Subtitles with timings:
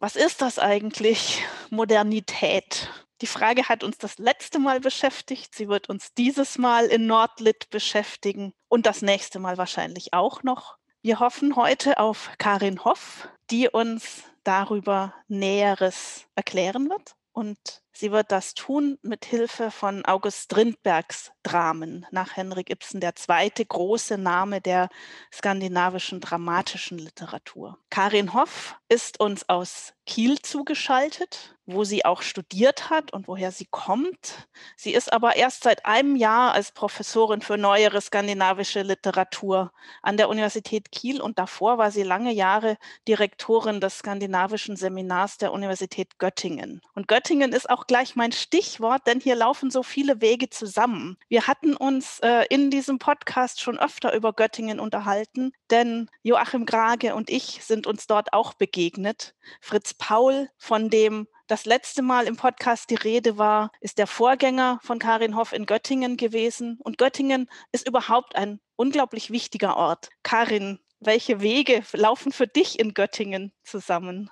[0.00, 2.88] was ist das eigentlich, Modernität?
[3.20, 5.54] Die Frage hat uns das letzte Mal beschäftigt.
[5.54, 10.76] Sie wird uns dieses Mal in Nordlit beschäftigen und das nächste Mal wahrscheinlich auch noch.
[11.02, 17.14] Wir hoffen heute auf Karin Hoff, die uns darüber Näheres erklären wird.
[17.32, 17.58] Und
[17.98, 23.64] sie wird das tun mit Hilfe von August Strindbergs Dramen, nach Henrik Ibsen der zweite
[23.64, 24.88] große Name der
[25.32, 27.78] skandinavischen dramatischen Literatur.
[27.90, 33.66] Karin Hoff ist uns aus Kiel zugeschaltet, wo sie auch studiert hat und woher sie
[33.70, 34.48] kommt.
[34.76, 39.70] Sie ist aber erst seit einem Jahr als Professorin für neuere skandinavische Literatur
[40.02, 45.52] an der Universität Kiel und davor war sie lange Jahre Direktorin des skandinavischen Seminars der
[45.52, 46.80] Universität Göttingen.
[46.94, 51.16] Und Göttingen ist auch gleich mein Stichwort, denn hier laufen so viele Wege zusammen.
[51.28, 57.14] Wir hatten uns äh, in diesem Podcast schon öfter über Göttingen unterhalten, denn Joachim Grage
[57.14, 59.34] und ich sind uns dort auch begegnet.
[59.60, 64.78] Fritz Paul, von dem das letzte Mal im Podcast die Rede war, ist der Vorgänger
[64.82, 66.78] von Karin Hoff in Göttingen gewesen.
[66.84, 70.10] Und Göttingen ist überhaupt ein unglaublich wichtiger Ort.
[70.22, 74.30] Karin, welche Wege laufen für dich in Göttingen zusammen?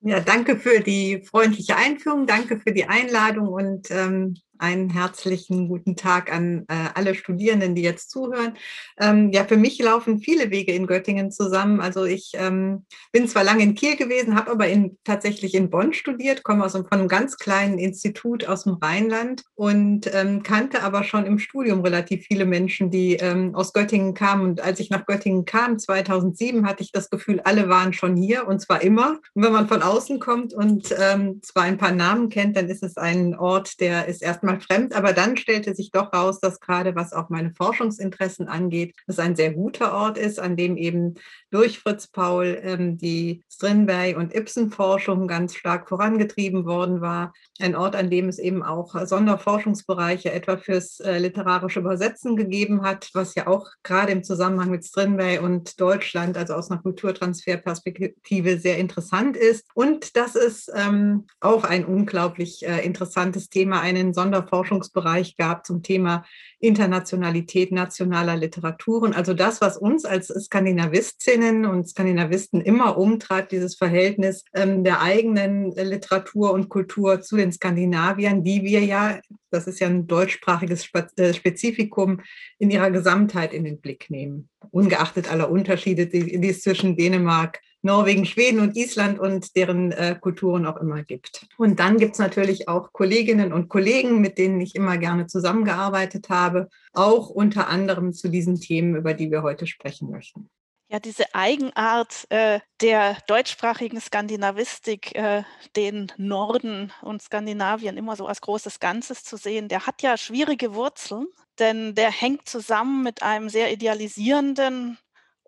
[0.00, 5.96] Ja, danke für die freundliche Einführung, danke für die Einladung und ähm, einen herzlichen guten
[5.96, 8.54] Tag an äh, alle Studierenden, die jetzt zuhören.
[8.98, 11.80] Ähm, ja, für mich laufen viele Wege in Göttingen zusammen.
[11.80, 15.92] Also ich ähm, bin zwar lange in Kiel gewesen, habe aber in, tatsächlich in Bonn
[15.92, 20.82] studiert, komme aus einem, von einem ganz kleinen Institut aus dem Rheinland und ähm, kannte
[20.82, 24.44] aber schon im Studium relativ viele Menschen, die ähm, aus Göttingen kamen.
[24.44, 28.46] Und als ich nach Göttingen kam, 2007, hatte ich das Gefühl, alle waren schon hier
[28.46, 29.20] und zwar immer.
[29.34, 32.82] Und wenn man von außen kommt und ähm, zwar ein paar Namen kennt, dann ist
[32.82, 36.60] es ein Ort, der ist erstmal erstmal fremd, aber dann stellte sich doch raus, dass
[36.60, 41.14] gerade was auch meine Forschungsinteressen angeht, es ein sehr guter Ort ist, an dem eben
[41.50, 47.32] durch Fritz Paul ähm, die Strindberg- und Ibsen-Forschung ganz stark vorangetrieben worden war.
[47.60, 53.10] Ein Ort, an dem es eben auch Sonderforschungsbereiche etwa fürs äh, literarische Übersetzen gegeben hat,
[53.14, 58.78] was ja auch gerade im Zusammenhang mit Strindberg und Deutschland, also aus einer Kulturtransferperspektive, sehr
[58.78, 59.66] interessant ist.
[59.74, 65.82] Und das ist ähm, auch ein unglaublich äh, interessantes Thema, einen Sonder Forschungsbereich gab zum
[65.82, 66.24] Thema
[66.60, 69.14] Internationalität nationaler Literaturen.
[69.14, 75.70] Also das, was uns als Skandinavistinnen und Skandinavisten immer umtreibt, dieses Verhältnis ähm, der eigenen
[75.72, 81.32] Literatur und Kultur zu den Skandinaviern, die wir ja, das ist ja ein deutschsprachiges äh,
[81.32, 82.20] Spezifikum,
[82.58, 84.48] in ihrer Gesamtheit in den Blick nehmen.
[84.70, 90.66] Ungeachtet aller Unterschiede, die es zwischen Dänemark, Norwegen, Schweden und Island und deren äh, Kulturen
[90.66, 91.46] auch immer gibt.
[91.56, 96.28] Und dann gibt es natürlich auch Kolleginnen und Kollegen, mit denen ich immer gerne zusammengearbeitet
[96.28, 100.48] habe, auch unter anderem zu diesen Themen, über die wir heute sprechen möchten.
[100.90, 105.42] Ja, diese Eigenart äh, der deutschsprachigen Skandinavistik, äh,
[105.76, 110.72] den Norden und Skandinavien immer so als großes Ganzes zu sehen, der hat ja schwierige
[110.72, 111.26] Wurzeln,
[111.58, 114.96] denn der hängt zusammen mit einem sehr idealisierenden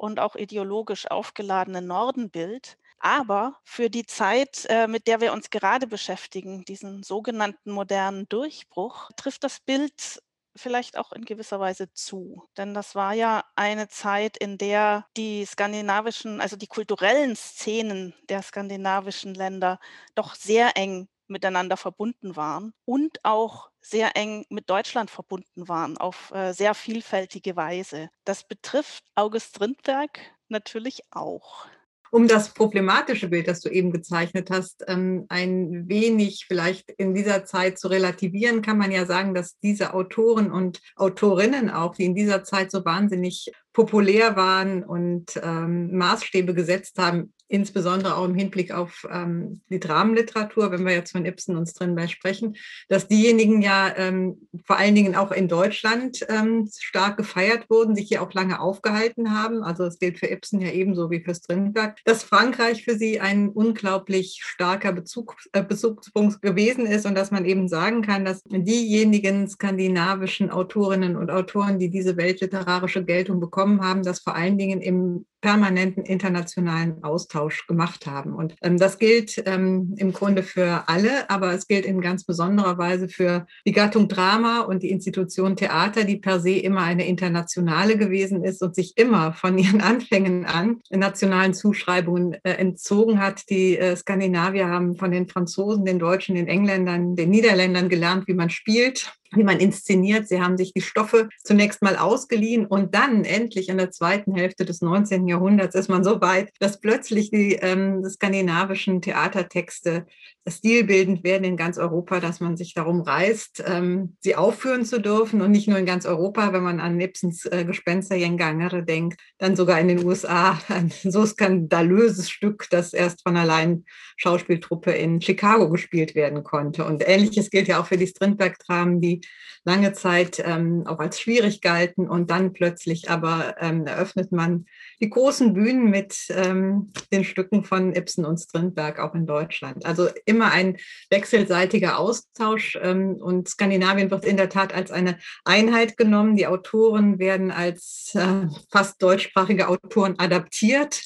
[0.01, 2.79] und auch ideologisch aufgeladenen Nordenbild.
[2.99, 9.11] Aber für die Zeit, äh, mit der wir uns gerade beschäftigen, diesen sogenannten modernen Durchbruch,
[9.17, 10.23] trifft das Bild
[10.57, 12.45] vielleicht auch in gewisser Weise zu.
[12.57, 18.43] Denn das war ja eine Zeit, in der die skandinavischen, also die kulturellen Szenen der
[18.43, 19.79] skandinavischen Länder
[20.15, 26.31] doch sehr eng miteinander verbunden waren und auch sehr eng mit Deutschland verbunden waren auf
[26.33, 28.11] äh, sehr vielfältige Weise.
[28.25, 31.67] Das betrifft August Rindberg natürlich auch.
[32.13, 37.45] Um das problematische Bild, das du eben gezeichnet hast, ähm, ein wenig vielleicht in dieser
[37.45, 42.17] Zeit zu relativieren, kann man ja sagen, dass diese Autoren und Autorinnen auch, die in
[42.17, 48.73] dieser Zeit so wahnsinnig populär waren und ähm, Maßstäbe gesetzt haben, insbesondere auch im Hinblick
[48.73, 52.57] auf ähm, die Dramenliteratur, wenn wir jetzt von Ibsen und Strindberg sprechen,
[52.89, 58.09] dass diejenigen ja ähm, vor allen Dingen auch in Deutschland ähm, stark gefeiert wurden, sich
[58.09, 59.65] hier auch lange aufgehalten haben.
[59.65, 63.49] Also das gilt für Ibsen ja ebenso wie für Strindberg, dass Frankreich für sie ein
[63.49, 69.49] unglaublich starker Bezug, äh, Bezugspunkt gewesen ist und dass man eben sagen kann, dass diejenigen
[69.49, 75.27] skandinavischen Autorinnen und Autoren, die diese weltliterarische Geltung bekommen haben, das vor allen Dingen im
[75.41, 78.35] permanenten internationalen Austausch gemacht haben.
[78.35, 82.79] Und ähm, das gilt ähm, im Grunde für alle, aber es gilt in ganz besonderer
[82.79, 87.97] Weise für die Gattung Drama und die Institution Theater, die per se immer eine internationale
[87.97, 93.49] gewesen ist und sich immer von ihren Anfängen an nationalen Zuschreibungen äh, entzogen hat.
[93.51, 98.35] Die äh, Skandinavier haben von den Franzosen, den Deutschen, den Engländern, den Niederländern gelernt, wie
[98.35, 100.29] man spielt wie man inszeniert.
[100.29, 104.65] Sie haben sich die Stoffe zunächst mal ausgeliehen und dann endlich in der zweiten Hälfte
[104.65, 105.27] des 19.
[105.31, 110.07] Jahrhunderts ist man so weit, dass plötzlich die ähm, skandinavischen Theatertexte
[110.47, 115.41] stilbildend werden in ganz Europa, dass man sich darum reißt, ähm, sie aufführen zu dürfen
[115.41, 119.81] und nicht nur in ganz Europa, wenn man an Ibsens äh, Gespenstergängangere denkt, dann sogar
[119.81, 123.85] in den USA ein so skandalöses Stück, das erst von allein
[124.17, 126.85] Schauspieltruppe in Chicago gespielt werden konnte.
[126.85, 129.21] Und ähnliches gilt ja auch für die Strindberg-Dramen, die
[129.65, 134.67] lange Zeit ähm, auch als schwierig galten und dann plötzlich aber ähm, eröffnet man
[135.01, 139.87] die großen Bühnen mit ähm, den Stücken von Ibsen und Strindberg auch in Deutschland.
[139.87, 140.77] Also immer ein
[141.09, 146.37] wechselseitiger Austausch ähm, und Skandinavien wird in der Tat als eine Einheit genommen.
[146.37, 151.03] Die Autoren werden als äh, fast deutschsprachige Autoren adaptiert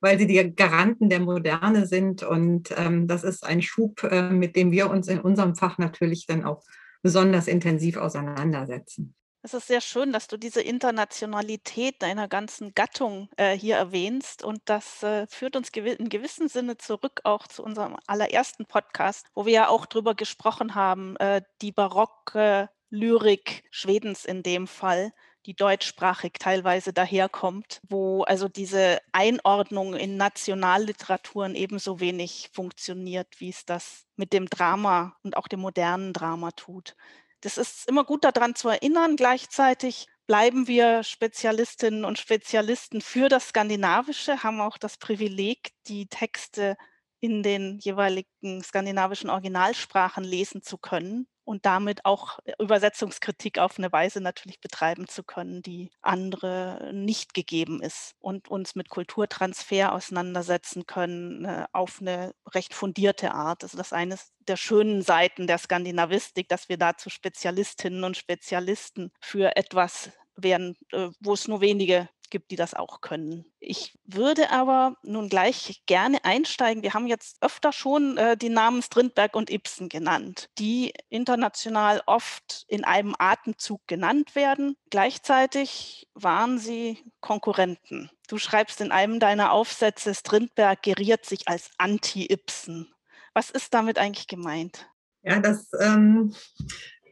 [0.00, 2.22] weil sie die Garanten der Moderne sind.
[2.22, 6.26] Und ähm, das ist ein Schub, äh, mit dem wir uns in unserem Fach natürlich
[6.26, 6.62] dann auch
[7.02, 9.14] besonders intensiv auseinandersetzen.
[9.42, 14.42] Es ist sehr schön, dass du diese Internationalität deiner ganzen Gattung äh, hier erwähnst.
[14.42, 19.26] Und das äh, führt uns gew in gewissem Sinne zurück auch zu unserem allerersten Podcast,
[19.34, 25.12] wo wir ja auch darüber gesprochen haben, äh, die barocke Lyrik Schwedens in dem Fall,
[25.46, 33.64] die deutschsprachig teilweise daherkommt, wo also diese Einordnung in Nationalliteraturen ebenso wenig funktioniert, wie es
[33.64, 36.96] das mit dem Drama und auch dem modernen Drama tut.
[37.40, 39.16] Das ist immer gut daran zu erinnern.
[39.16, 46.76] Gleichzeitig bleiben wir Spezialistinnen und Spezialisten für das Skandinavische, haben auch das Privileg, die Texte
[47.20, 53.90] in den jeweiligen skandinavischen Originalsprachen lesen zu können und damit auch äh, Übersetzungskritik auf eine
[53.90, 60.84] Weise natürlich betreiben zu können, die andere nicht gegeben ist und uns mit Kulturtransfer auseinandersetzen
[60.84, 63.62] können äh, auf eine recht fundierte Art.
[63.62, 69.10] Also das ist eines der schönen Seiten der Skandinavistik, dass wir dazu Spezialistinnen und Spezialisten
[69.18, 73.44] für etwas werden, äh, wo es nur wenige gibt, die das auch können.
[73.60, 76.82] Ich würde aber nun gleich gerne einsteigen.
[76.82, 82.64] Wir haben jetzt öfter schon äh, die Namen Strindberg und Ibsen genannt, die international oft
[82.68, 84.76] in einem Atemzug genannt werden.
[84.90, 88.10] Gleichzeitig waren sie Konkurrenten.
[88.28, 92.92] Du schreibst in einem deiner Aufsätze, Strindberg geriert sich als Anti-Ibsen.
[93.34, 94.88] Was ist damit eigentlich gemeint?
[95.22, 96.34] Ja, das ähm,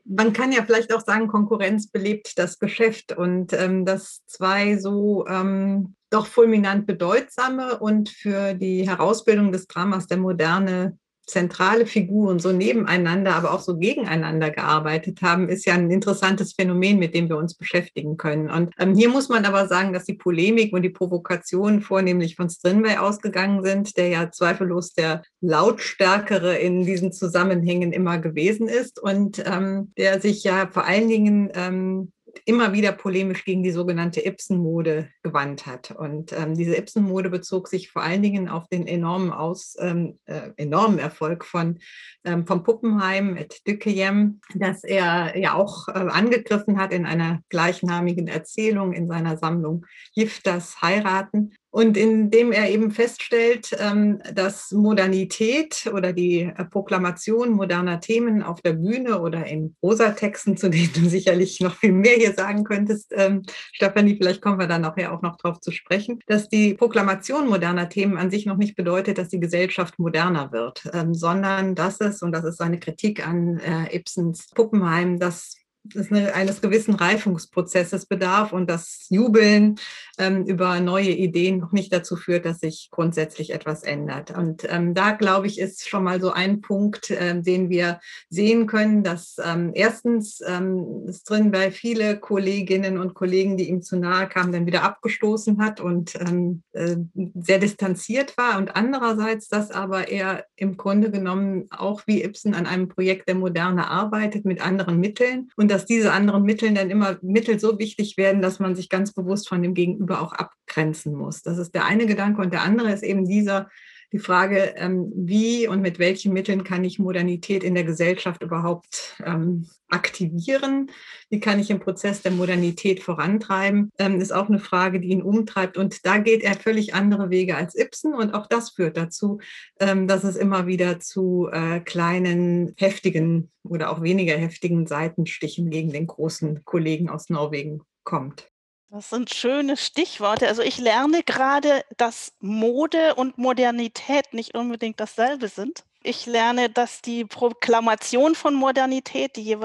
[0.08, 5.26] man kann ja vielleicht auch sagen, Konkurrenz belebt das Geschäft und ähm, dass zwei so
[5.26, 12.52] ähm, doch fulminant bedeutsame und für die Herausbildung des Dramas der Moderne zentrale Figuren so
[12.52, 17.37] nebeneinander, aber auch so gegeneinander gearbeitet haben, ist ja ein interessantes Phänomen, mit dem wir
[17.37, 18.49] uns beschäftigen können.
[18.49, 22.49] Und ähm, hier muss man aber sagen, dass die Polemik und die Provokation vornehmlich von
[22.49, 29.43] Strindberg ausgegangen sind, der ja zweifellos der lautstärkere in diesen Zusammenhängen immer gewesen ist und
[29.44, 32.12] ähm, der sich ja vor allen Dingen ähm,
[32.44, 35.90] immer wieder polemisch gegen die sogenannte Ibsen-Mode gewandt hat.
[35.90, 40.50] Und ähm, diese Ibsen-Mode bezog sich vor allen Dingen auf den enormen, Aus, ähm, äh,
[40.56, 41.78] enormen Erfolg von,
[42.24, 48.28] ähm, von Puppenheim mit Dückejem, dass er ja auch äh, angegriffen hat in einer gleichnamigen
[48.28, 51.54] Erzählung in seiner Sammlung Gifters Heiraten.
[51.76, 58.62] Und indem er eben feststellt, ähm, dass Modernität oder die äh, Proklamation moderner Themen auf
[58.62, 63.12] der Bühne oder in Prosatexten, zu denen du sicherlich noch viel mehr hier sagen könntest,
[63.14, 63.43] ähm,
[63.75, 67.90] Stefanie, vielleicht kommen wir da nachher auch noch drauf zu sprechen, dass die Proklamation moderner
[67.90, 72.23] Themen an sich noch nicht bedeutet, dass die Gesellschaft moderner wird, ähm, sondern dass es,
[72.23, 75.59] und das ist seine Kritik an äh, Ibsens Puppenheim, dass
[75.95, 79.76] es eines gewissen Reifungsprozesses bedarf und das Jubeln
[80.19, 84.31] ähm, über neue Ideen noch nicht dazu führt, dass sich grundsätzlich etwas ändert.
[84.31, 88.66] Und ähm, da, glaube ich, ist schon mal so ein Punkt, äh, den wir sehen
[88.66, 93.97] können, dass ähm, erstens ähm, es drin bei viele Kolleginnen und Kollegen, die ihm zu
[93.97, 96.97] nahe kamen, dann wieder abgestoßen hat und ähm, äh,
[97.35, 98.59] sehr distanziert war.
[98.59, 103.35] Und andererseits, dass aber er im Grunde genommen auch wie Ibsen an einem Projekt der
[103.35, 108.16] Moderne arbeitet mit anderen Mitteln und dass diese anderen Mittel dann immer Mittel so wichtig
[108.16, 111.42] werden, dass man sich ganz bewusst von dem Gegenüber auch abgrenzen muss.
[111.42, 112.40] Das ist der eine Gedanke.
[112.40, 113.68] Und der andere ist eben dieser,
[114.12, 119.16] die Frage, ähm, wie und mit welchen Mitteln kann ich Modernität in der Gesellschaft überhaupt
[119.25, 120.90] ähm, aktivieren?
[121.28, 123.90] Wie kann ich im Prozess der Modernität vorantreiben?
[123.98, 125.76] Ähm, ist auch eine Frage, die ihn umtreibt.
[125.76, 128.14] Und da geht er völlig andere Wege als Ibsen.
[128.14, 129.40] Und auch das führt dazu,
[129.78, 136.06] dass es immer wieder zu äh, kleinen, heftigen oder auch weniger heftigen Seitenstichen gegen den
[136.06, 138.50] großen Kollegen aus Norwegen kommt.
[138.90, 140.49] Das sind schöne Stichworte.
[140.49, 145.85] Also ich lerne gerade, dass Mode und Modernität nicht unbedingt dasselbe sind.
[146.02, 149.59] Ich lerne, dass die Proklamation von Modernität, die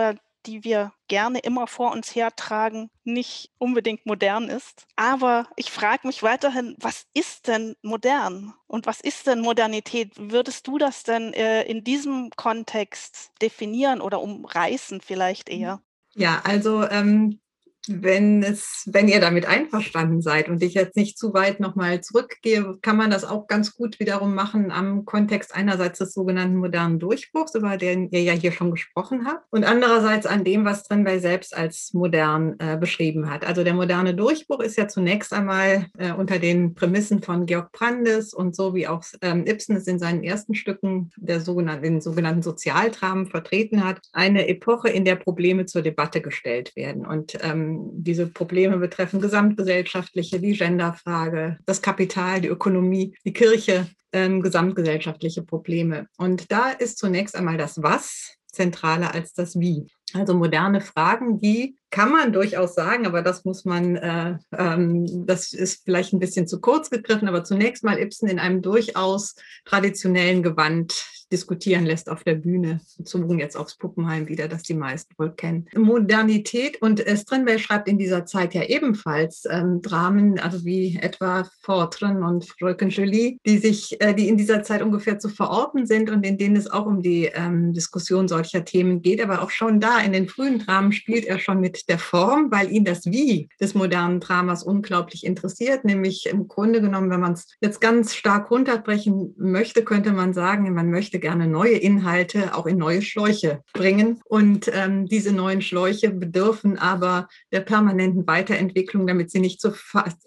[0.47, 4.87] die wir gerne immer vor uns hertragen, nicht unbedingt modern ist.
[4.95, 8.53] Aber ich frage mich weiterhin, was ist denn modern?
[8.65, 10.13] Und was ist denn Modernität?
[10.17, 15.81] Würdest du das denn äh, in diesem Kontext definieren oder umreißen vielleicht eher?
[16.15, 17.39] Ja, also ähm,
[17.87, 22.77] wenn es, wenn ihr damit einverstanden seid und ich jetzt nicht zu weit nochmal zurückgehe,
[22.81, 27.55] kann man das auch ganz gut wiederum machen am Kontext einerseits des sogenannten modernen Durchbruchs,
[27.55, 31.19] über den ihr ja hier schon gesprochen habt, und andererseits an dem, was drin bei
[31.19, 33.45] selbst als modern äh, beschrieben hat.
[33.45, 38.33] Also der moderne Durchbruch ist ja zunächst einmal äh, unter den Prämissen von Georg Brandes
[38.33, 42.41] und so wie auch ähm, Ibsen es in seinen ersten Stücken der sogenannten, den sogenannten
[42.41, 47.05] Sozialdramen vertreten hat, eine Epoche, in der Probleme zur Debatte gestellt werden.
[47.05, 54.41] Und ähm, diese Probleme betreffen gesamtgesellschaftliche, die Genderfrage, das Kapital, die Ökonomie, die Kirche, ähm,
[54.41, 56.07] gesamtgesellschaftliche Probleme.
[56.17, 59.87] Und da ist zunächst einmal das Was zentraler als das Wie.
[60.13, 65.53] Also moderne Fragen, die kann man durchaus sagen, aber das muss man, äh, ähm, das
[65.53, 70.43] ist vielleicht ein bisschen zu kurz gegriffen, aber zunächst mal Ibsen in einem durchaus traditionellen
[70.43, 75.31] Gewand diskutieren lässt auf der Bühne, bezogen jetzt aufs Puppenheim wieder, das die meisten wohl
[75.31, 75.67] kennen.
[75.75, 82.23] Modernität und Strindberg schreibt in dieser Zeit ja ebenfalls ähm, Dramen, also wie etwa Fortran
[82.23, 86.37] und Fröken-Julie, die sich, äh, die in dieser Zeit ungefähr zu verorten sind und in
[86.37, 90.13] denen es auch um die ähm, Diskussion solcher Themen geht, aber auch schon da in
[90.13, 94.19] den frühen Dramen spielt er schon mit der Form, weil ihn das Wie des modernen
[94.19, 95.85] Dramas unglaublich interessiert.
[95.85, 100.73] Nämlich im Grunde genommen, wenn man es jetzt ganz stark runterbrechen möchte, könnte man sagen,
[100.73, 104.19] man möchte gerne neue Inhalte auch in neue Schläuche bringen.
[104.25, 109.73] Und ähm, diese neuen Schläuche bedürfen aber der permanenten Weiterentwicklung, damit sie nicht, so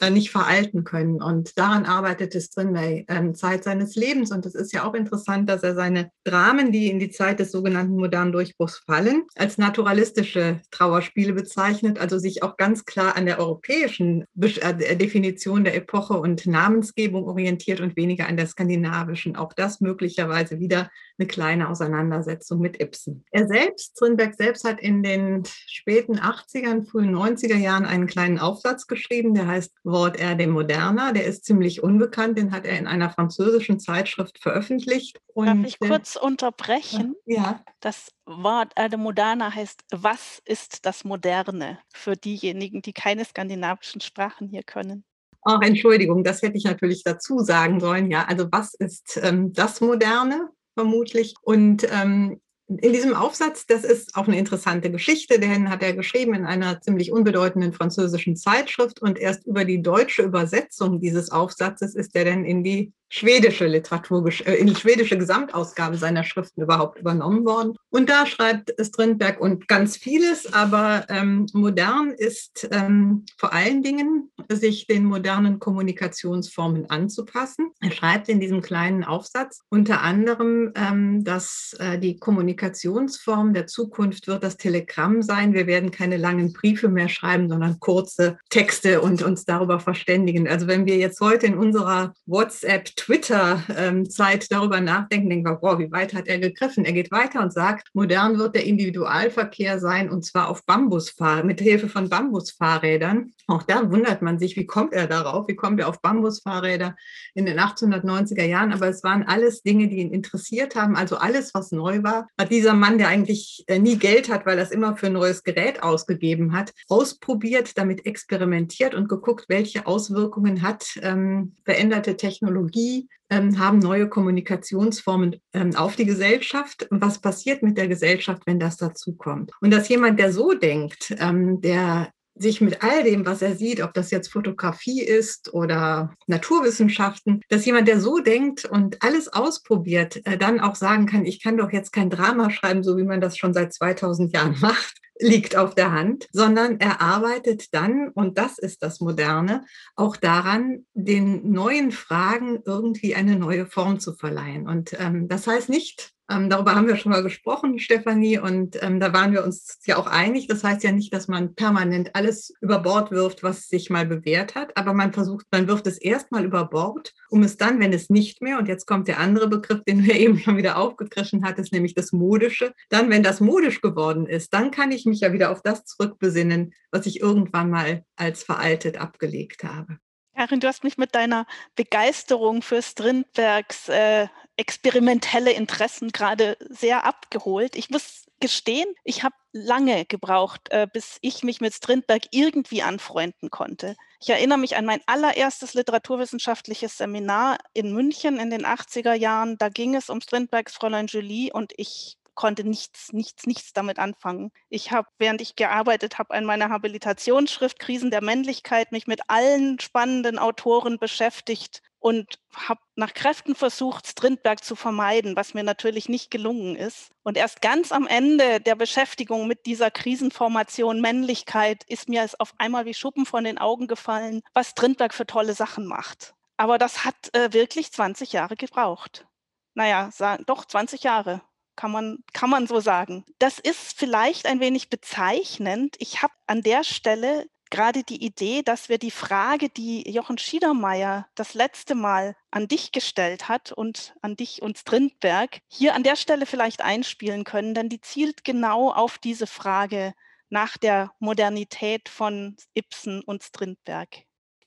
[0.00, 1.20] äh, nicht veralten können.
[1.20, 4.30] Und daran arbeitet Strindberg ähm, Zeit seines Lebens.
[4.30, 7.52] Und es ist ja auch interessant, dass er seine Dramen, die in die Zeit des
[7.52, 13.38] sogenannten modernen Durchbruchs fallen, als naturalistische Trauerspiele bezeichnet, also sich auch ganz klar an der
[13.38, 19.36] europäischen äh, Definition der Epoche und Namensgebung orientiert und weniger an der skandinavischen.
[19.36, 20.83] Auch das möglicherweise wieder
[21.18, 23.24] eine kleine Auseinandersetzung mit Ibsen.
[23.30, 28.86] Er selbst, Strindberg selbst, hat in den späten 80ern, frühen 90er Jahren einen kleinen Aufsatz
[28.86, 31.12] geschrieben, der heißt Wort er dem Moderner.
[31.12, 35.20] Der ist ziemlich unbekannt, den hat er in einer französischen Zeitschrift veröffentlicht.
[35.34, 37.14] Und Darf ich kurz unterbrechen?
[37.26, 37.62] Ja.
[37.80, 44.48] Das Wort Erde Moderna heißt, was ist das Moderne für diejenigen, die keine skandinavischen Sprachen
[44.48, 45.04] hier können?
[45.44, 48.10] Ach, Entschuldigung, das hätte ich natürlich dazu sagen sollen.
[48.10, 51.34] Ja, also was ist ähm, das Moderne vermutlich?
[51.42, 56.34] Und ähm, in diesem Aufsatz, das ist auch eine interessante Geschichte, den hat er geschrieben
[56.34, 62.16] in einer ziemlich unbedeutenden französischen Zeitschrift und erst über die deutsche Übersetzung dieses Aufsatzes ist
[62.16, 67.44] er dann in die schwedische Literatur, äh, in die schwedische Gesamtausgabe seiner Schriften überhaupt übernommen
[67.44, 67.74] worden.
[67.90, 74.30] Und da schreibt Strindberg und ganz vieles, aber ähm, modern ist ähm, vor allen Dingen,
[74.50, 77.70] sich den modernen Kommunikationsformen anzupassen.
[77.80, 82.16] Er schreibt in diesem kleinen Aufsatz unter anderem, ähm, dass äh, die
[82.54, 85.54] Kommunikationsform der Zukunft wird das Telegramm sein.
[85.54, 90.46] Wir werden keine langen Briefe mehr schreiben, sondern kurze Texte und uns darüber verständigen.
[90.46, 95.90] Also wenn wir jetzt heute in unserer WhatsApp Twitter-Zeit darüber nachdenken, denken wir, wow, wie
[95.90, 96.84] weit hat er gegriffen?
[96.84, 101.60] Er geht weiter und sagt, modern wird der Individualverkehr sein und zwar auf Bambusfahr mit
[101.60, 103.32] Hilfe von Bambusfahrrädern.
[103.46, 105.48] Auch da wundert man sich, wie kommt er darauf?
[105.48, 106.94] Wie kommt er auf Bambusfahrräder
[107.34, 108.72] in den 1890er Jahren?
[108.72, 110.96] Aber es waren alles Dinge, die ihn interessiert haben.
[110.96, 114.58] Also alles, was neu war, hat dieser Mann, der eigentlich äh, nie Geld hat, weil
[114.58, 119.86] er es immer für ein neues Gerät ausgegeben hat, ausprobiert, damit experimentiert und geguckt, welche
[119.86, 126.86] Auswirkungen hat ähm, veränderte Technologie ähm, haben neue Kommunikationsformen ähm, auf die Gesellschaft.
[126.90, 129.50] Was passiert mit der Gesellschaft, wenn das dazu kommt?
[129.60, 133.82] Und dass jemand, der so denkt, ähm, der sich mit all dem, was er sieht,
[133.82, 140.20] ob das jetzt Fotografie ist oder Naturwissenschaften, dass jemand, der so denkt und alles ausprobiert,
[140.26, 143.20] äh, dann auch sagen kann, ich kann doch jetzt kein Drama schreiben, so wie man
[143.20, 148.36] das schon seit 2000 Jahren macht, liegt auf der Hand, sondern er arbeitet dann, und
[148.38, 149.64] das ist das Moderne,
[149.96, 154.68] auch daran, den neuen Fragen irgendwie eine neue Form zu verleihen.
[154.68, 158.98] Und ähm, das heißt nicht, ähm, darüber haben wir schon mal gesprochen, Stefanie, und ähm,
[158.98, 160.46] da waren wir uns ja auch einig.
[160.46, 164.54] Das heißt ja nicht, dass man permanent alles über Bord wirft, was sich mal bewährt
[164.54, 168.08] hat, aber man versucht, man wirft es erstmal über Bord, um es dann, wenn es
[168.08, 171.72] nicht mehr, und jetzt kommt der andere Begriff, den du eben schon wieder aufgegriffen hattest,
[171.72, 175.50] nämlich das Modische, dann, wenn das modisch geworden ist, dann kann ich mich ja wieder
[175.50, 179.98] auf das zurückbesinnen, was ich irgendwann mal als veraltet abgelegt habe.
[180.36, 187.76] Karin, du hast mich mit deiner Begeisterung für Strindbergs äh, experimentelle Interessen gerade sehr abgeholt.
[187.76, 193.50] Ich muss gestehen, ich habe lange gebraucht, äh, bis ich mich mit Strindberg irgendwie anfreunden
[193.50, 193.96] konnte.
[194.20, 199.56] Ich erinnere mich an mein allererstes literaturwissenschaftliches Seminar in München in den 80er Jahren.
[199.58, 204.50] Da ging es um Strindbergs Fräulein Julie und ich konnte nichts, nichts, nichts damit anfangen.
[204.68, 209.78] Ich habe, während ich gearbeitet habe an meiner Habilitationsschrift Krisen der Männlichkeit, mich mit allen
[209.80, 216.30] spannenden Autoren beschäftigt und habe nach Kräften versucht, Strindberg zu vermeiden, was mir natürlich nicht
[216.30, 217.10] gelungen ist.
[217.22, 222.52] Und erst ganz am Ende der Beschäftigung mit dieser Krisenformation Männlichkeit ist mir es auf
[222.58, 226.34] einmal wie Schuppen von den Augen gefallen, was Strindberg für tolle Sachen macht.
[226.58, 229.26] Aber das hat äh, wirklich 20 Jahre gebraucht.
[229.72, 230.10] Naja,
[230.46, 231.40] doch 20 Jahre
[231.76, 233.24] kann man, kann man so sagen.
[233.38, 235.96] Das ist vielleicht ein wenig bezeichnend.
[235.98, 241.26] Ich habe an der Stelle gerade die Idee, dass wir die Frage, die Jochen Schiedermeier
[241.34, 246.16] das letzte Mal an dich gestellt hat und an dich und Strindberg, hier an der
[246.16, 250.14] Stelle vielleicht einspielen können, denn die zielt genau auf diese Frage
[250.50, 254.24] nach der Modernität von Ibsen und Strindberg.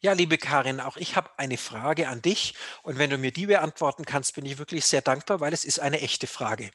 [0.07, 2.53] Ja, liebe Karin, auch ich habe eine Frage an dich.
[2.81, 5.81] Und wenn du mir die beantworten kannst, bin ich wirklich sehr dankbar, weil es ist
[5.81, 6.71] eine echte Frage.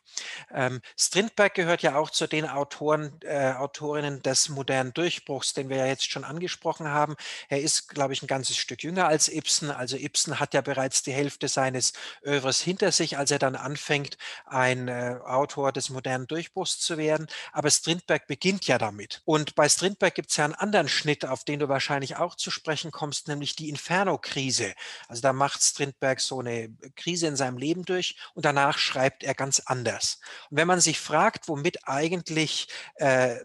[0.53, 5.79] Ähm, Strindberg gehört ja auch zu den Autoren, äh, Autorinnen des modernen Durchbruchs, den wir
[5.79, 7.15] ja jetzt schon angesprochen haben.
[7.49, 9.71] Er ist, glaube ich, ein ganzes Stück jünger als Ibsen.
[9.71, 14.19] Also Ibsen hat ja bereits die Hälfte seines Övres hinter sich, als er dann anfängt,
[14.45, 17.29] ein äh, Autor des modernen Durchbruchs zu werden.
[17.51, 19.23] Aber Strindberg beginnt ja damit.
[19.25, 22.51] Und bei Strindberg gibt es ja einen anderen Schnitt, auf den du wahrscheinlich auch zu
[22.51, 24.75] sprechen kommst kommst, nämlich die Inferno-Krise.
[25.09, 29.35] Also da macht Strindberg so eine Krise in seinem Leben durch und danach schreibt er
[29.35, 30.21] ganz anders.
[30.51, 33.37] Und wenn man sich fragt, womit eigentlich äh,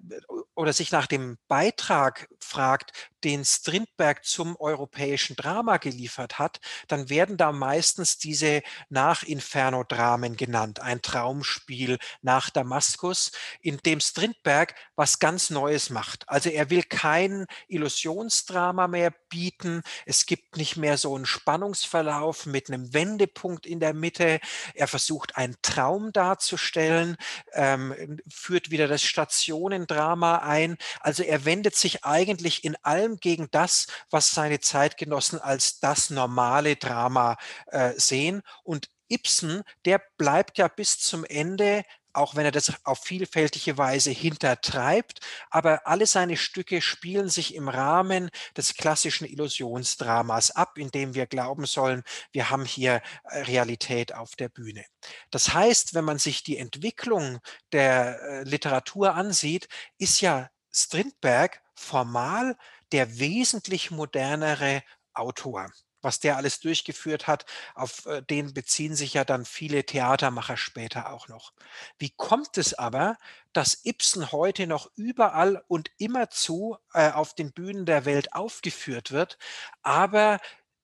[0.57, 2.91] oder sich nach dem Beitrag fragt,
[3.23, 10.79] den Strindberg zum europäischen Drama geliefert hat, dann werden da meistens diese Nach-Inferno-Dramen genannt.
[10.79, 16.27] Ein Traumspiel nach Damaskus, in dem Strindberg was ganz Neues macht.
[16.27, 19.81] Also er will kein Illusionsdrama mehr bieten.
[20.05, 24.39] Es gibt nicht mehr so einen Spannungsverlauf mit einem Wendepunkt in der Mitte.
[24.73, 27.17] Er versucht einen Traum darzustellen,
[27.53, 30.77] ähm, führt wieder das Stationendrama ein.
[31.01, 36.75] Also er wendet sich eigentlich in allem gegen das, was seine Zeitgenossen als das normale
[36.75, 38.41] Drama äh, sehen.
[38.63, 41.83] Und Ibsen, der bleibt ja bis zum Ende
[42.17, 45.19] auch wenn er das auf vielfältige Weise hintertreibt.
[45.51, 51.27] Aber alle seine Stücke spielen sich im Rahmen des klassischen Illusionsdramas ab, in dem wir
[51.27, 54.83] glauben sollen, wir haben hier äh, Realität auf der Bühne.
[55.29, 57.39] Das heißt, wenn man sich die Entwicklung
[57.71, 59.67] der äh, Literatur ansieht,
[59.99, 62.57] ist ja Strindberg formal
[62.91, 64.81] der wesentlich modernere
[65.13, 65.69] Autor.
[66.07, 71.11] Was der alles durchgeführt hat, auf äh, den beziehen sich ja dann viele Theatermacher später
[71.11, 71.51] auch noch.
[71.99, 73.17] Wie kommt es aber,
[73.51, 79.37] dass Ibsen heute noch überall und immerzu äh, auf den Bühnen der Welt aufgeführt wird,
[79.81, 80.39] aber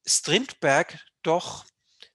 [0.06, 1.64] Strindberg doch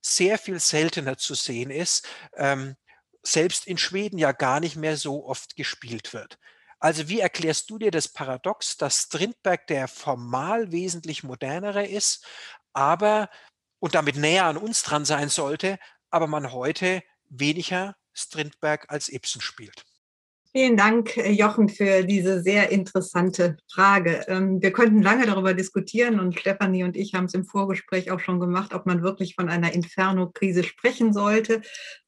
[0.03, 2.77] sehr viel seltener zu sehen ist, ähm,
[3.23, 6.39] selbst in Schweden ja gar nicht mehr so oft gespielt wird.
[6.81, 12.25] Also wie erklärst du dir das Paradox, dass Strindberg der formal wesentlich modernere ist,
[12.79, 13.29] aber
[13.81, 15.79] und damit näher an uns dran sein sollte,
[16.11, 19.85] aber man heute weniger Strindberg als Ibsen spielt?
[20.53, 24.25] Vielen Dank, äh, Jochen, für diese sehr interessante Frage.
[24.29, 28.19] Ähm, wir könnten lange darüber diskutieren und Stefanie und ich haben es im Vorgespräch auch
[28.19, 31.61] schon gemacht, ob man wirklich von einer Inferno-Krise sprechen sollte.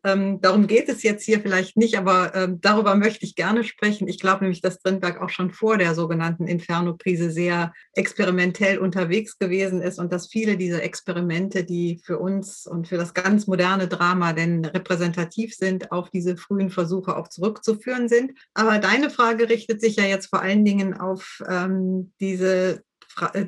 [0.03, 4.09] Ähm, darum geht es jetzt hier vielleicht nicht, aber ähm, darüber möchte ich gerne sprechen.
[4.09, 9.83] Ich glaube nämlich, dass Strindberg auch schon vor der sogenannten Inferno-Krise sehr experimentell unterwegs gewesen
[9.83, 14.33] ist und dass viele dieser Experimente, die für uns und für das ganz moderne Drama
[14.33, 18.30] denn repräsentativ sind, auf diese frühen Versuche auch zurückzuführen sind.
[18.55, 22.83] Aber deine Frage richtet sich ja jetzt vor allen Dingen auf ähm, diese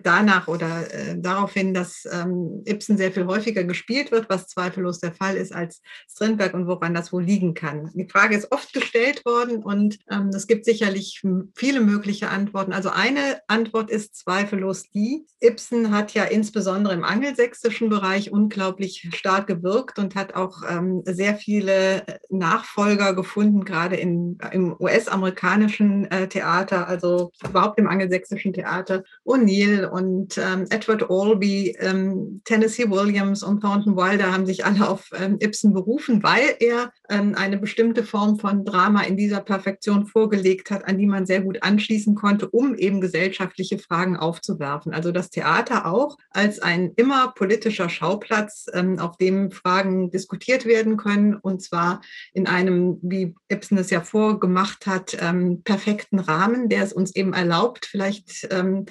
[0.02, 5.00] danach oder äh, darauf hin, dass ähm, Ibsen sehr viel häufiger gespielt wird, was zweifellos
[5.00, 7.90] der Fall ist als Strindberg und woran das wohl liegen kann.
[7.94, 11.22] Die Frage ist oft gestellt worden und ähm, es gibt sicherlich
[11.54, 12.72] viele mögliche Antworten.
[12.72, 19.46] Also eine Antwort ist zweifellos die, Ibsen hat ja insbesondere im angelsächsischen Bereich unglaublich stark
[19.46, 26.86] gewirkt und hat auch ähm, sehr viele Nachfolger gefunden, gerade in, im US-amerikanischen äh, Theater,
[26.86, 29.02] also überhaupt im angelsächsischen Theater.
[29.24, 34.88] O'Neill O'Neill und ähm, Edward Albee, ähm, Tennessee Williams und Thornton Wilder haben sich alle
[34.88, 40.06] auf ähm, Ibsen berufen, weil er ähm, eine bestimmte Form von Drama in dieser Perfektion
[40.06, 44.92] vorgelegt hat, an die man sehr gut anschließen konnte, um eben gesellschaftliche Fragen aufzuwerfen.
[44.92, 50.96] Also das Theater auch als ein immer politischer Schauplatz, ähm, auf dem Fragen diskutiert werden
[50.96, 52.00] können und zwar
[52.32, 57.32] in einem, wie Ibsen es ja vorgemacht hat, ähm, perfekten Rahmen, der es uns eben
[57.32, 58.86] erlaubt, vielleicht ähm,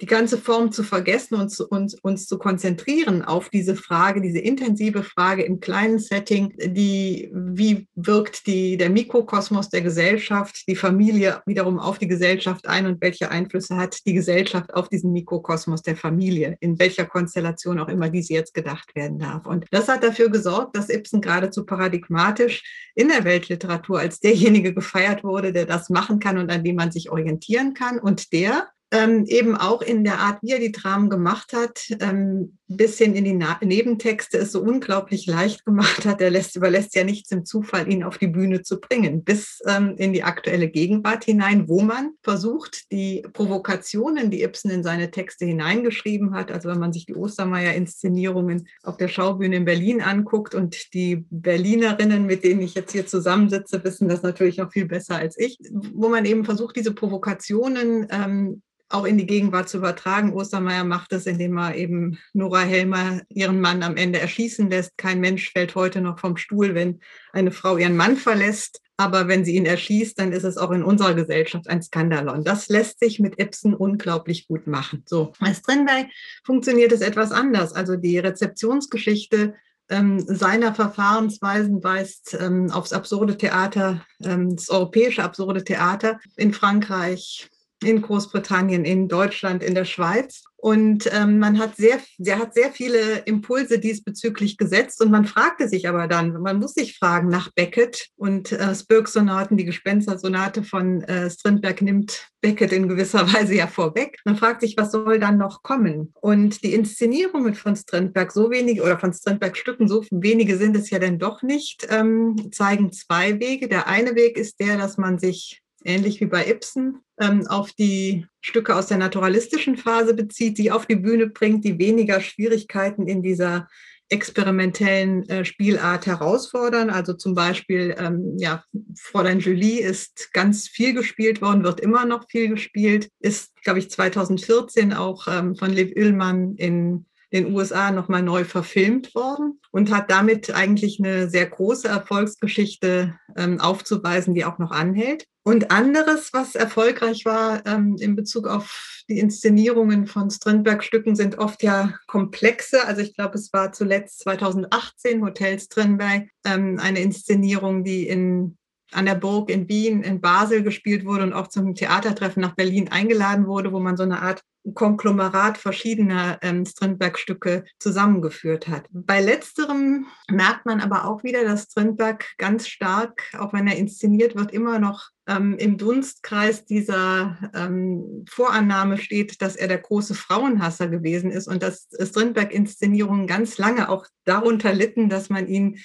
[0.00, 4.38] die ganze Form zu vergessen und zu, uns, uns zu konzentrieren auf diese Frage, diese
[4.38, 11.40] intensive Frage im kleinen Setting, die, wie wirkt die, der Mikrokosmos der Gesellschaft, die Familie
[11.46, 15.96] wiederum auf die Gesellschaft ein und welche Einflüsse hat die Gesellschaft auf diesen Mikrokosmos der
[15.96, 19.46] Familie, in welcher Konstellation auch immer diese jetzt gedacht werden darf.
[19.46, 22.62] Und das hat dafür gesorgt, dass Ibsen geradezu paradigmatisch
[22.94, 26.92] in der Weltliteratur als derjenige gefeiert wurde, der das machen kann und an dem man
[26.92, 31.10] sich orientieren kann und der ähm, eben auch in der Art, wie er die Dramen
[31.10, 36.20] gemacht hat, ähm, bis hin in die Na Nebentexte es so unglaublich leicht gemacht hat.
[36.20, 39.94] Er lässt, überlässt ja nichts im Zufall, ihn auf die Bühne zu bringen, bis ähm,
[39.98, 45.44] in die aktuelle Gegenwart hinein, wo man versucht, die Provokationen, die Ibsen in seine Texte
[45.46, 50.94] hineingeschrieben hat, also wenn man sich die Ostermeier-Inszenierungen auf der Schaubühne in Berlin anguckt und
[50.94, 55.36] die Berlinerinnen, mit denen ich jetzt hier zusammensitze, wissen das natürlich noch viel besser als
[55.38, 55.58] ich,
[55.92, 60.32] wo man eben versucht, diese Provokationen ähm, auch in die Gegenwart zu übertragen.
[60.32, 64.96] Ostermeier macht es, indem er eben Nora Helmer ihren Mann am Ende erschießen lässt.
[64.96, 67.00] Kein Mensch fällt heute noch vom Stuhl, wenn
[67.32, 68.80] eine Frau ihren Mann verlässt.
[68.98, 72.44] Aber wenn sie ihn erschießt, dann ist es auch in unserer Gesellschaft ein Skandalon.
[72.44, 75.02] Das lässt sich mit Ibsen unglaublich gut machen.
[75.06, 76.06] So, bei Strindberg
[76.44, 77.74] funktioniert es etwas anders.
[77.74, 79.54] Also die Rezeptionsgeschichte
[79.88, 87.50] ähm, seiner Verfahrensweisen weist ähm, aufs absurde Theater, ähm, das europäische absurde Theater in Frankreich,
[87.84, 90.42] in Großbritannien, in Deutschland, in der Schweiz.
[90.56, 95.00] Und ähm, man hat sehr, der hat sehr viele Impulse diesbezüglich gesetzt.
[95.02, 99.56] Und man fragte sich aber dann, man muss sich fragen nach Beckett und äh, Spirk-Sonaten,
[99.56, 104.18] die Gespenster-Sonate von äh, Strindberg nimmt Beckett in gewisser Weise ja vorweg.
[104.24, 106.12] Man fragt sich, was soll dann noch kommen?
[106.20, 110.98] Und die Inszenierungen von Strindberg, so wenige oder von Strindberg-Stücken, so wenige sind es ja
[110.98, 113.68] denn doch nicht, ähm, zeigen zwei Wege.
[113.68, 118.26] Der eine Weg ist der, dass man sich ähnlich wie bei Ibsen, ähm, auf die
[118.40, 123.22] Stücke aus der naturalistischen Phase bezieht, die auf die Bühne bringt, die weniger Schwierigkeiten in
[123.22, 123.68] dieser
[124.08, 126.90] experimentellen äh, Spielart herausfordern.
[126.90, 128.62] Also zum Beispiel, ähm, ja,
[128.96, 133.90] Fräulein Julie ist ganz viel gespielt worden, wird immer noch viel gespielt, ist, glaube ich,
[133.90, 140.10] 2014 auch ähm, von Liv Ullmann in den USA nochmal neu verfilmt worden und hat
[140.10, 145.24] damit eigentlich eine sehr große Erfolgsgeschichte ähm, aufzuweisen, die auch noch anhält.
[145.44, 151.62] Und anderes, was erfolgreich war ähm, in Bezug auf die Inszenierungen von Strindberg-Stücken, sind oft
[151.62, 152.84] ja komplexe.
[152.84, 158.58] Also ich glaube, es war zuletzt 2018 Hotel Strindberg, ähm, eine Inszenierung, die in
[158.92, 162.88] an der Burg in Wien, in Basel gespielt wurde und auch zum Theatertreffen nach Berlin
[162.90, 164.42] eingeladen wurde, wo man so eine Art
[164.74, 168.86] Konglomerat verschiedener ähm, Strindberg-Stücke zusammengeführt hat.
[168.90, 174.34] Bei letzterem merkt man aber auch wieder, dass Strindberg ganz stark, auch wenn er inszeniert
[174.34, 180.88] wird, immer noch ähm, im Dunstkreis dieser ähm, Vorannahme steht, dass er der große Frauenhasser
[180.88, 185.78] gewesen ist und dass Strindberg-Inszenierungen ganz lange auch darunter litten, dass man ihn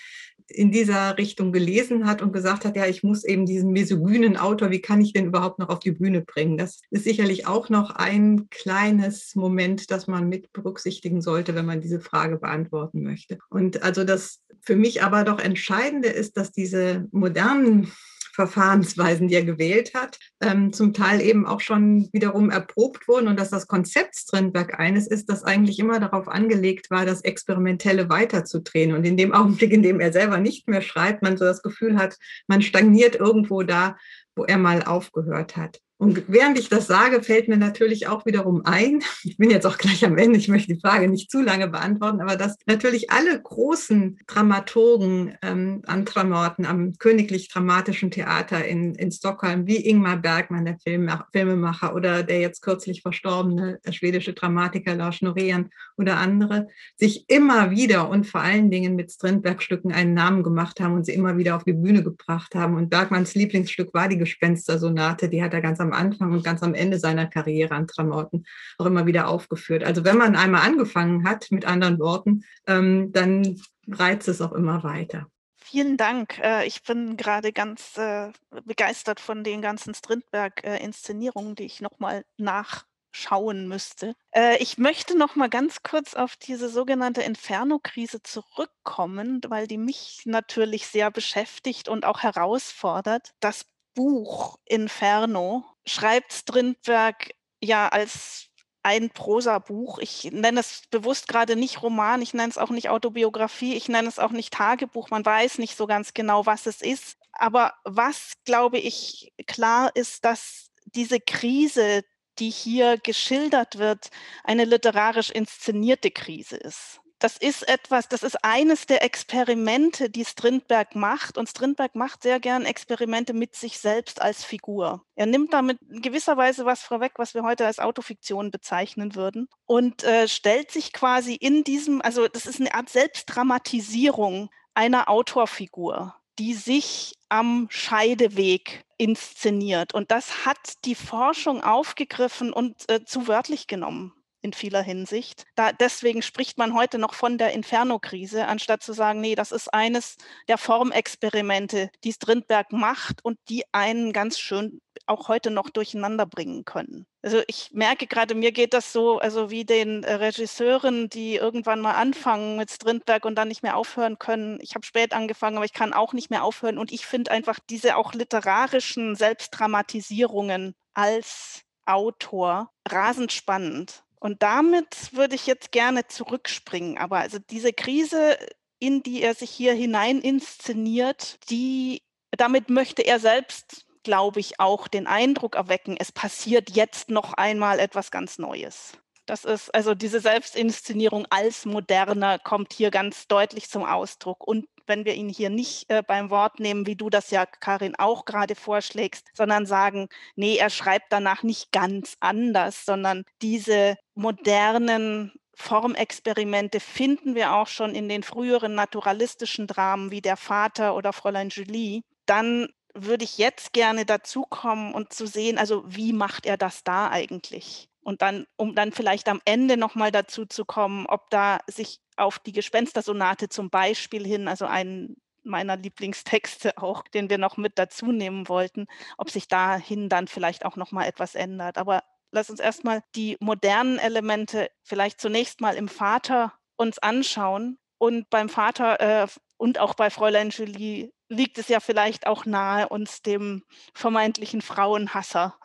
[0.52, 4.72] in dieser Richtung gelesen hat und gesagt hat, ja, ich muss eben diesen misogynen Autor,
[4.72, 6.58] wie kann ich den überhaupt noch auf die Bühne bringen?
[6.58, 11.82] Das ist sicherlich auch noch ein kleines Moment, das man mit berücksichtigen sollte, wenn man
[11.82, 13.40] diese Frage beantworten möchte.
[13.50, 17.92] Und also das für mich aber doch Entscheidende ist, dass diese modernen
[18.34, 23.40] Verfahrensweisen, die er gewählt hat, ähm, zum Teil eben auch schon wiederum erprobt wurden und
[23.40, 28.94] dass das Konzept Strindberg eines ist, das eigentlich immer darauf angelegt war, das Experimentelle weiterzudrehen.
[28.94, 31.98] Und in dem Augenblick, in dem er selber nicht mehr schreibt, man so das Gefühl
[31.98, 32.18] hat,
[32.48, 33.98] man stagniert irgendwo da,
[34.36, 35.80] wo er mal aufgehört hat.
[36.02, 39.78] Und während ich das sage, fällt mir natürlich auch wiederum ein, ich bin jetzt auch
[39.78, 43.40] gleich am Ende, ich möchte die Frage nicht zu lange beantworten, aber dass natürlich alle
[43.40, 50.66] großen Dramaturgen ähm, an Tramorten am Königlich Dramatischen Theater in, in Stockholm, wie Ingmar Bergmann,
[50.66, 57.26] der Filmmacher, Filmemacher, oder der jetzt kürzlich verstorbene schwedische Dramatiker Lars Norén oder andere, sich
[57.28, 61.38] immer wieder und vor allen Dingen mit Strindberg-Stücken einen Namen gemacht haben und sie immer
[61.38, 62.76] wieder auf die Bühne gebracht haben.
[62.76, 66.74] Und Bergmanns Lieblingsstück war die Gespenstersonate, die hat er ganz am Anfang und ganz am
[66.74, 68.46] Ende seiner Karriere an Tramorten
[68.78, 69.84] auch immer wieder aufgeführt.
[69.84, 74.84] Also wenn man einmal angefangen hat, mit anderen Worten, ähm, dann reizt es auch immer
[74.84, 75.28] weiter.
[75.58, 76.38] Vielen Dank.
[76.40, 78.32] Äh, ich bin gerade ganz äh,
[78.66, 84.16] begeistert von den ganzen Strindberg-Inszenierungen, die ich nochmal nach schauen müsste.
[84.32, 90.24] Äh, ich möchte noch mal ganz kurz auf diese sogenannte Inferno-Krise zurückkommen, weil die mich
[90.26, 93.32] natürlich sehr beschäftigt und auch herausfordert.
[93.40, 98.48] Das Buch Inferno schreibt Strindberg ja als
[98.84, 100.00] ein Prosabuch.
[100.00, 104.08] Ich nenne es bewusst gerade nicht Roman, ich nenne es auch nicht Autobiografie, ich nenne
[104.08, 105.10] es auch nicht Tagebuch.
[105.10, 107.18] Man weiß nicht so ganz genau, was es ist.
[107.34, 112.04] Aber was, glaube ich, klar ist, dass diese Krise,
[112.40, 114.10] die hier geschildert wird,
[114.44, 120.96] eine literarisch inszenierte Krise ist das ist etwas, das ist eines der Experimente, die Strindberg
[120.96, 121.38] macht.
[121.38, 125.06] Und Strindberg macht sehr gern Experimente mit sich selbst als Figur.
[125.16, 129.48] Er nimmt damit in gewisser Weise was vorweg, was wir heute als Autofiktion bezeichnen würden
[129.68, 136.16] und äh, stellt sich quasi in diesem, also das ist eine Art Selbstdramatisierung einer Autorfigur,
[136.40, 139.94] die sich am Scheideweg inszeniert.
[139.94, 145.46] Und das hat die Forschung aufgegriffen und äh, zu wörtlich genommen in vieler Hinsicht.
[145.56, 149.74] Da, deswegen spricht man heute noch von der Inferno-Krise, anstatt zu sagen, nee, das ist
[149.74, 156.26] eines der Formexperimente, die Strindberg macht und die einen ganz schön auch heute noch durcheinander
[156.26, 157.06] bringen können.
[157.22, 161.82] Also ich merke gerade, mir geht das so, also wie den äh, Regisseuren, die irgendwann
[161.82, 164.60] mal anfangen mit Strindberg und dann nicht mehr aufhören können.
[164.62, 166.78] Ich habe spät angefangen, aber ich kann auch nicht mehr aufhören.
[166.78, 174.04] Und ich finde einfach diese auch literarischen Selbstdramatisierungen als Autor rasend spannend.
[174.22, 177.00] Und damit würde ich jetzt gerne zurückspringen.
[177.00, 178.38] Aber also diese Krise,
[178.78, 184.88] in die er sich hier hinein inszeniert, die, damit möchte er selbst, glaube ich, auch
[184.88, 188.94] den Eindruck erwecken, es passiert jetzt noch einmal etwas ganz Neues.
[189.26, 194.46] Das ist also diese Selbstinszenierung als moderner kommt hier ganz deutlich zum Ausdruck.
[194.46, 197.96] Und wenn wir ihn hier nicht äh, beim Wort nehmen, wie du das ja, Karin,
[197.98, 205.34] auch gerade vorschlägst, sondern sagen, nee, er schreibt danach nicht ganz anders, sondern diese modernen
[205.54, 211.50] Formexperimente finden wir auch schon in den früheren naturalistischen Dramen wie Der Vater oder Fräulein
[211.50, 216.84] Julie, dann würde ich jetzt gerne dazukommen und zu sehen, also wie macht er das
[216.84, 217.91] da eigentlich?
[218.02, 222.40] Und dann, um dann vielleicht am Ende nochmal dazu zu kommen, ob da sich auf
[222.40, 228.12] die Gespenstersonate zum Beispiel hin, also einen meiner Lieblingstexte auch, den wir noch mit dazu
[228.12, 228.88] nehmen wollten,
[229.18, 231.78] ob sich dahin dann vielleicht auch nochmal etwas ändert.
[231.78, 237.78] Aber lass uns erstmal die modernen Elemente vielleicht zunächst mal im Vater uns anschauen.
[237.98, 242.90] Und beim Vater äh, und auch bei Fräulein Julie liegt es ja vielleicht auch nahe,
[242.90, 245.56] uns dem vermeintlichen Frauenhasser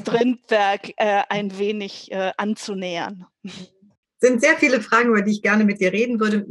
[0.00, 3.26] Strindberg äh, ein wenig äh, anzunähern.
[4.18, 6.46] Sind sehr viele Fragen, über die ich gerne mit dir reden würde.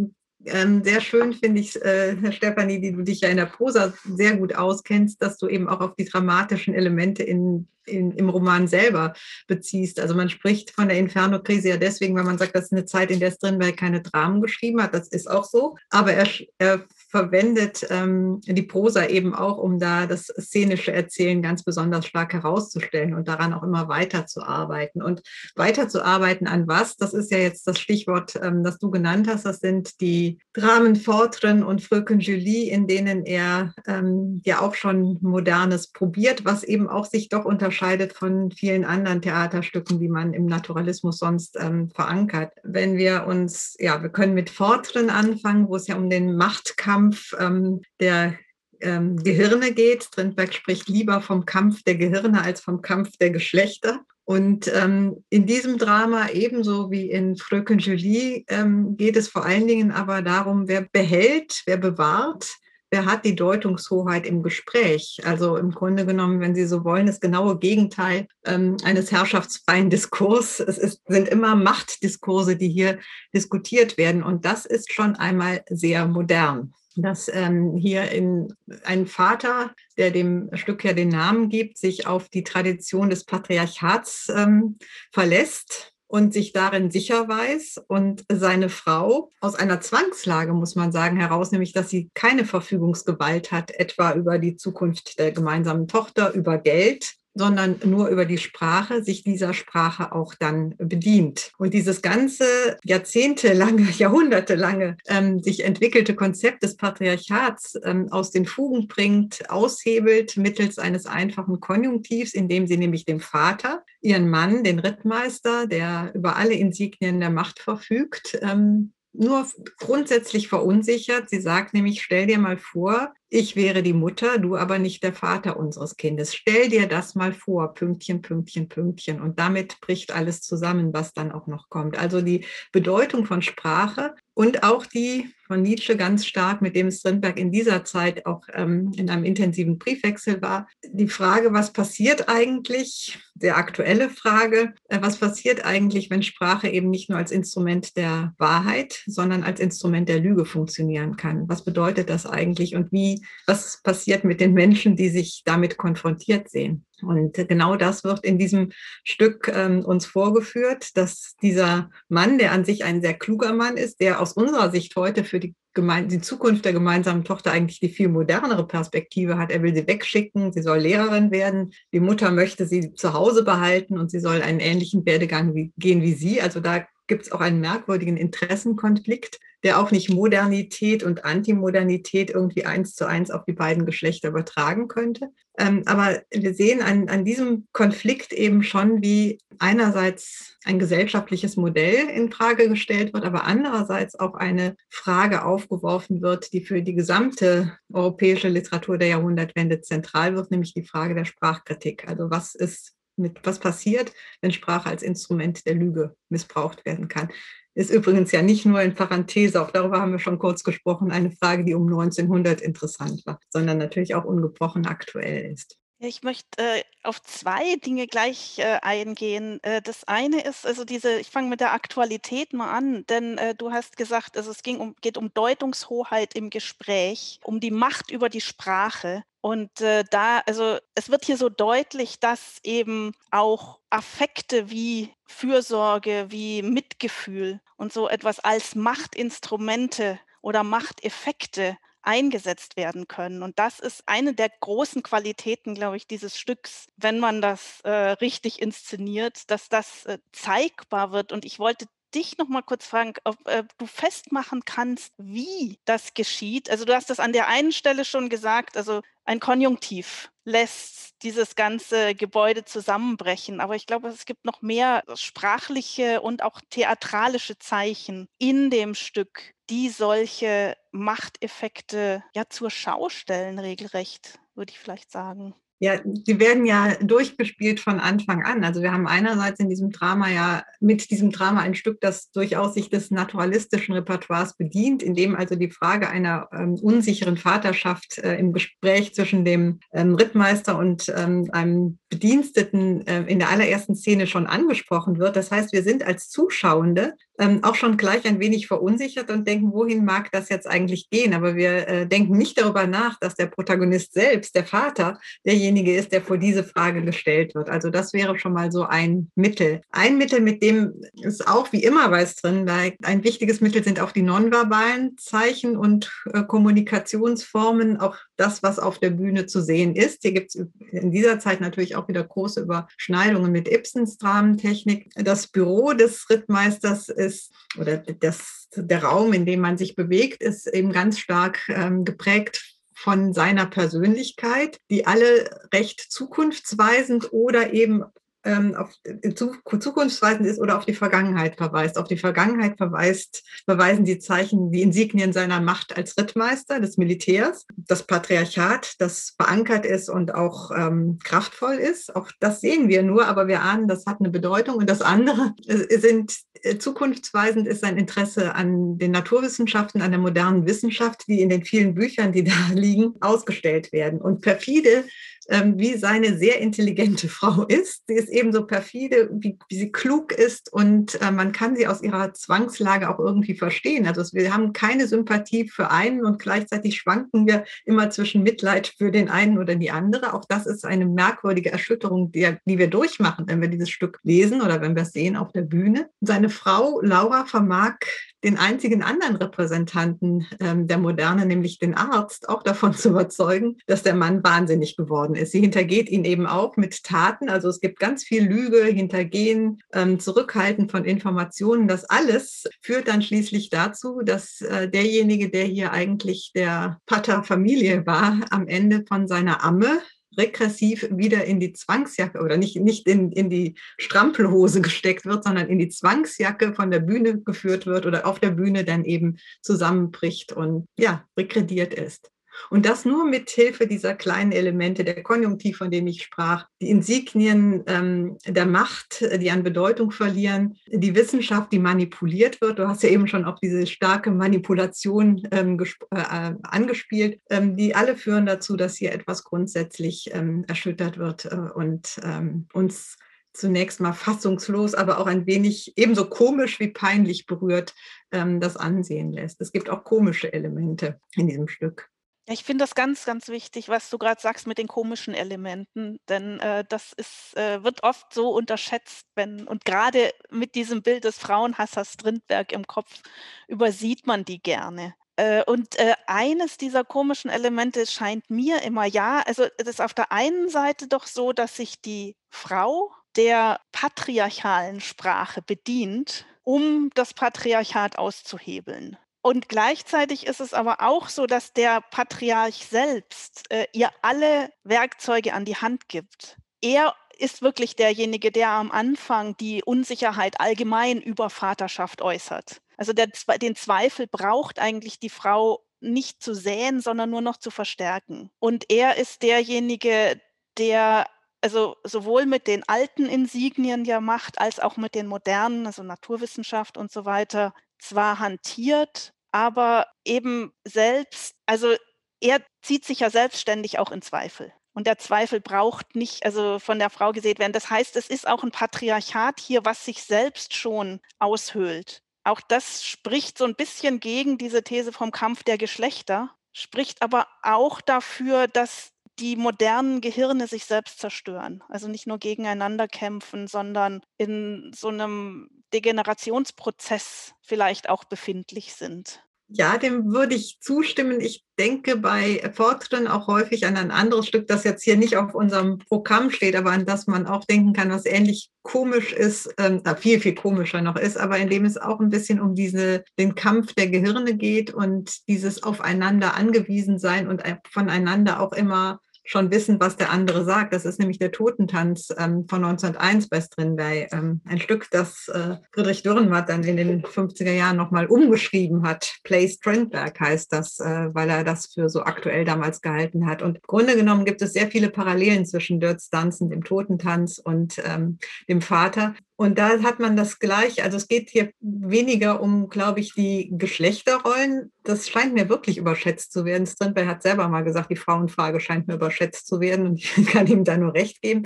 [0.46, 3.94] Ähm, sehr schön finde ich, äh, Herr Stefanie, die du dich ja in der Prosa
[4.04, 8.68] sehr gut auskennst, dass du eben auch auf die dramatischen Elemente in, in, im Roman
[8.68, 9.14] selber
[9.48, 10.00] beziehst.
[10.00, 13.12] Also man spricht von der Inferno-Krise ja deswegen, weil man sagt, das ist eine Zeit,
[13.12, 14.94] in der Strindberg keine Dramen geschrieben hat.
[14.94, 15.78] Das ist auch so.
[15.90, 21.64] Aber er, er verwendet ähm, die Prosa eben auch, um da das szenische Erzählen ganz
[21.64, 25.02] besonders stark herauszustellen und daran auch immer weiterzuarbeiten.
[25.02, 25.22] Und
[25.56, 26.98] weiterzuarbeiten an was?
[26.98, 29.46] Das ist ja jetzt das Stichwort, ähm, das du genannt hast.
[29.46, 35.18] Das sind die Dramen Fortren und Fröken Julie, in denen er ähm, ja auch schon
[35.22, 40.46] Modernes probiert, was eben auch sich doch unterscheidet von vielen anderen Theaterstücken, die man im
[40.46, 42.54] Naturalismus sonst ähm, verankert.
[42.64, 46.84] Wenn wir uns, ja, wir können mit Fortren anfangen, wo es ja um den Machtkampf
[46.84, 48.36] Kampf ähm, der
[48.82, 50.04] ähm, Gehirne geht.
[50.04, 54.02] Strindberg spricht lieber vom Kampf der Gehirne als vom Kampf der Geschlechter.
[54.26, 59.68] Und ähm, in diesem Drama, ebenso wie in Fröken Julie, ähm, geht es vor allen
[59.68, 62.48] Dingen aber darum, wer behält, wer bewahrt,
[62.94, 65.20] wer hat die Deutungshoheit im Gespräch.
[65.26, 70.60] Also im Grunde genommen, wenn Sie so wollen, das genaue Gegenteil ähm, eines herrschaftsfreien Diskurs.
[70.60, 73.00] Es ist, sind immer Machtdiskurse, die hier
[73.34, 74.22] diskutiert werden.
[74.22, 78.54] Und das ist schon einmal sehr modern dass ähm, hier in,
[78.84, 84.30] ein Vater, der dem Stück ja den Namen gibt, sich auf die Tradition des Patriarchats
[84.30, 84.78] ähm,
[85.12, 91.18] verlässt und sich darin sicher weiß und seine Frau aus einer Zwangslage, muss man sagen,
[91.18, 96.60] heraus, nämlich dass sie keine Verfügungsgewalt hat, etwa über die Zukunft der gemeinsamen Tochter, über
[96.60, 101.52] Geld, sondern nur über die Sprache, sich dieser Sprache auch dann bedient.
[101.58, 102.46] Und dieses ganze
[102.84, 110.78] jahrzehntelange, jahrhundertelange ähm, sich entwickelte Konzept des Patriarchats ähm, aus den Fugen bringt, aushebelt mittels
[110.78, 116.54] eines einfachen Konjunktivs, indem sie nämlich dem Vater, ihren Mann, den Rittmeister, der über alle
[116.54, 121.30] Insignien der Macht verfügt, ähm, nur grundsätzlich verunsichert.
[121.30, 125.12] Sie sagt nämlich, stell dir mal vor, ich wäre die Mutter, du aber nicht der
[125.12, 126.36] Vater unseres Kindes.
[126.36, 129.20] Stell dir das mal vor, Pünktchen, Pünktchen, Pünktchen.
[129.20, 131.98] Und damit bricht alles zusammen, was dann auch noch kommt.
[131.98, 137.38] Also die Bedeutung von Sprache und auch die von Nietzsche ganz stark, mit dem Strindberg
[137.38, 140.68] in dieser Zeit auch ähm, in einem intensiven Briefwechsel war.
[140.84, 146.90] Die Frage, was passiert eigentlich, der aktuelle Frage, äh, was passiert eigentlich, wenn Sprache eben
[146.90, 151.48] nicht nur als Instrument der Wahrheit, sondern als Instrument der Lüge funktionieren kann?
[151.48, 156.50] Was bedeutet das eigentlich und wie, was passiert mit den Menschen, die sich damit konfrontiert
[156.50, 156.86] sehen?
[157.02, 158.72] Und genau das wird in diesem
[159.04, 164.00] Stück ähm, uns vorgeführt, dass dieser Mann, der an sich ein sehr kluger Mann ist,
[164.00, 167.90] der aus unserer Sicht heute für die, Geme die Zukunft der gemeinsamen Tochter eigentlich die
[167.90, 169.52] viel modernere Perspektive hat.
[169.52, 173.98] Er will sie wegschicken, sie soll Lehrerin werden, die Mutter möchte sie zu Hause behalten
[173.98, 176.42] und sie soll einen ähnlichen Werdegang wie, gehen wie sie.
[176.42, 182.66] Also da gibt es auch einen merkwürdigen Interessenkonflikt der auch nicht Modernität und Antimodernität irgendwie
[182.66, 185.30] eins zu eins auf die beiden Geschlechter übertragen könnte.
[185.58, 192.10] Ähm, aber wir sehen an, an diesem Konflikt eben schon, wie einerseits ein gesellschaftliches Modell
[192.10, 197.78] in Frage gestellt wird, aber andererseits auch eine Frage aufgeworfen wird, die für die gesamte
[197.92, 202.08] europäische Literatur der Jahrhundertwende zentral wird, nämlich die Frage der Sprachkritik.
[202.08, 207.30] Also was ist mit was passiert, wenn Sprache als Instrument der Lüge missbraucht werden kann.
[207.76, 211.32] Ist übrigens ja nicht nur in Parenthese, auch darüber haben wir schon kurz gesprochen, eine
[211.32, 215.78] Frage, die um 1900 interessant war, sondern natürlich auch ungebrochen aktuell ist.
[216.06, 219.64] Ich möchte äh, auf zwei Dinge gleich äh, eingehen.
[219.64, 223.56] Äh, das eine ist, also diese, ich fange mit der Aktualität mal an, denn äh,
[223.56, 228.12] du hast gesagt, also es ging um, geht um Deutungshoheit im Gespräch, um die Macht
[228.12, 229.24] über die Sprache.
[229.44, 236.28] Und äh, da, also es wird hier so deutlich, dass eben auch Affekte wie Fürsorge,
[236.30, 243.44] wie Mitgefühl und so etwas als Machtinstrumente oder Machteffekte eingesetzt werden können.
[243.44, 247.92] Und das ist eine der großen Qualitäten, glaube ich, dieses Stücks, wenn man das äh,
[247.92, 251.34] richtig inszeniert, dass das äh, zeigbar wird.
[251.34, 256.14] Und ich wollte dich noch mal kurz fragen, ob äh, du festmachen kannst, wie das
[256.14, 256.70] geschieht.
[256.70, 261.56] Also du hast das an der einen Stelle schon gesagt, also ein Konjunktiv lässt dieses
[261.56, 263.62] ganze Gebäude zusammenbrechen.
[263.62, 269.54] Aber ich glaube, es gibt noch mehr sprachliche und auch theatralische Zeichen in dem Stück,
[269.70, 275.56] die solche Machteffekte ja zur Schau stellen, regelrecht, würde ich vielleicht sagen.
[275.84, 278.64] Ja, die werden ja durchgespielt von Anfang an.
[278.64, 282.74] Also wir haben einerseits in diesem Drama ja mit diesem Drama ein Stück, das durchaus
[282.74, 288.38] sich des naturalistischen Repertoires bedient, in dem also die Frage einer ähm, unsicheren Vaterschaft äh,
[288.38, 294.26] im Gespräch zwischen dem ähm, Rittmeister und ähm, einem Bediensteten äh, in der allerersten Szene
[294.26, 295.36] schon angesprochen wird.
[295.36, 299.74] Das heißt, wir sind als Zuschauende ähm, auch schon gleich ein wenig verunsichert und denken,
[299.74, 301.34] wohin mag das jetzt eigentlich gehen?
[301.34, 306.12] Aber wir äh, denken nicht darüber nach, dass der Protagonist selbst, der Vater, derjenige ist,
[306.12, 307.70] der vor diese Frage gestellt wird.
[307.70, 309.82] Also das wäre schon mal so ein Mittel.
[309.92, 314.00] Ein Mittel, mit dem es auch wie immer weiß drin, weil ein wichtiges Mittel sind
[314.00, 319.96] auch die nonverbalen Zeichen und äh, Kommunikationsformen, auch das, was auf der Bühne zu sehen
[319.96, 320.20] ist.
[320.22, 325.10] Hier gibt es in dieser Zeit natürlich auch wieder große Überschneidungen mit Ibsens Dramentechnik.
[325.16, 330.68] Das Büro des Rittmeisters ist, oder das, der Raum, in dem man sich bewegt, ist
[330.68, 332.73] eben ganz stark ähm, geprägt
[333.04, 338.06] von seiner Persönlichkeit, die alle recht zukunftsweisend oder eben
[338.44, 338.90] ähm, auf
[339.36, 341.98] zukunftsweisend ist oder auf die Vergangenheit verweist.
[341.98, 347.66] Auf die Vergangenheit verweist, verweisen die Zeichen, die Insignien seiner Macht als Rittmeister des Militärs,
[347.76, 352.16] das Patriarchat, das verankert ist und auch ähm, kraftvoll ist.
[352.16, 354.76] Auch das sehen wir nur, aber wir ahnen, das hat eine Bedeutung.
[354.76, 360.20] Und das andere äh, sind äh, zukunftsweisend ist sein Interesse an den Naturwissenschaften, an der
[360.20, 364.22] modernen Wissenschaft, die in den vielen Büchern, die da liegen, ausgestellt werden.
[364.22, 365.06] Und perfide
[365.50, 368.04] ähm, wie seine sehr intelligente Frau ist.
[368.08, 372.02] Sie ist ebenso perfide, wie, wie sie klug ist und äh, man kann sie aus
[372.02, 374.08] ihrer Zwangslage auch irgendwie verstehen.
[374.08, 379.12] Also wir haben keine Sympathie für einen und gleichzeitig schwanken wir immer zwischen Mitleid für
[379.12, 380.34] den einen oder die andere.
[380.34, 384.62] Auch das ist eine merkwürdige Erschütterung, die, die wir durchmachen, wenn wir dieses Stück lesen
[384.62, 386.10] oder wenn wir es sehen auf der Bühne.
[386.22, 387.96] Seine Frau Laura vermag
[388.44, 394.04] den einzigen anderen Repräsentanten ähm, der Moderne, nämlich den Arzt, auch davon zu überzeugen, dass
[394.04, 395.52] der Mann wahnsinnig geworden ist.
[395.52, 397.50] Sie hintergeht ihn eben auch mit Taten.
[397.50, 401.88] Also es gibt ganz viel Lüge, Hintergehen, ähm, Zurückhalten von Informationen.
[401.88, 408.06] Das alles führt dann schließlich dazu, dass äh, derjenige, der hier eigentlich der Pater Familie
[408.06, 410.02] war, am Ende von seiner Amme
[410.38, 415.68] regressiv wieder in die Zwangsjacke oder nicht, nicht in, in die Strampelhose gesteckt wird, sondern
[415.68, 420.54] in die Zwangsjacke von der Bühne geführt wird oder auf der Bühne dann eben zusammenbricht
[420.54, 422.32] und ja, regrediert ist.
[422.70, 426.90] Und das nur mit Hilfe dieser kleinen Elemente, der Konjunktiv, von dem ich sprach, die
[426.90, 432.80] Insignien ähm, der Macht, die an Bedeutung verlieren, die Wissenschaft, die manipuliert wird.
[432.80, 435.80] Du hast ja eben schon auf diese starke Manipulation ähm,
[436.12, 437.40] äh, angespielt.
[437.50, 442.68] Ähm, die alle führen dazu, dass hier etwas grundsätzlich ähm, erschüttert wird äh, und ähm,
[442.74, 443.18] uns
[443.54, 447.94] zunächst mal fassungslos, aber auch ein wenig ebenso komisch wie peinlich berührt
[448.32, 449.62] ähm, das ansehen lässt.
[449.62, 452.10] Es gibt auch komische Elemente in diesem Stück.
[452.46, 456.60] Ich finde das ganz, ganz wichtig, was du gerade sagst mit den komischen Elementen, denn
[456.60, 461.38] äh, das ist, äh, wird oft so unterschätzt, wenn, und gerade mit diesem Bild des
[461.38, 463.22] Frauenhassers Strindberg im Kopf
[463.70, 465.16] übersieht man die gerne.
[465.38, 470.14] Äh, und äh, eines dieser komischen Elemente scheint mir immer, ja, also es ist auf
[470.14, 477.34] der einen Seite doch so, dass sich die Frau der patriarchalen Sprache bedient, um das
[477.34, 479.18] Patriarchat auszuhebeln.
[479.44, 485.54] Und gleichzeitig ist es aber auch so, dass der Patriarch selbst äh, ihr alle Werkzeuge
[485.54, 486.58] an die Hand gibt.
[486.82, 492.82] Er ist wirklich derjenige, der am Anfang die Unsicherheit allgemein über Vaterschaft äußert.
[492.96, 493.28] Also der,
[493.62, 498.50] den Zweifel braucht eigentlich die Frau nicht zu säen, sondern nur noch zu verstärken.
[498.60, 500.40] Und er ist derjenige,
[500.78, 501.28] der
[501.60, 506.98] also sowohl mit den alten Insignien ja macht, als auch mit den modernen, also Naturwissenschaft
[506.98, 507.74] und so weiter,
[508.04, 511.96] zwar hantiert, aber eben selbst, also
[512.42, 514.74] er zieht sich ja selbstständig auch in Zweifel.
[514.94, 517.74] Und der Zweifel braucht nicht, also von der Frau gesehen werden.
[517.74, 522.22] Das heißt, es ist auch ein Patriarchat hier, was sich selbst schon aushöhlt.
[522.44, 527.48] Auch das spricht so ein bisschen gegen diese These vom Kampf der Geschlechter, spricht aber
[527.64, 531.84] auch dafür, dass die modernen Gehirne sich selbst zerstören.
[531.90, 539.44] Also nicht nur gegeneinander kämpfen, sondern in so einem Degenerationsprozess vielleicht auch befindlich sind.
[539.76, 541.42] Ja, dem würde ich zustimmen.
[541.42, 545.56] Ich denke bei Fortran auch häufig an ein anderes Stück, das jetzt hier nicht auf
[545.56, 550.16] unserem Programm steht, aber an das man auch denken kann, was ähnlich komisch ist, äh,
[550.16, 553.56] viel, viel komischer noch ist, aber in dem es auch ein bisschen um diese, den
[553.56, 560.00] Kampf der Gehirne geht und dieses Aufeinander angewiesen sein und voneinander auch immer schon wissen,
[560.00, 560.94] was der andere sagt.
[560.94, 564.32] Das ist nämlich der Totentanz ähm, von 1901 bei Strindberg.
[564.32, 569.36] Ähm, ein Stück, das äh, Friedrich Dürrenmatt dann in den 50er Jahren nochmal umgeschrieben hat.
[569.44, 573.62] Play Strindberg heißt das, äh, weil er das für so aktuell damals gehalten hat.
[573.62, 578.02] Und im Grunde genommen gibt es sehr viele Parallelen zwischen Dirts Danzen, dem Totentanz und
[578.06, 578.38] ähm,
[578.70, 579.36] dem Vater.
[579.56, 583.70] Und da hat man das gleich, also es geht hier weniger um, glaube ich, die
[583.72, 584.92] Geschlechterrollen.
[585.04, 586.88] Das scheint mir wirklich überschätzt zu werden.
[586.88, 590.66] Strindberg hat selber mal gesagt, die Frauenfrage scheint mir überschätzt zu werden und ich kann
[590.66, 591.64] ihm da nur recht geben.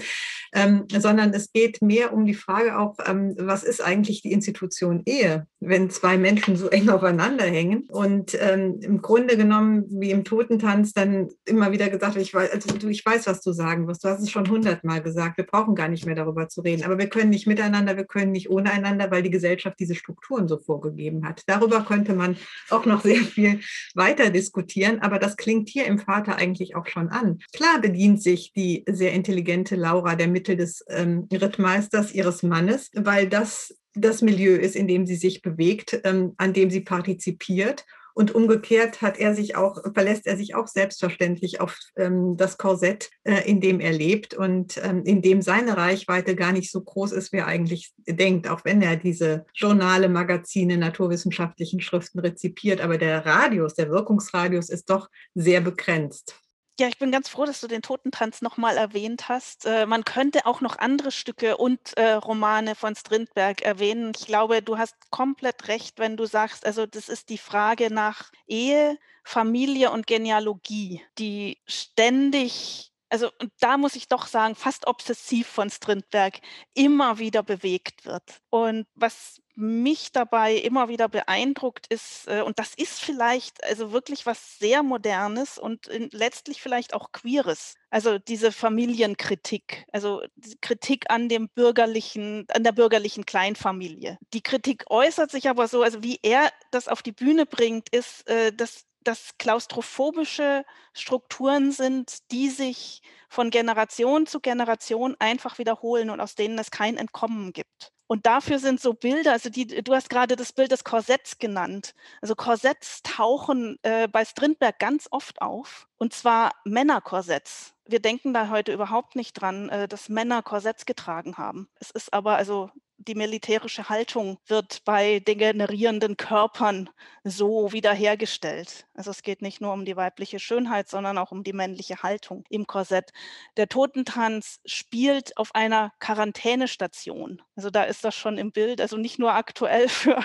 [0.53, 5.03] Ähm, sondern es geht mehr um die Frage auch, ähm, was ist eigentlich die Institution
[5.05, 10.23] Ehe, wenn zwei Menschen so eng aufeinander hängen und ähm, im Grunde genommen, wie im
[10.25, 14.03] Totentanz, dann immer wieder gesagt, ich weiß, also ich weiß, was du sagen wirst.
[14.03, 15.37] Du hast es schon hundertmal gesagt.
[15.37, 18.05] Wir brauchen gar nicht mehr darüber zu reden, aber wir können nicht miteinander miteinander, wir
[18.05, 21.43] können nicht ohne einander, weil die Gesellschaft diese Strukturen so vorgegeben hat.
[21.47, 22.37] Darüber könnte man
[22.69, 23.59] auch noch sehr viel
[23.93, 27.39] weiter diskutieren, aber das klingt hier im Vater eigentlich auch schon an.
[27.53, 33.27] Klar bedient sich die sehr intelligente Laura der Mittel des ähm, Rittmeisters ihres Mannes, weil
[33.27, 37.83] das das Milieu ist, in dem sie sich bewegt, ähm, an dem sie partizipiert
[38.17, 43.11] und umgekehrt hat er sich auch, verlässt er sich auch selbstverständlich auf ähm, das Korsett,
[43.23, 47.11] äh, in dem er lebt und ähm, in dem seine Reichweite gar nicht so groß
[47.11, 52.81] ist, wie er eigentlich denkt, auch wenn er diese Journale, Magazine, naturwissenschaftlichen Schriften rezipiert.
[52.81, 56.35] Aber der Radius, der Wirkungsradius ist doch sehr begrenzt.
[56.79, 59.65] Ja, ich bin ganz froh, dass du den Totentanz nochmal erwähnt hast.
[59.65, 64.11] Äh, man könnte auch noch andere Stücke und äh, Romane von Strindberg erwähnen.
[64.15, 68.31] Ich glaube, du hast komplett recht, wenn du sagst, also das ist die Frage nach
[68.45, 75.47] Ehe, Familie und Genealogie, die ständig also und da muss ich doch sagen, fast obsessiv
[75.47, 76.41] von Strindberg
[76.73, 78.41] immer wieder bewegt wird.
[78.49, 84.27] Und was mich dabei immer wieder beeindruckt ist, äh, und das ist vielleicht also wirklich
[84.27, 87.73] was sehr Modernes und letztlich vielleicht auch Queeres.
[87.89, 90.21] Also diese Familienkritik, also
[90.61, 94.19] Kritik an dem bürgerlichen, an der bürgerlichen Kleinfamilie.
[94.33, 98.27] Die Kritik äußert sich aber so, also wie er das auf die Bühne bringt, ist,
[98.29, 106.19] äh, dass das klaustrophobische Strukturen sind, die sich von Generation zu Generation einfach wiederholen und
[106.19, 107.91] aus denen es kein Entkommen gibt.
[108.07, 111.93] Und dafür sind so Bilder, also die, du hast gerade das Bild des Korsetts genannt.
[112.21, 117.73] Also Korsetts tauchen äh, bei Strindberg ganz oft auf, und zwar Männerkorsetts.
[117.85, 121.67] Wir denken da heute überhaupt nicht dran, äh, dass Männer Korsetts getragen haben.
[121.79, 126.89] Es ist aber also die militärische Haltung wird bei degenerierenden Körpern
[127.23, 128.87] so wiederhergestellt.
[128.93, 132.43] Also es geht nicht nur um die weibliche Schönheit, sondern auch um die männliche Haltung
[132.49, 133.11] im Korsett.
[133.55, 137.41] Der Totentanz spielt auf einer Quarantänestation.
[137.55, 140.23] Also da ist das schon im Bild, also nicht nur aktuell für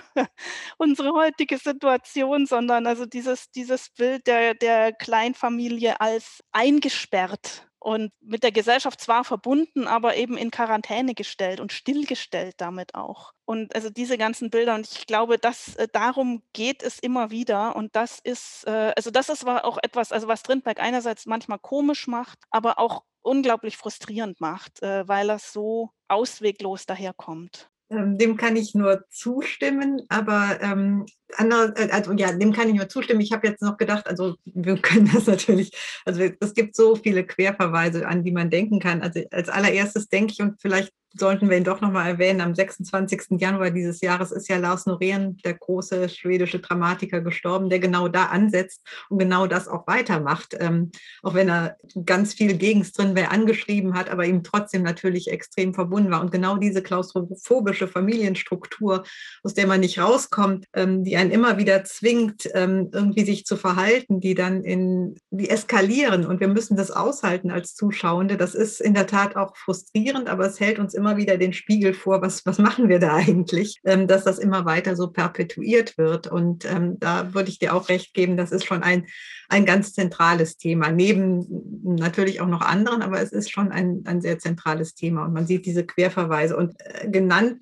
[0.78, 8.44] unsere heutige Situation, sondern also dieses, dieses Bild der, der Kleinfamilie als eingesperrt und mit
[8.44, 13.32] der Gesellschaft zwar verbunden, aber eben in Quarantäne gestellt und stillgestellt damit auch.
[13.44, 17.74] Und also diese ganzen Bilder und ich glaube, dass äh, darum geht es immer wieder
[17.74, 22.06] und das ist äh, also das ist auch etwas, also was Strindberg einerseits manchmal komisch
[22.06, 27.71] macht, aber auch unglaublich frustrierend macht, äh, weil das so ausweglos daherkommt.
[27.92, 31.04] Ähm, dem kann ich nur zustimmen, aber ähm,
[31.36, 33.20] andere, äh, also ja, dem kann ich nur zustimmen.
[33.20, 35.76] Ich habe jetzt noch gedacht, also wir können das natürlich,
[36.06, 39.02] also es gibt so viele Querverweise, an die man denken kann.
[39.02, 43.40] Also als allererstes denke ich, und vielleicht sollten wir ihn doch nochmal erwähnen, am 26.
[43.40, 48.26] Januar dieses Jahres ist ja Lars Norén, der große schwedische Dramatiker, gestorben, der genau da
[48.26, 50.56] ansetzt und genau das auch weitermacht.
[50.58, 50.90] Ähm,
[51.22, 56.10] auch wenn er ganz viel gegen Strindberg angeschrieben hat, aber ihm trotzdem natürlich extrem verbunden
[56.10, 56.20] war.
[56.20, 59.04] Und genau diese klaustrophobische Familienstruktur,
[59.42, 63.56] aus der man nicht rauskommt, ähm, die einen immer wieder zwingt, ähm, irgendwie sich zu
[63.56, 68.36] verhalten, die dann in, die eskalieren und wir müssen das aushalten als Zuschauende.
[68.36, 71.94] Das ist in der Tat auch frustrierend, aber es hält uns immer wieder den Spiegel
[71.94, 76.26] vor, was, was machen wir da eigentlich, ähm, dass das immer weiter so perpetuiert wird.
[76.26, 79.06] Und ähm, da würde ich dir auch recht geben, das ist schon ein,
[79.48, 81.46] ein ganz zentrales Thema, neben
[81.82, 85.46] natürlich auch noch anderen, aber es ist schon ein, ein sehr zentrales Thema und man
[85.46, 86.56] sieht diese Querverweise.
[86.56, 87.60] Und äh, genannt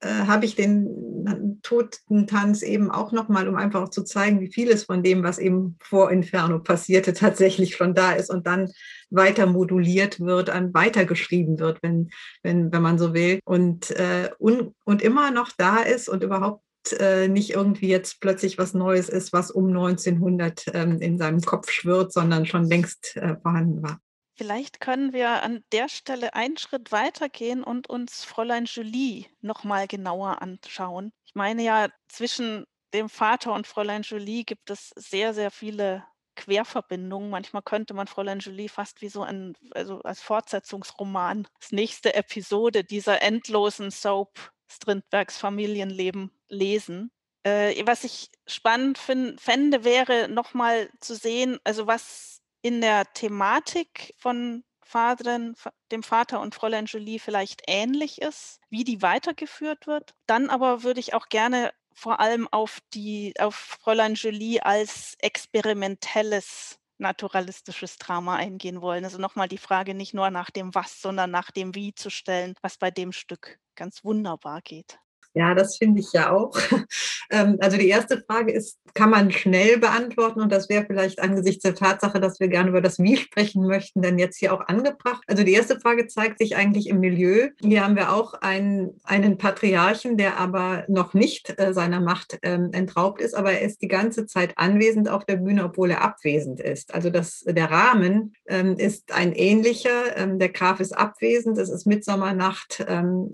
[0.00, 5.02] äh, habe ich den Totentanz eben auch nochmal, um einfach zu zeigen, wie vieles von
[5.02, 8.70] dem, was eben vor Inferno passierte, tatsächlich schon da ist und dann
[9.10, 12.10] weiter moduliert wird, an weitergeschrieben wird, wenn,
[12.42, 13.40] wenn, wenn man so will.
[13.44, 16.62] Und, äh, und, und immer noch da ist und überhaupt
[16.98, 21.70] äh, nicht irgendwie jetzt plötzlich was Neues ist, was um 1900 ähm, in seinem Kopf
[21.70, 24.00] schwirrt, sondern schon längst äh, vorhanden war.
[24.40, 29.86] Vielleicht können wir an der Stelle einen Schritt weitergehen und uns Fräulein Julie noch mal
[29.86, 31.12] genauer anschauen.
[31.26, 32.64] Ich meine ja, zwischen
[32.94, 37.28] dem Vater und Fräulein Julie gibt es sehr, sehr viele Querverbindungen.
[37.28, 42.82] Manchmal könnte man Fräulein Julie fast wie so ein, also als Fortsetzungsroman, das nächste Episode
[42.82, 47.12] dieser endlosen Soap Strindbergs Familienleben lesen.
[47.42, 54.64] Äh, was ich spannend fände, wäre nochmal zu sehen, also was in der Thematik von
[54.82, 55.54] Vaterin,
[55.92, 60.14] dem Vater und Fräulein Julie vielleicht ähnlich ist, wie die weitergeführt wird.
[60.26, 66.78] Dann aber würde ich auch gerne vor allem auf die auf Fräulein Julie als experimentelles
[66.98, 69.04] naturalistisches Drama eingehen wollen.
[69.04, 72.54] Also nochmal die Frage nicht nur nach dem Was, sondern nach dem Wie zu stellen,
[72.62, 74.98] was bei dem Stück ganz wunderbar geht.
[75.34, 76.58] Ja, das finde ich ja auch.
[77.32, 81.62] Ähm, also die erste Frage ist, kann man schnell beantworten und das wäre vielleicht angesichts
[81.62, 85.22] der Tatsache, dass wir gerne über das Wie sprechen möchten, denn jetzt hier auch angebracht.
[85.28, 87.50] Also die erste Frage zeigt sich eigentlich im Milieu.
[87.60, 92.70] Hier haben wir auch einen, einen Patriarchen, der aber noch nicht äh, seiner Macht ähm,
[92.72, 96.58] entraubt ist, aber er ist die ganze Zeit anwesend auf der Bühne, obwohl er abwesend
[96.58, 96.92] ist.
[96.92, 99.90] Also das, der Rahmen ähm, ist ein ähnlicher.
[100.26, 102.84] Der Graf ist abwesend, es ist Mitsommernacht,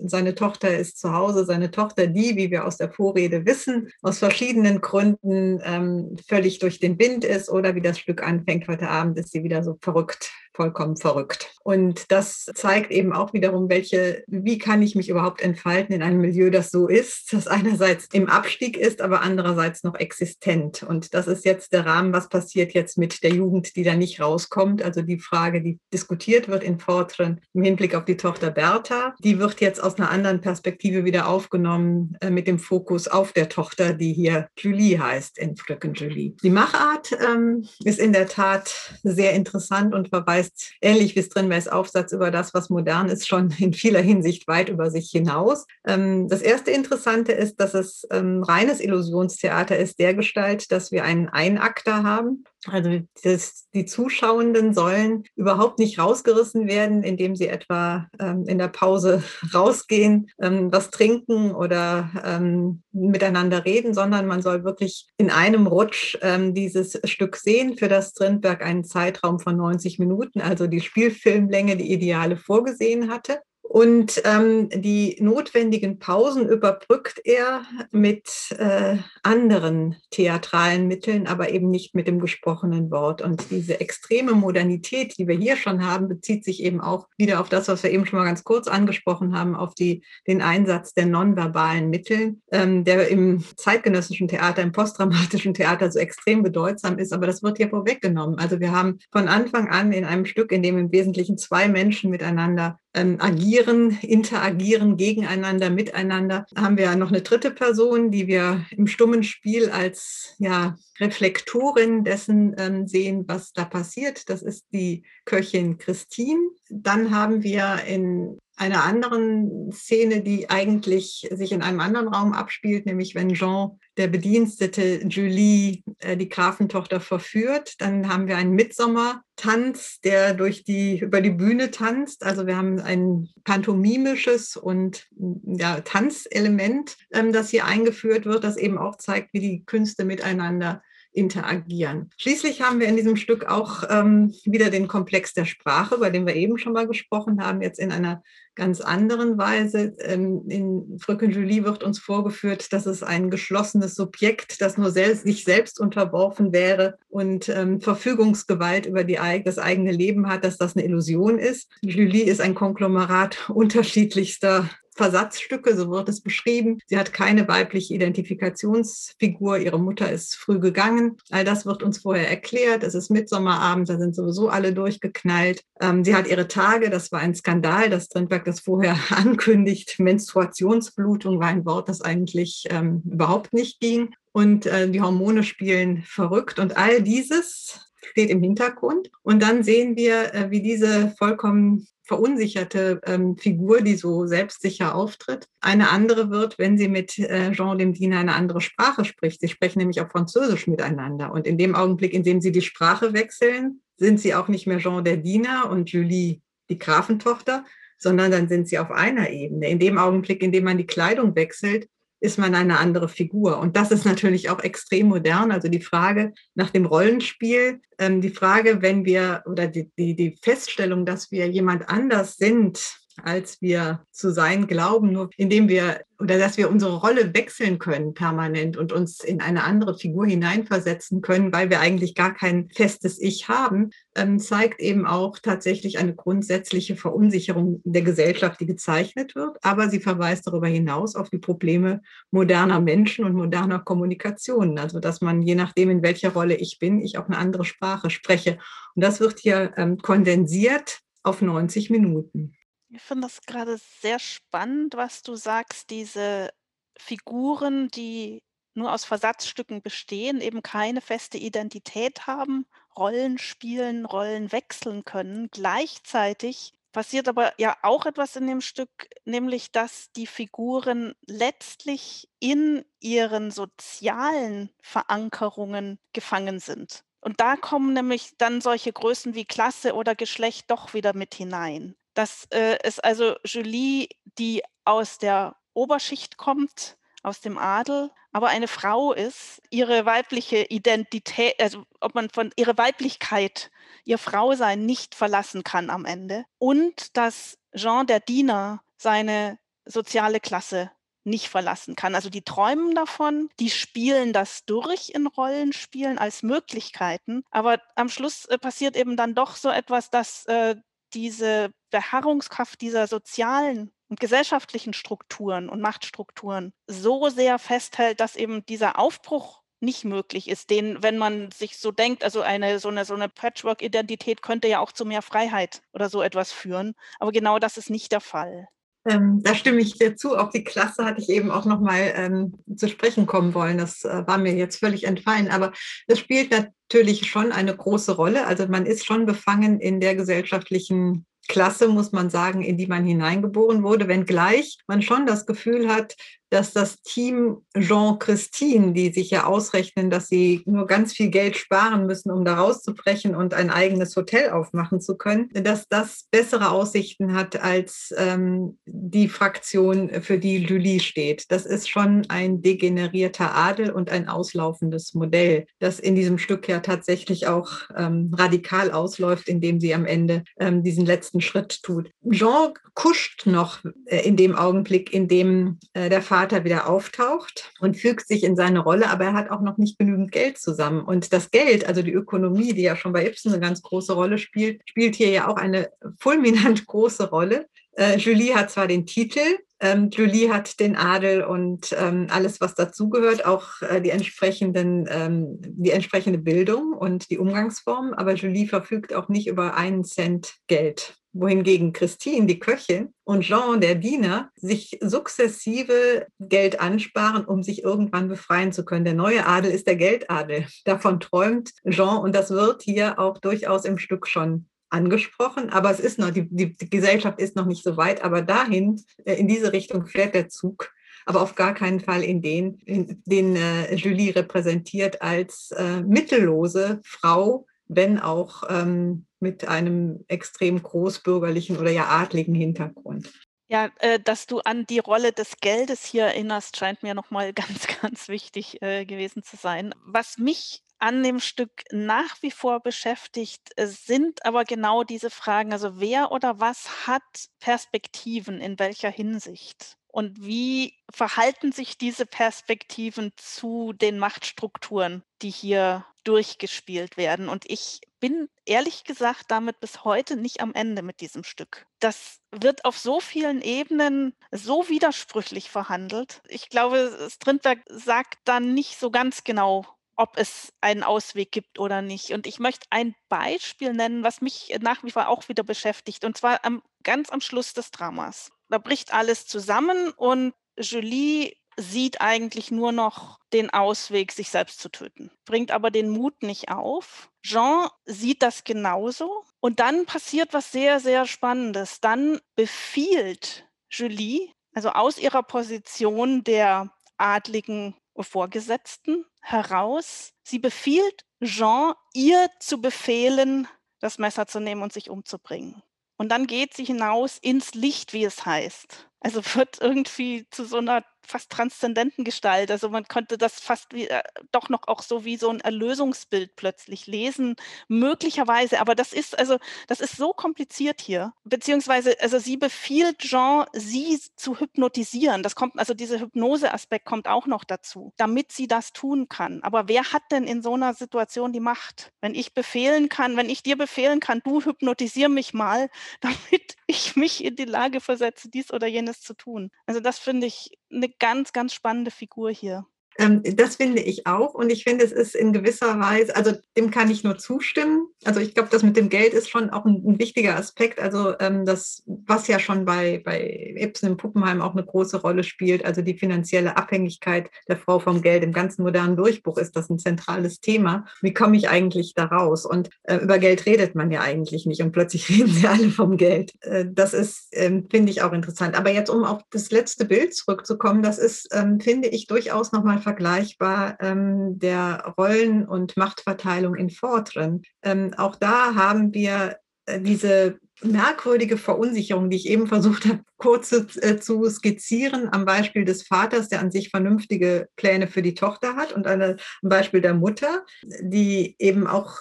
[0.05, 3.89] seine Tochter ist zu Hause, seine Tochter Tochter, die, wie wir aus der Vorrede wissen,
[4.01, 8.67] aus verschiedenen Gründen ähm, völlig durch den Wind ist oder wie das Stück anfängt.
[8.67, 11.53] Heute Abend, ist sie wieder so verrückt vollkommen verrückt.
[11.63, 16.19] Und das zeigt eben auch wiederum, welche, wie kann ich mich überhaupt entfalten in einem
[16.19, 20.81] Milieu, das so ist, das einerseits im Abstieg ist, aber andererseits noch existent.
[20.83, 24.19] Und das ist jetzt der Rahmen, was passiert jetzt mit der Jugend, die da nicht
[24.19, 24.81] rauskommt.
[24.81, 29.37] Also die Frage, die diskutiert wird in Fortran im Hinblick auf die Tochter Bertha, die
[29.37, 33.93] wird jetzt aus einer anderen Perspektive wieder aufgenommen äh, mit dem Fokus auf der Tochter,
[33.93, 36.33] die hier Julie heißt in Fröken Julie.
[36.41, 41.67] Die Machart ähm, ist in der Tat sehr interessant und verweist heißt, ähnlich wie Strindbergs
[41.67, 45.65] Aufsatz über das, was modern ist, schon in vieler Hinsicht weit über sich hinaus.
[45.85, 51.03] Ähm, das erste Interessante ist, dass es ähm, reines Illusionstheater ist, der Gestalt, dass wir
[51.03, 52.43] einen Einakter haben.
[52.67, 58.67] Also das, die Zuschauenden sollen überhaupt nicht rausgerissen werden, indem sie etwa ähm, in der
[58.67, 65.67] Pause rausgehen, ähm, was trinken oder ähm, miteinander reden, sondern man soll wirklich in einem
[65.67, 70.81] Rutsch ähm, dieses Stück sehen, für das Strindberg einen Zeitraum von 90 Minuten, also die
[70.81, 73.39] Spielfilmlänge, die Ideale vorgesehen hatte.
[73.69, 81.93] Und ähm, die notwendigen Pausen überbrückt er mit äh, anderen theatralen Mitteln, aber eben nicht
[81.93, 83.21] mit dem gesprochenen Wort.
[83.21, 87.49] Und diese extreme Modernität, die wir hier schon haben, bezieht sich eben auch wieder auf
[87.49, 91.05] das, was wir eben schon mal ganz kurz angesprochen haben, auf die, den Einsatz der
[91.05, 97.11] nonverbalen Mittel, ähm, der im zeitgenössischen Theater, im postdramatischen Theater so extrem bedeutsam ist.
[97.11, 98.39] Aber das wird hier vorweggenommen.
[98.39, 102.09] Also wir haben von Anfang an in einem Stück, in dem im Wesentlichen zwei Menschen
[102.09, 106.45] miteinander ähm, agieren, interagieren gegeneinander, miteinander.
[106.55, 112.55] Haben wir noch eine dritte Person, die wir im stummen Spiel als ja, Reflektorin dessen
[112.57, 114.29] ähm, sehen, was da passiert.
[114.29, 116.39] Das ist die Köchin Christine.
[116.69, 122.87] Dann haben wir in einer anderen Szene, die eigentlich sich in einem anderen Raum abspielt,
[122.87, 127.73] nämlich wenn Jean, der Bedienstete Julie, äh, die Grafentochter verführt.
[127.79, 132.23] Dann haben wir einen Mitsommertanz, der durch die, über die Bühne tanzt.
[132.23, 135.07] Also wir haben ein pantomimisches und
[135.45, 140.81] ja, Tanzelement, ähm, das hier eingeführt wird, das eben auch zeigt, wie die Künste miteinander
[141.17, 142.11] interagieren.
[142.17, 146.27] Schließlich haben wir in diesem Stück auch ähm, wieder den Komplex der Sprache, über den
[146.27, 148.21] wir eben schon mal gesprochen haben, jetzt in einer
[148.57, 149.95] ganz anderen Weise.
[149.99, 155.23] Ähm, in Fröken Julie wird uns vorgeführt, dass es ein geschlossenes Subjekt, das nur selbst,
[155.23, 160.75] sich selbst unterworfen wäre und ähm, Verfügungsgewalt über die, das eigene Leben hat, dass das
[160.75, 161.71] eine Illusion ist.
[161.81, 166.79] Julie ist ein Konglomerat unterschiedlichster Versatzstücke, so wird es beschrieben.
[166.87, 169.59] Sie hat keine weibliche Identifikationsfigur.
[169.59, 171.17] Ihre Mutter ist früh gegangen.
[171.29, 172.83] All das wird uns vorher erklärt.
[172.83, 175.63] Es ist Mitsommerabend, da sind sowieso alle durchgeknallt.
[175.79, 179.99] Ähm, sie hat ihre Tage, das war ein Skandal, dass Strindberg das vorher ankündigt.
[179.99, 184.13] Menstruationsblutung war ein Wort, das eigentlich ähm, überhaupt nicht ging.
[184.33, 186.59] Und äh, die Hormone spielen verrückt.
[186.59, 189.09] Und all dieses steht im Hintergrund.
[189.21, 195.47] Und dann sehen wir, äh, wie diese vollkommen verunsicherte ähm, Figur, die so selbstsicher auftritt,
[195.59, 199.41] eine andere wird, wenn sie mit äh, Jean dem Diener eine andere Sprache spricht.
[199.41, 201.33] Sie sprechen nämlich auch Französisch miteinander.
[201.33, 204.79] Und in dem Augenblick, in dem sie die Sprache wechseln, sind sie auch nicht mehr
[204.79, 207.65] Jean der Diener und Julie die Grafentochter,
[207.97, 209.69] sondern dann sind sie auf einer Ebene.
[209.69, 211.89] In dem Augenblick, in dem man die Kleidung wechselt,
[212.19, 213.59] ist man eine andere Figur.
[213.59, 215.51] Und das ist natürlich auch extrem modern.
[215.51, 220.37] Also die Frage nach dem Rollenspiel, ähm, die Frage, wenn wir oder die, die, die
[220.41, 222.79] Feststellung, dass wir jemand anders sind,
[223.23, 228.15] als wir zu sein glauben, nur indem wir oder dass wir unsere Rolle wechseln können
[228.15, 233.21] permanent und uns in eine andere Figur hineinversetzen können, weil wir eigentlich gar kein festes
[233.21, 239.57] Ich haben, ähm, zeigt eben auch tatsächlich eine grundsätzliche Verunsicherung der Gesellschaft, die gezeichnet wird.
[239.61, 242.01] Aber sie verweist darüber hinaus auf die Probleme
[242.31, 244.79] moderner Menschen und moderner Kommunikation.
[244.79, 248.09] Also dass man je nachdem, in welcher Rolle ich bin, ich auch eine andere Sprache
[248.09, 248.57] spreche.
[248.95, 252.55] Und das wird hier ähm, kondensiert auf 90 Minuten.
[252.89, 256.51] Ich finde das gerade sehr spannend, was du sagst, diese
[256.97, 258.41] Figuren, die
[258.75, 262.65] nur aus Versatzstücken bestehen, eben keine feste Identität haben,
[262.95, 265.49] Rollen spielen, Rollen wechseln können.
[265.51, 272.85] Gleichzeitig passiert aber ja auch etwas in dem Stück, nämlich dass die Figuren letztlich in
[273.01, 277.03] ihren sozialen Verankerungen gefangen sind.
[277.19, 281.95] Und da kommen nämlich dann solche Größen wie Klasse oder Geschlecht doch wieder mit hinein
[282.17, 284.07] dass äh, es also Julie,
[284.39, 291.61] die aus der Oberschicht kommt, aus dem Adel, aber eine Frau ist, ihre weibliche Identität,
[291.61, 293.71] also ob man von ihrer Weiblichkeit,
[294.03, 296.45] ihr Frausein nicht verlassen kann am Ende.
[296.57, 300.91] Und dass Jean der Diener seine soziale Klasse
[301.23, 302.15] nicht verlassen kann.
[302.15, 308.45] Also die träumen davon, die spielen das durch in Rollenspielen als Möglichkeiten, aber am Schluss
[308.45, 310.77] äh, passiert eben dann doch so etwas, dass äh,
[311.17, 318.99] diese Beharrungskraft dieser sozialen und gesellschaftlichen Strukturen und Machtstrukturen so sehr festhält, dass eben dieser
[318.99, 323.15] Aufbruch nicht möglich ist, den, wenn man sich so denkt, also eine so eine, so
[323.15, 326.93] eine Patchwork-Identität könnte ja auch zu mehr Freiheit oder so etwas führen.
[327.19, 328.67] Aber genau das ist nicht der Fall.
[329.07, 330.35] Ähm, da stimme ich dir zu.
[330.35, 333.77] Auf die Klasse hatte ich eben auch nochmal ähm, zu sprechen kommen wollen.
[333.77, 335.49] Das äh, war mir jetzt völlig entfallen.
[335.49, 335.71] Aber
[336.07, 338.47] das spielt natürlich schon eine große Rolle.
[338.47, 343.05] Also man ist schon befangen in der gesellschaftlichen Klasse, muss man sagen, in die man
[343.05, 346.15] hineingeboren wurde, wenngleich man schon das Gefühl hat,
[346.49, 352.05] dass das Team Jean-Christine, die sich ja ausrechnen, dass sie nur ganz viel Geld sparen
[352.05, 357.33] müssen, um da rauszubrechen und ein eigenes Hotel aufmachen zu können, dass das bessere Aussichten
[357.33, 361.51] hat als ähm, die Fraktion, für die Julie steht.
[361.51, 366.79] Das ist schon ein degenerierter Adel und ein auslaufendes Modell, das in diesem Stück ja
[366.79, 372.09] tatsächlich auch ähm, radikal ausläuft, indem sie am Ende ähm, diesen letzten Schritt tut.
[372.29, 377.97] Jean kuscht noch äh, in dem Augenblick, in dem äh, der Vater wieder auftaucht und
[377.97, 381.01] fügt sich in seine Rolle, aber er hat auch noch nicht genügend Geld zusammen.
[381.01, 384.37] Und das Geld, also die Ökonomie, die ja schon bei Ibsen eine ganz große Rolle
[384.37, 387.67] spielt, spielt hier ja auch eine fulminant große Rolle.
[387.97, 389.41] Äh, Julie hat zwar den Titel,
[389.79, 395.59] ähm, Julie hat den Adel und ähm, alles, was dazugehört, auch äh, die, entsprechenden, ähm,
[395.61, 401.15] die entsprechende Bildung und die Umgangsformen, aber Julie verfügt auch nicht über einen Cent Geld
[401.39, 408.27] wohingegen Christine, die Köchin, und Jean, der Diener, sich sukzessive Geld ansparen, um sich irgendwann
[408.27, 409.05] befreien zu können.
[409.05, 410.65] Der neue Adel ist der Geldadel.
[410.85, 415.99] Davon träumt Jean und das wird hier auch durchaus im Stück schon angesprochen, aber es
[415.99, 419.73] ist noch, die, die, Gesellschaft ist noch nicht so weit, aber dahin, äh, in diese
[419.73, 420.91] Richtung fährt der Zug
[421.27, 427.01] aber auf gar keinen Fall in den, in den äh, Julie repräsentiert als äh, mittellose
[427.03, 433.31] Frau, wenn auch ähm, mit einem extrem großbürgerlichen oder ja adligen Hintergrund.
[433.69, 437.87] Ja, äh, dass du an die Rolle des Geldes hier erinnerst, scheint mir nochmal ganz,
[438.01, 439.93] ganz wichtig äh, gewesen zu sein.
[440.05, 445.73] Was mich an dem Stück nach wie vor beschäftigt, äh, sind aber genau diese Fragen.
[445.73, 447.21] Also wer oder was hat
[447.59, 449.97] Perspektiven in welcher Hinsicht?
[450.07, 457.49] Und wie verhalten sich diese Perspektiven zu den Machtstrukturen, die hier durchgespielt werden?
[457.49, 461.85] Und ich bin ehrlich gesagt damit bis heute nicht am Ende mit diesem Stück.
[461.99, 466.41] Das wird auf so vielen Ebenen so widersprüchlich verhandelt.
[466.47, 469.85] Ich glaube, Strindberg sagt dann nicht so ganz genau,
[470.17, 472.31] ob es einen Ausweg gibt oder nicht.
[472.31, 476.35] Und ich möchte ein Beispiel nennen, was mich nach wie vor auch wieder beschäftigt, und
[476.35, 478.51] zwar am, ganz am Schluss des Dramas.
[478.69, 484.89] Da bricht alles zusammen und Julie sieht eigentlich nur noch den Ausweg, sich selbst zu
[484.89, 487.29] töten, bringt aber den Mut nicht auf.
[487.43, 492.01] Jean sieht das genauso und dann passiert was sehr, sehr Spannendes.
[492.01, 500.33] Dann befiehlt Julie, also aus ihrer Position der adligen Vorgesetzten heraus.
[500.43, 503.67] Sie befiehlt Jean, ihr zu befehlen,
[503.99, 505.81] das Messer zu nehmen und sich umzubringen.
[506.17, 509.09] Und dann geht sie hinaus ins Licht, wie es heißt.
[509.19, 512.71] Also wird irgendwie zu so einer fast transzendenten Gestalt.
[512.71, 516.55] Also man konnte das fast wie, äh, doch noch auch so wie so ein Erlösungsbild
[516.55, 517.55] plötzlich lesen,
[517.87, 518.79] möglicherweise.
[518.79, 519.57] Aber das ist also,
[519.87, 521.33] das ist so kompliziert hier.
[521.43, 525.43] Beziehungsweise, also sie befiehlt Jean, sie zu hypnotisieren.
[525.43, 529.61] Das kommt, also dieser Hypnoseaspekt kommt auch noch dazu, damit sie das tun kann.
[529.63, 532.11] Aber wer hat denn in so einer Situation die Macht?
[532.21, 535.89] Wenn ich befehlen kann, wenn ich dir befehlen kann, du hypnotisier mich mal,
[536.21, 539.71] damit ich mich in die Lage versetze, dies oder jenes zu tun.
[539.85, 542.87] Also das finde ich eine ganz, ganz spannende Figur hier.
[543.17, 544.53] Ähm, das finde ich auch.
[544.53, 548.07] Und ich finde, es ist in gewisser Weise, also dem kann ich nur zustimmen.
[548.23, 550.99] Also ich glaube, das mit dem Geld ist schon auch ein, ein wichtiger Aspekt.
[550.99, 555.43] Also ähm, das, was ja schon bei, bei Ibsen im Puppenheim auch eine große Rolle
[555.43, 558.43] spielt, also die finanzielle Abhängigkeit der Frau vom Geld.
[558.43, 561.05] Im ganzen modernen Durchbruch ist das ein zentrales Thema.
[561.21, 562.65] Wie komme ich eigentlich da raus?
[562.65, 564.81] Und äh, über Geld redet man ja eigentlich nicht.
[564.81, 566.53] Und plötzlich reden sie alle vom Geld.
[566.61, 568.77] Äh, das ist, äh, finde ich auch interessant.
[568.77, 573.01] Aber jetzt, um auf das letzte Bild zurückzukommen, das ist, ähm, finde ich, durchaus nochmal
[573.07, 577.61] vergleichbar ähm, der Rollen- und Machtverteilung in Fortren.
[577.81, 583.69] Ähm, auch da haben wir äh, diese merkwürdige Verunsicherung, die ich eben versucht habe, kurz
[583.69, 588.33] zu, äh, zu, skizzieren, am Beispiel des Vaters, der an sich vernünftige Pläne für die
[588.33, 590.65] Tochter hat und eine, am Beispiel der Mutter,
[590.99, 592.19] die eben auch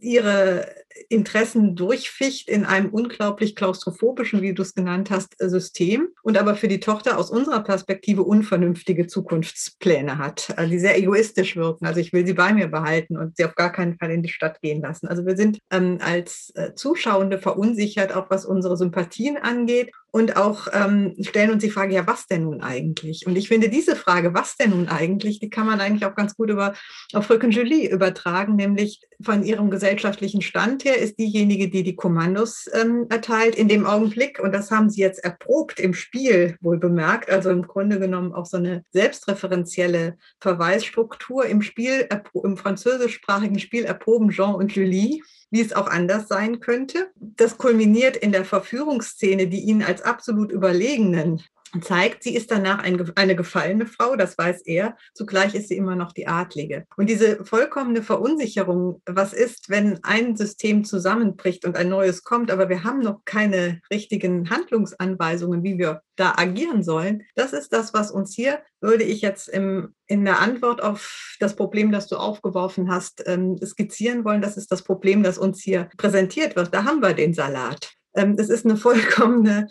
[0.00, 0.66] ihre
[1.08, 6.68] Interessen durchficht in einem unglaublich klaustrophobischen, wie du es genannt hast, System und aber für
[6.68, 11.86] die Tochter aus unserer Perspektive unvernünftige Zukunftspläne hat, also die sehr egoistisch wirken.
[11.86, 14.28] Also ich will sie bei mir behalten und sie auf gar keinen Fall in die
[14.28, 15.08] Stadt gehen lassen.
[15.08, 20.68] Also wir sind ähm, als äh, Zuschauende verunsichert, auch was unsere Sympathien angeht und auch
[20.72, 23.26] ähm, stellen uns die Frage, ja, was denn nun eigentlich?
[23.26, 26.34] Und ich finde diese Frage, was denn nun eigentlich, die kann man eigentlich auch ganz
[26.36, 26.72] gut über,
[27.12, 32.70] auf Rücken Julie übertragen, nämlich von ihrem gesellschaftlichen Stand her ist diejenige, die die Kommandos
[32.72, 34.40] ähm, erteilt in dem Augenblick.
[34.40, 37.30] Und das haben sie jetzt erprobt im Spiel, wohl bemerkt.
[37.30, 42.08] Also im Grunde genommen auch so eine selbstreferenzielle Verweisstruktur im Spiel,
[42.42, 45.20] im französischsprachigen Spiel erproben Jean und Julie
[45.50, 47.10] wie es auch anders sein könnte.
[47.14, 51.40] Das kulminiert in der Verführungsszene, die ihn als absolut Überlegenen
[51.82, 55.96] zeigt, sie ist danach ein, eine gefallene Frau, das weiß er, zugleich ist sie immer
[55.96, 56.84] noch die Adlige.
[56.96, 62.68] Und diese vollkommene Verunsicherung, was ist, wenn ein System zusammenbricht und ein neues kommt, aber
[62.68, 68.10] wir haben noch keine richtigen Handlungsanweisungen, wie wir da agieren sollen, das ist das, was
[68.10, 72.90] uns hier, würde ich jetzt im, in der Antwort auf das Problem, das du aufgeworfen
[72.90, 74.42] hast, ähm, skizzieren wollen.
[74.42, 76.72] Das ist das Problem, das uns hier präsentiert wird.
[76.72, 77.92] Da haben wir den Salat.
[78.16, 79.68] Ähm, es ist eine vollkommene,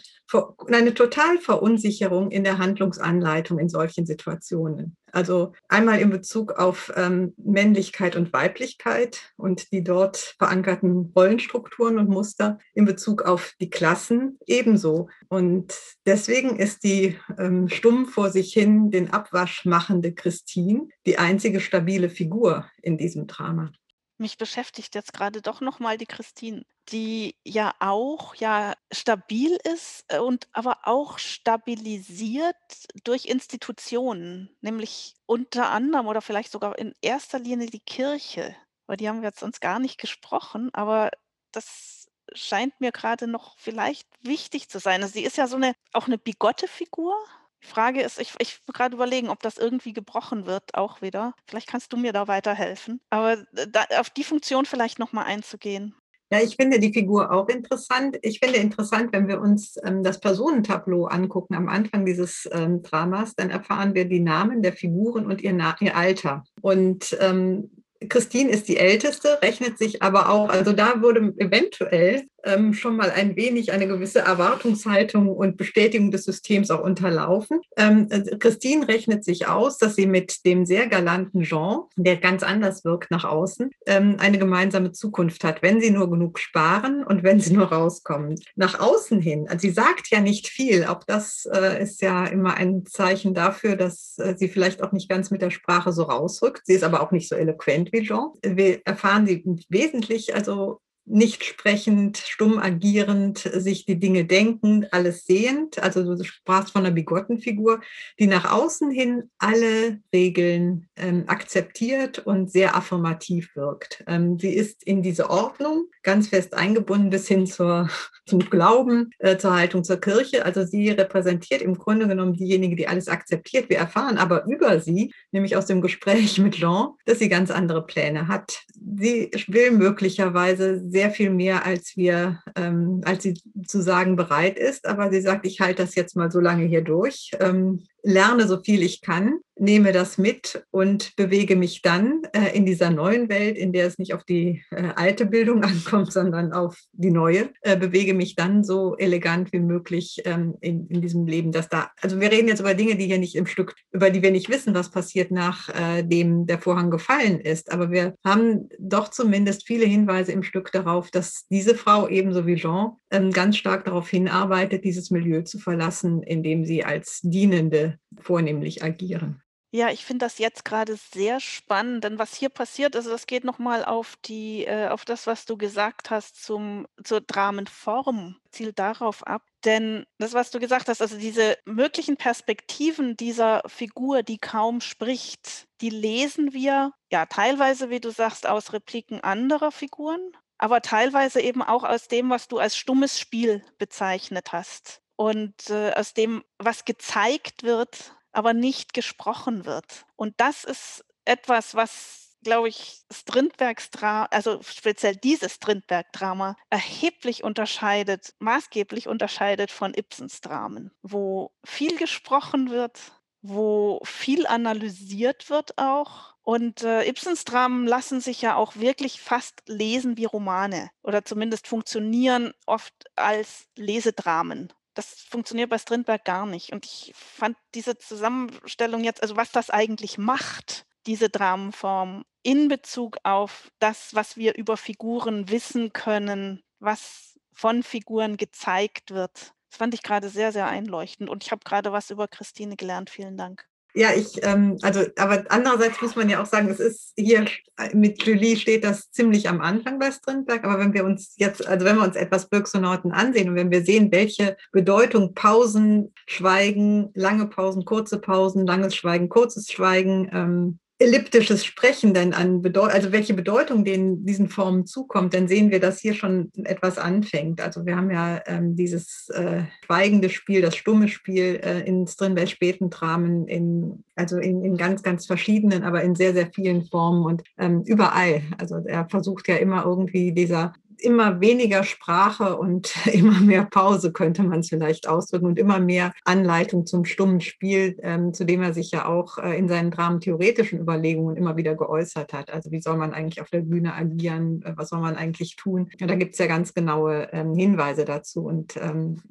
[0.67, 4.95] eine Totalverunsicherung in der Handlungsanleitung in solchen Situationen.
[5.11, 12.09] Also einmal in Bezug auf ähm, Männlichkeit und Weiblichkeit und die dort verankerten Rollenstrukturen und
[12.09, 15.09] Muster, in Bezug auf die Klassen ebenso.
[15.29, 15.73] Und
[16.05, 22.09] deswegen ist die ähm, stumm vor sich hin den Abwasch machende Christine die einzige stabile
[22.09, 23.71] Figur in diesem Drama.
[24.17, 30.05] Mich beschäftigt jetzt gerade doch noch mal die Christine, die ja auch ja stabil ist
[30.07, 32.55] äh, und aber auch stabilisiert
[33.03, 38.55] durch Institutionen, nämlich unter anderem oder vielleicht sogar in erster Linie die Kirche.
[38.87, 41.11] Über die haben wir jetzt uns gar nicht gesprochen, aber
[41.51, 45.01] das scheint mir gerade noch vielleicht wichtig zu sein.
[45.01, 47.15] Also sie ist ja so eine auch eine bigotte Figur,
[47.63, 51.33] die Frage ist, ich, ich gerade überlegen, ob das irgendwie gebrochen wird, auch wieder.
[51.47, 53.01] Vielleicht kannst du mir da weiterhelfen.
[53.09, 55.95] Aber äh, da, auf die Funktion vielleicht nochmal einzugehen.
[56.31, 58.17] Ja, ich finde die Figur auch interessant.
[58.23, 63.35] Ich finde interessant, wenn wir uns ähm, das Personentableau angucken am Anfang dieses ähm, Dramas,
[63.35, 66.43] dann erfahren wir die Namen der Figuren und ihr, Na ihr Alter.
[66.61, 67.69] Und ähm,
[68.09, 73.11] Christine ist die Älteste, rechnet sich aber auch, also da wurde eventuell ähm, schon mal
[73.11, 77.59] ein wenig eine gewisse Erwartungshaltung und Bestätigung des Systems auch unterlaufen.
[77.77, 82.43] Ähm, also Christine rechnet sich aus, dass sie mit dem sehr galanten Jean, der ganz
[82.43, 87.23] anders wirkt nach außen, ähm, eine gemeinsame Zukunft hat, wenn sie nur genug sparen und
[87.23, 88.35] wenn sie nur rauskommen.
[88.55, 92.55] Nach außen hin, also sie sagt ja nicht viel, auch das äh, ist ja immer
[92.55, 96.61] ein Zeichen dafür, dass äh, sie vielleicht auch nicht ganz mit der Sprache so rausrückt.
[96.65, 98.31] Sie ist aber auch nicht so eloquent wie Jean.
[98.43, 105.81] Wir erfahren sie wesentlich, also nicht sprechend, stumm agierend, sich die Dinge denkend, alles sehend.
[105.81, 107.81] Also du sprachst von einer bigotten Figur,
[108.19, 114.03] die nach außen hin alle Regeln ähm, akzeptiert und sehr affirmativ wirkt.
[114.07, 117.89] Ähm, sie ist in diese Ordnung ganz fest eingebunden bis hin zur,
[118.25, 120.43] zum Glauben, äh, zur Haltung zur Kirche.
[120.45, 123.69] Also sie repräsentiert im Grunde genommen diejenige, die alles akzeptiert.
[123.69, 127.85] Wir erfahren aber über sie, nämlich aus dem Gespräch mit Jean, dass sie ganz andere
[127.85, 128.63] Pläne hat.
[128.97, 133.33] Sie will möglicherweise sehr viel mehr, als wir, ähm, als sie
[133.67, 134.87] zu sagen bereit ist.
[134.87, 137.31] Aber sie sagt, ich halte das jetzt mal so lange hier durch.
[137.41, 142.65] Ähm, lerne so viel ich kann, nehme das mit und bewege mich dann äh, in
[142.65, 146.77] dieser neuen Welt, in der es nicht auf die äh, alte Bildung ankommt, sondern auf
[146.91, 151.51] die neue, äh, bewege mich dann so elegant wie möglich ähm, in, in diesem Leben,
[151.51, 154.21] dass da, also wir reden jetzt über Dinge, die hier nicht im Stück, über die
[154.21, 157.71] wir nicht wissen, was passiert, nachdem äh, der Vorhang gefallen ist.
[157.71, 162.55] Aber wir haben doch zumindest viele Hinweise im Stück darauf, dass diese Frau ebenso wie
[162.55, 167.94] Jean ähm, ganz stark darauf hinarbeitet, dieses Milieu zu verlassen, in dem sie als Dienende
[168.17, 169.41] vornehmlich agieren.
[169.75, 173.43] Ja, ich finde das jetzt gerade sehr spannend, denn was hier passiert, also das geht
[173.43, 179.27] nochmal auf die, äh, auf das, was du gesagt hast zum, zur Dramenform, zielt darauf
[179.27, 179.41] ab.
[179.65, 185.67] Denn das, was du gesagt hast, also diese möglichen Perspektiven dieser Figur, die kaum spricht,
[185.81, 190.21] die lesen wir ja teilweise, wie du sagst, aus Repliken anderer Figuren,
[190.57, 195.93] aber teilweise eben auch aus dem, was du als stummes Spiel bezeichnet hast und äh,
[195.93, 200.05] aus dem, was gezeigt wird, aber nicht gesprochen wird.
[200.15, 208.35] Und das ist etwas, was, glaube ich, Strindbergs Drama, also speziell dieses Strindberg-Drama, erheblich unterscheidet,
[208.39, 212.99] maßgeblich unterscheidet von Ibsens Dramen, wo viel gesprochen wird,
[213.41, 216.35] wo viel analysiert wird auch.
[216.41, 221.67] Und äh, Ibsens Dramen lassen sich ja auch wirklich fast lesen wie Romane oder zumindest
[221.67, 226.71] funktionieren oft als Lesedramen das funktioniert bei Strindberg gar nicht.
[226.71, 233.17] Und ich fand diese Zusammenstellung jetzt, also was das eigentlich macht, diese Dramenform in Bezug
[233.23, 239.53] auf das, was wir über Figuren wissen können, was von Figuren gezeigt wird.
[239.69, 241.29] Das fand ich gerade sehr, sehr einleuchtend.
[241.29, 243.09] Und ich habe gerade was über Christine gelernt.
[243.09, 243.67] Vielen Dank.
[243.97, 247.45] Ja, ich, ähm, also, aber andererseits muss man ja auch sagen, es ist hier
[247.93, 251.85] mit Julie steht das ziemlich am Anfang bei Strindberg, aber wenn wir uns jetzt, also
[251.85, 257.47] wenn wir uns etwas Birksonauten ansehen und wenn wir sehen, welche Bedeutung Pausen, Schweigen, lange
[257.47, 263.33] Pausen, kurze Pausen, langes Schweigen, kurzes Schweigen, ähm, elliptisches Sprechen denn an Bedeutung, also welche
[263.33, 267.59] Bedeutung denen diesen Formen zukommt, dann sehen wir, dass hier schon etwas anfängt.
[267.59, 272.51] Also wir haben ja ähm, dieses äh, schweigende Spiel, das stumme Spiel äh, in Strindbergs
[272.51, 277.25] späten Dramen, in, also in, in ganz, ganz verschiedenen, aber in sehr, sehr vielen Formen
[277.25, 278.41] und ähm, überall.
[278.57, 284.43] Also er versucht ja immer irgendwie dieser immer weniger Sprache und immer mehr Pause, könnte
[284.43, 288.73] man es vielleicht ausdrücken, und immer mehr Anleitung zum stummen Spiel, ähm, zu dem er
[288.73, 292.51] sich ja auch äh, in seinen dramentheoretischen Überlegungen immer wieder geäußert hat.
[292.51, 295.89] Also wie soll man eigentlich auf der Bühne agieren, äh, was soll man eigentlich tun?
[295.99, 298.45] Ja, da gibt es ja ganz genaue ähm, Hinweise dazu.
[298.45, 299.21] Und ähm,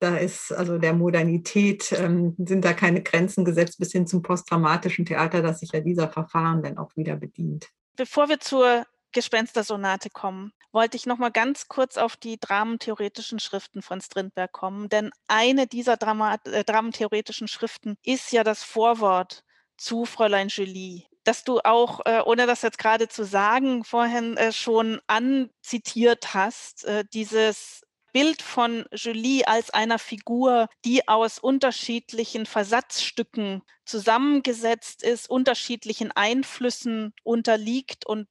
[0.00, 5.04] da ist also der Modernität, ähm, sind da keine Grenzen gesetzt bis hin zum postdramatischen
[5.04, 7.68] Theater, das sich ja dieser Verfahren dann auch wieder bedient.
[7.96, 8.84] Bevor wir zur
[9.14, 14.90] Gespenstersonate kommen, wollte ich noch mal ganz kurz auf die dramentheoretischen Schriften von Strindberg kommen,
[14.90, 19.42] denn eine dieser Drama äh, dramentheoretischen Schriften ist ja das Vorwort
[19.78, 24.52] zu Fräulein Julie, dass du auch, äh, ohne das jetzt gerade zu sagen, vorhin äh,
[24.52, 33.62] schon anzitiert hast, äh, dieses Bild von Julie als einer Figur, die aus unterschiedlichen Versatzstücken
[33.84, 38.28] zusammengesetzt ist, unterschiedlichen Einflüssen unterliegt und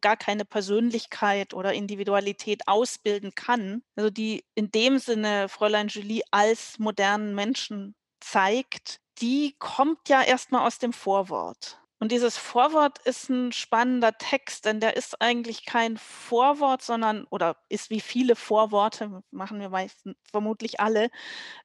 [0.00, 6.78] gar keine Persönlichkeit oder Individualität ausbilden kann, also die in dem Sinne Fräulein Julie als
[6.78, 11.80] modernen Menschen zeigt, die kommt ja erstmal aus dem Vorwort.
[12.02, 17.58] Und dieses Vorwort ist ein spannender Text, denn der ist eigentlich kein Vorwort, sondern, oder
[17.68, 21.10] ist wie viele Vorworte, machen wir meistens, vermutlich alle,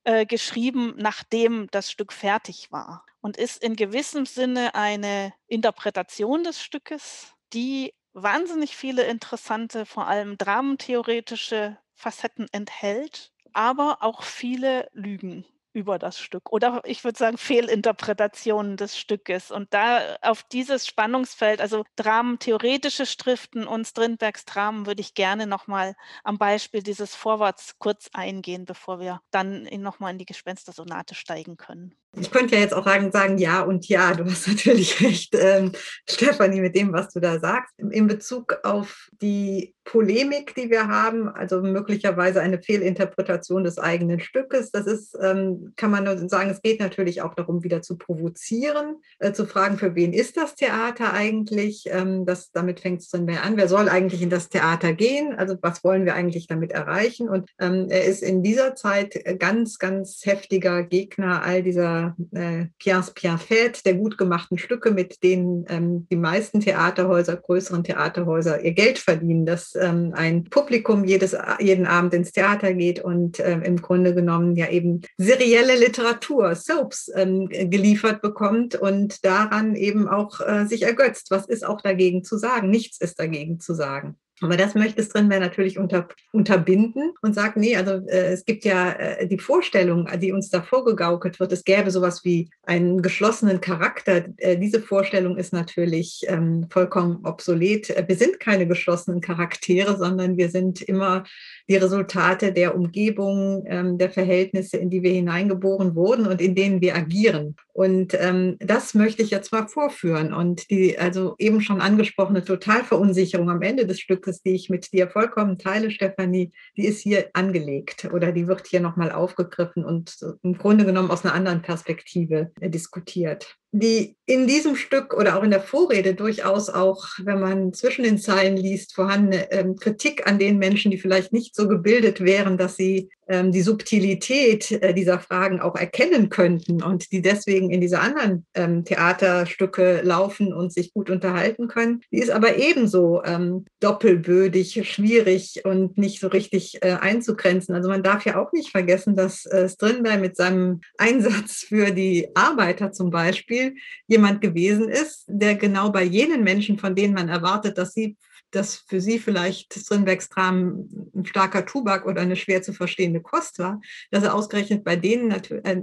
[0.03, 3.05] äh, geschrieben, nachdem das Stück fertig war.
[3.21, 10.37] Und ist in gewissem Sinne eine Interpretation des Stückes, die wahnsinnig viele interessante, vor allem
[10.37, 18.77] dramentheoretische Facetten enthält, aber auch viele Lügen über das Stück oder ich würde sagen Fehlinterpretationen
[18.77, 19.51] des Stückes.
[19.51, 25.95] Und da auf dieses Spannungsfeld, also dramentheoretische Schriften und Strindbergs Dramen, würde ich gerne nochmal
[26.23, 31.93] am Beispiel dieses Vorworts kurz eingehen, bevor wir dann nochmal in die Gespenstersonate steigen können.
[32.17, 34.13] Ich könnte ja jetzt auch sagen, ja und ja.
[34.13, 35.71] Du hast natürlich recht, ähm,
[36.09, 37.73] Stefanie, mit dem, was du da sagst.
[37.79, 44.71] In Bezug auf die Polemik, die wir haben, also möglicherweise eine Fehlinterpretation des eigenen Stückes,
[44.71, 48.95] das ist, ähm, kann man nur sagen, es geht natürlich auch darum, wieder zu provozieren,
[49.19, 51.85] äh, zu fragen, für wen ist das Theater eigentlich?
[51.91, 53.57] Ähm, das, damit fängt es dann mehr an.
[53.57, 55.35] Wer soll eigentlich in das Theater gehen?
[55.35, 57.29] Also was wollen wir eigentlich damit erreichen?
[57.29, 63.11] Und ähm, er ist in dieser Zeit ganz, ganz heftiger Gegner all dieser äh, Piens
[63.11, 68.99] Pienfait, der gut gemachten Stücke, mit denen ähm, die meisten Theaterhäuser, größeren Theaterhäuser ihr Geld
[68.99, 74.13] verdienen, dass ähm, ein Publikum jedes, jeden Abend ins Theater geht und äh, im Grunde
[74.13, 80.83] genommen ja eben serielle Literatur, Soaps ähm, geliefert bekommt und daran eben auch äh, sich
[80.83, 81.31] ergötzt.
[81.31, 82.69] Was ist auch dagegen zu sagen?
[82.69, 84.17] Nichts ist dagegen zu sagen.
[84.41, 88.91] Aber das möchte Strindberg natürlich unter, unterbinden und sagt, nee, also äh, es gibt ja
[88.91, 94.25] äh, die Vorstellung, die uns da vorgegaukelt wird, es gäbe sowas wie einen geschlossenen Charakter.
[94.37, 97.95] Äh, diese Vorstellung ist natürlich ähm, vollkommen obsolet.
[98.07, 101.23] Wir sind keine geschlossenen Charaktere, sondern wir sind immer
[101.69, 106.81] die Resultate der Umgebung, ähm, der Verhältnisse, in die wir hineingeboren wurden und in denen
[106.81, 107.55] wir agieren.
[107.73, 110.33] Und ähm, das möchte ich jetzt mal vorführen.
[110.33, 115.07] Und die also eben schon angesprochene Totalverunsicherung am Ende des Stückes, die ich mit dir
[115.07, 120.57] vollkommen teile, Stefanie, die ist hier angelegt oder die wird hier nochmal aufgegriffen und im
[120.57, 125.51] Grunde genommen aus einer anderen Perspektive äh, diskutiert die in diesem Stück oder auch in
[125.51, 130.57] der Vorrede durchaus auch, wenn man zwischen den Zeilen liest, vorhandene ähm, Kritik an den
[130.57, 135.59] Menschen, die vielleicht nicht so gebildet wären, dass sie ähm, die Subtilität äh, dieser Fragen
[135.59, 141.09] auch erkennen könnten und die deswegen in diese anderen ähm, Theaterstücke laufen und sich gut
[141.09, 142.01] unterhalten können.
[142.11, 147.75] Die ist aber ebenso ähm, doppelbödig, schwierig und nicht so richtig äh, einzugrenzen.
[147.75, 152.29] Also man darf ja auch nicht vergessen, dass äh, Strindberg mit seinem Einsatz für die
[152.35, 153.64] Arbeiter zum Beispiel
[154.07, 158.17] jemand gewesen ist, der genau bei jenen Menschen, von denen man erwartet, dass sie
[158.51, 163.59] dass für sie vielleicht Strindbergs Dramen ein starker Tubak oder eine schwer zu verstehende Kost
[163.59, 163.81] war,
[164.11, 165.33] dass er ausgerechnet bei denen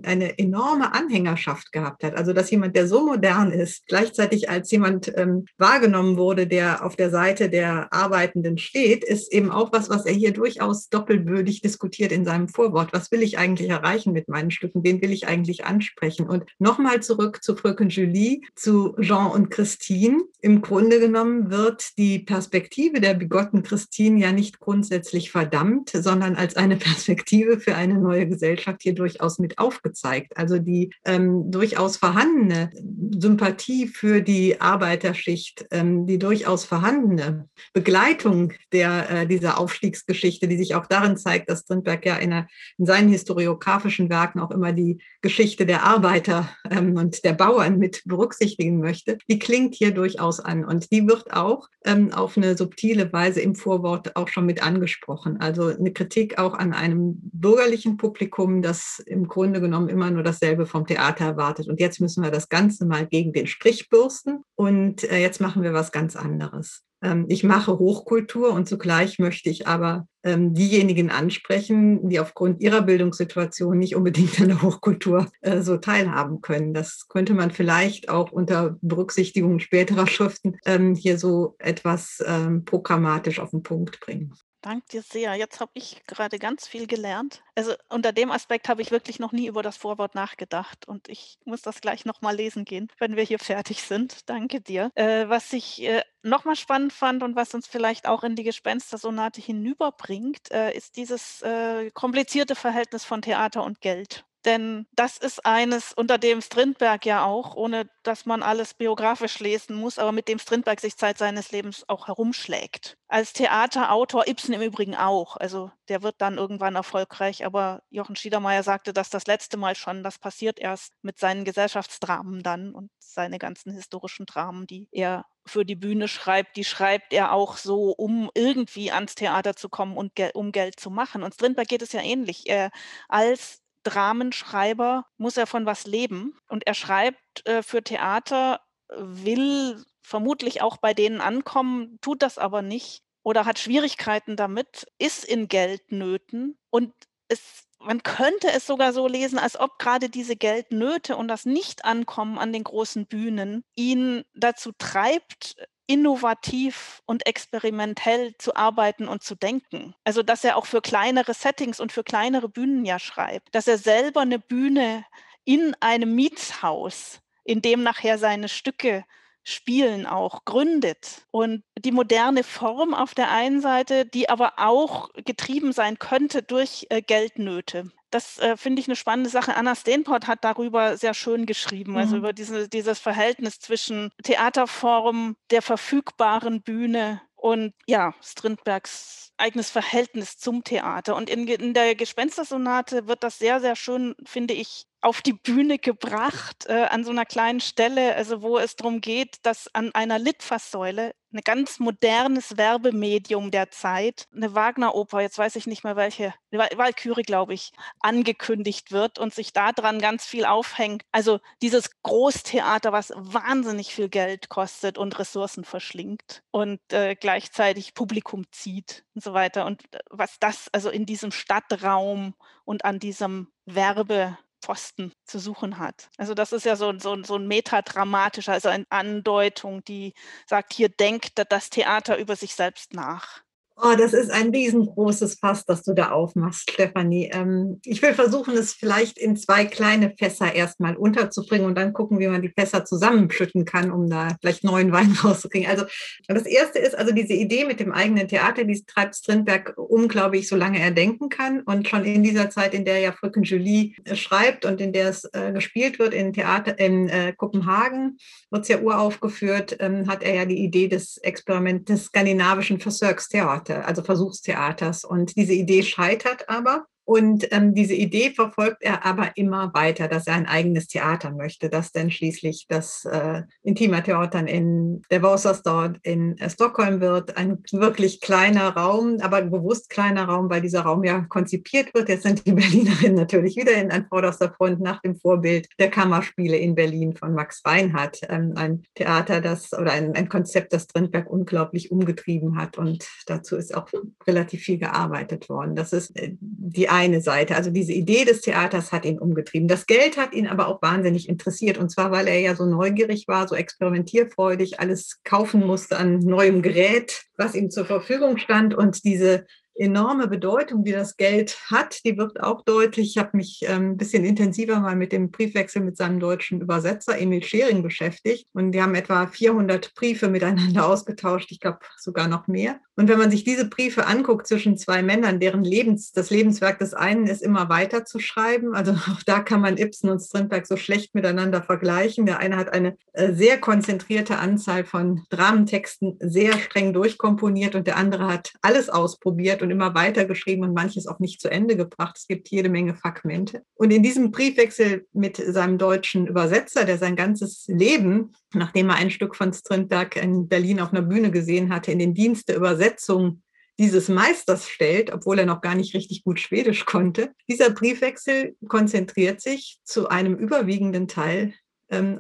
[0.05, 2.17] eine enorme Anhängerschaft gehabt hat.
[2.17, 6.97] Also dass jemand, der so modern ist, gleichzeitig als jemand ähm, wahrgenommen wurde, der auf
[6.97, 12.13] der Seite der Arbeitenden steht, ist eben auch was, was er hier durchaus doppelbödig diskutiert
[12.13, 12.93] in seinem Vorwort.
[12.93, 14.85] Was will ich eigentlich erreichen mit meinen Stücken?
[14.85, 16.29] Wen will ich eigentlich ansprechen?
[16.29, 20.23] Und nochmal zurück zu Fröken Julie, zu Jean und Christine.
[20.41, 26.37] Im Grunde genommen wird die Perspektive Perspektive der bigotten Christine ja nicht grundsätzlich verdammt, sondern
[26.37, 30.37] als eine Perspektive für eine neue Gesellschaft hier durchaus mit aufgezeigt.
[30.37, 32.71] Also die ähm, durchaus vorhandene
[33.19, 40.77] Sympathie für die Arbeiterschicht, ähm, die durchaus vorhandene Begleitung der, äh, dieser Aufstiegsgeschichte, die sich
[40.77, 42.47] auch darin zeigt, dass Strindberg ja in, einer,
[42.79, 48.03] in seinen historiografischen Werken auch immer die Geschichte der Arbeiter ähm, und der Bauern mit
[48.05, 50.65] berücksichtigen möchte, die klingt hier durchaus an.
[50.65, 55.41] Und die wird auch ähm, auf eine subtile Weise im Vorwort auch schon mit angesprochen.
[55.41, 60.67] Also eine Kritik auch an einem bürgerlichen Publikum, das im Grunde genommen immer nur dasselbe
[60.67, 61.69] vom Theater erwartet.
[61.69, 65.63] Und jetzt müssen wir das Ganze mal gegen den Strich bürsten und äh, jetzt machen
[65.63, 66.83] wir was ganz anderes.
[67.03, 72.83] Ähm, ich mache Hochkultur und zugleich möchte ich aber ähm, diejenigen ansprechen, die aufgrund ihrer
[72.83, 76.75] Bildungssituation nicht unbedingt an der Hochkultur äh, so teilhaben können.
[76.75, 82.23] Das könnte man vielleicht auch unter Berücksichtigung späterer Schriften ähm, hier so etwas
[82.65, 84.35] programmatisch auf den Punkt bringen.
[84.63, 85.35] Danke dir sehr.
[85.35, 87.43] Jetzt habe ich gerade ganz viel gelernt.
[87.57, 91.37] Also unter dem Aspekt habe ich wirklich noch nie über das Vorwort nachgedacht und ich
[91.45, 94.31] muss das gleich nochmal lesen gehen, wenn wir hier fertig sind.
[94.31, 94.93] Danke dir.
[94.95, 99.41] Äh, was ich äh, nochmal spannend fand und was uns vielleicht auch in die Gespenstersonate
[99.41, 104.25] hinüberbringt, äh, ist dieses äh, komplizierte Verhältnis von Theater und Geld.
[104.45, 109.77] Denn das ist eines, unter dem Strindberg ja auch, ohne dass man alles biografisch lesen
[109.77, 112.97] muss, aber mit dem Strindberg sich Zeit seines Lebens auch herumschlägt.
[113.09, 118.63] Als Theaterautor, Ibsen im Übrigen auch, also der wird dann irgendwann erfolgreich, aber Jochen Schiedermeier
[118.63, 123.39] sagte das das letzte Mal schon, das passiert erst mit seinen Gesellschaftsdramen dann und seine
[123.39, 128.31] ganzen historischen Dramen, die er für die Bühne schreibt, die schreibt er auch so, um
[128.35, 131.23] irgendwie ans Theater zu kommen und um Geld zu machen.
[131.23, 132.49] Und Strindberg geht es ja ähnlich.
[132.49, 132.71] Er
[133.09, 136.39] als Dramenschreiber muss er von was leben.
[136.49, 142.63] Und er schreibt äh, für Theater, will vermutlich auch bei denen ankommen, tut das aber
[142.63, 146.93] nicht oder hat Schwierigkeiten damit, ist in Geldnöten und
[147.29, 152.39] es man könnte es sogar so lesen, als ob gerade diese Geldnöte und das Nicht-Ankommen
[152.39, 155.57] an den großen Bühnen ihn dazu treibt,
[155.87, 159.95] innovativ und experimentell zu arbeiten und zu denken.
[160.05, 163.79] Also dass er auch für kleinere Settings und für kleinere Bühnen ja schreibt, dass er
[163.79, 165.05] selber eine Bühne
[165.45, 169.05] in einem Mietshaus, in dem nachher seine Stücke
[169.45, 171.23] spielen auch gründet.
[171.33, 176.87] Und die moderne Form auf der einen Seite, die aber auch getrieben sein könnte durch
[176.91, 179.57] äh, Geldnöte das äh, finde ich eine spannende Sache.
[179.57, 182.03] Anna Steenport hat darüber sehr schön geschrieben, also mhm.
[182.03, 190.39] also über diese, dieses Verhältnis zwischen Theaterform, der verfügbaren Bühne und ja, Strindbergs eigenes Verhältnis
[190.39, 191.17] zum Theater.
[191.17, 195.79] Und in, in der Gespenstersonate wird das sehr, sehr schön, finde ich, auf die Bühne
[195.79, 200.19] gebracht, äh, an so einer kleinen Stelle, also wo es darum geht, dass an einer
[200.19, 206.35] Litfaßsäule ein ganz modernes Werbemedium der Zeit, eine Wagner-Oper, jetzt weiß ich nicht mehr welche,
[206.51, 211.03] Walküre, glaube ich, angekündigt wird und sich daran ganz viel aufhängt.
[211.11, 218.45] Also dieses Großtheater, was wahnsinnig viel Geld kostet und Ressourcen verschlingt und äh, gleichzeitig Publikum
[218.53, 219.67] zieht und so weiter.
[219.67, 222.35] Und äh, was das also in diesem Stadtraum
[222.65, 226.09] und an diesem Werbe Pfosten zu suchen hat.
[226.17, 230.15] Also das ist ja so, so, so ein metadramatischer, also eine Andeutung, die
[230.47, 233.43] sagt, hier denkt das Theater über sich selbst nach.
[233.77, 237.31] Oh, das ist ein riesengroßes Fass, das du da aufmachst, Stefanie.
[237.33, 242.19] Ähm, ich will versuchen, es vielleicht in zwei kleine Fässer erstmal unterzubringen und dann gucken,
[242.19, 245.71] wie man die Fässer zusammenschütten kann, um da vielleicht neuen Wein rauszukriegen.
[245.71, 245.87] Also
[246.29, 250.37] das erste ist also diese Idee mit dem eigenen Theater, die treibt Strindberg um, glaube
[250.37, 251.63] ich, solange er denken kann.
[251.63, 255.09] Und schon in dieser Zeit, in der ja Fröken Julie äh, schreibt und in der
[255.09, 258.19] es äh, gespielt wird in Theater in äh, Kopenhagen,
[258.51, 263.62] wird es ja uraufgeführt, ähm, hat er ja die Idee des Experiments des skandinavischen Versorgstheaters
[263.65, 265.05] Theater, also Versuchstheaters.
[265.05, 266.87] Und diese Idee scheitert aber.
[267.13, 271.69] Und ähm, diese Idee verfolgt er aber immer weiter, dass er ein eigenes Theater möchte,
[271.69, 277.37] das dann schließlich das äh, Intima Theater in der Wasserstad in äh, Stockholm wird.
[277.37, 282.09] Ein wirklich kleiner Raum, aber bewusst kleiner Raum, weil dieser Raum ja konzipiert wird.
[282.09, 286.57] Jetzt sind die Berlinerinnen natürlich wieder in an vorderster Front nach dem Vorbild der Kammerspiele
[286.57, 288.23] in Berlin von Max Reinhardt.
[288.31, 292.79] Ähm, ein Theater, das oder ein, ein Konzept, das Strindberg unglaublich umgetrieben hat.
[292.79, 293.91] Und dazu ist auch
[294.27, 295.77] relativ viel gearbeitet worden.
[295.77, 297.57] Das ist äh, die eine Seite.
[297.57, 299.69] Also diese Idee des Theaters hat ihn umgetrieben.
[299.69, 301.79] Das Geld hat ihn aber auch wahnsinnig interessiert.
[301.79, 306.63] Und zwar, weil er ja so neugierig war, so experimentierfreudig, alles kaufen musste an neuem
[306.63, 308.75] Gerät, was ihm zur Verfügung stand.
[308.75, 309.45] Und diese
[309.75, 313.11] enorme Bedeutung, die das Geld hat, die wird auch deutlich.
[313.11, 317.19] Ich habe mich ähm, ein bisschen intensiver mal mit dem Briefwechsel mit seinem deutschen Übersetzer
[317.19, 318.47] Emil Schering beschäftigt.
[318.53, 322.81] Und die haben etwa 400 Briefe miteinander ausgetauscht, ich glaube sogar noch mehr.
[322.95, 326.93] Und wenn man sich diese Briefe anguckt zwischen zwei Männern, deren Lebens, das Lebenswerk des
[326.93, 330.77] einen ist, immer weiter zu schreiben, also auch da kann man Ibsen und Strindberg so
[330.77, 332.27] schlecht miteinander vergleichen.
[332.27, 337.97] Der eine hat eine äh, sehr konzentrierte Anzahl von Dramentexten sehr streng durchkomponiert und der
[337.97, 342.17] andere hat alles ausprobiert und immer weiter geschrieben und manches auch nicht zu Ende gebracht.
[342.19, 343.63] Es gibt jede Menge Fragmente.
[343.75, 349.11] Und in diesem Briefwechsel mit seinem deutschen Übersetzer, der sein ganzes Leben, nachdem er ein
[349.11, 353.43] Stück von Strindberg in Berlin auf einer Bühne gesehen hatte, in den Dienst der Übersetzung
[353.79, 357.33] dieses Meisters stellt, obwohl er noch gar nicht richtig gut Schwedisch konnte.
[357.49, 361.55] Dieser Briefwechsel konzentriert sich zu einem überwiegenden Teil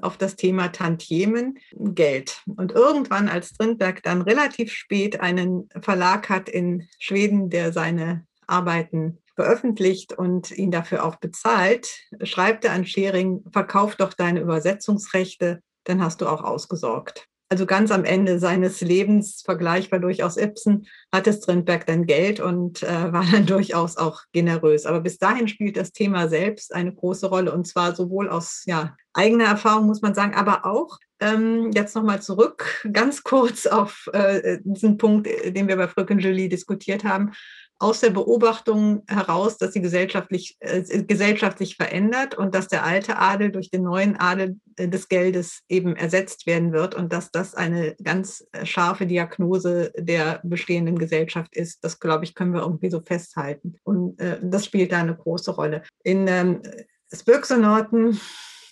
[0.02, 2.42] auf das Thema Tantiemen, Geld.
[2.56, 9.18] Und irgendwann, als Strindberg dann relativ spät einen Verlag hat in Schweden, der seine Arbeiten
[9.34, 11.88] veröffentlicht und ihn dafür auch bezahlt,
[12.22, 17.90] schreibt er an Schering, verkauf doch deine Übersetzungsrechte, dann hast du auch ausgesorgt also ganz
[17.90, 23.44] am Ende seines Lebens, vergleichbar durchaus Ibsen, hatte Strindberg dann Geld und äh, war dann
[23.46, 24.86] durchaus auch generös.
[24.86, 28.96] Aber bis dahin spielt das Thema selbst eine große Rolle und zwar sowohl aus ja,
[29.12, 34.56] eigener Erfahrung, muss man sagen, aber auch ähm, jetzt nochmal zurück, ganz kurz auf äh,
[34.64, 37.32] diesen Punkt, den wir bei Fröken Julie diskutiert haben
[37.82, 43.50] aus der Beobachtung heraus, dass die gesellschaftlich, äh, gesellschaftlich verändert und dass der alte Adel
[43.50, 47.96] durch den neuen Adel äh, des Geldes eben ersetzt werden wird und dass das eine
[47.96, 51.82] ganz äh, scharfe Diagnose der bestehenden Gesellschaft ist.
[51.82, 53.74] Das, glaube ich, können wir irgendwie so festhalten.
[53.82, 55.82] Und äh, das spielt da eine große Rolle.
[56.04, 56.62] In ähm,
[57.12, 58.20] Spöksonorten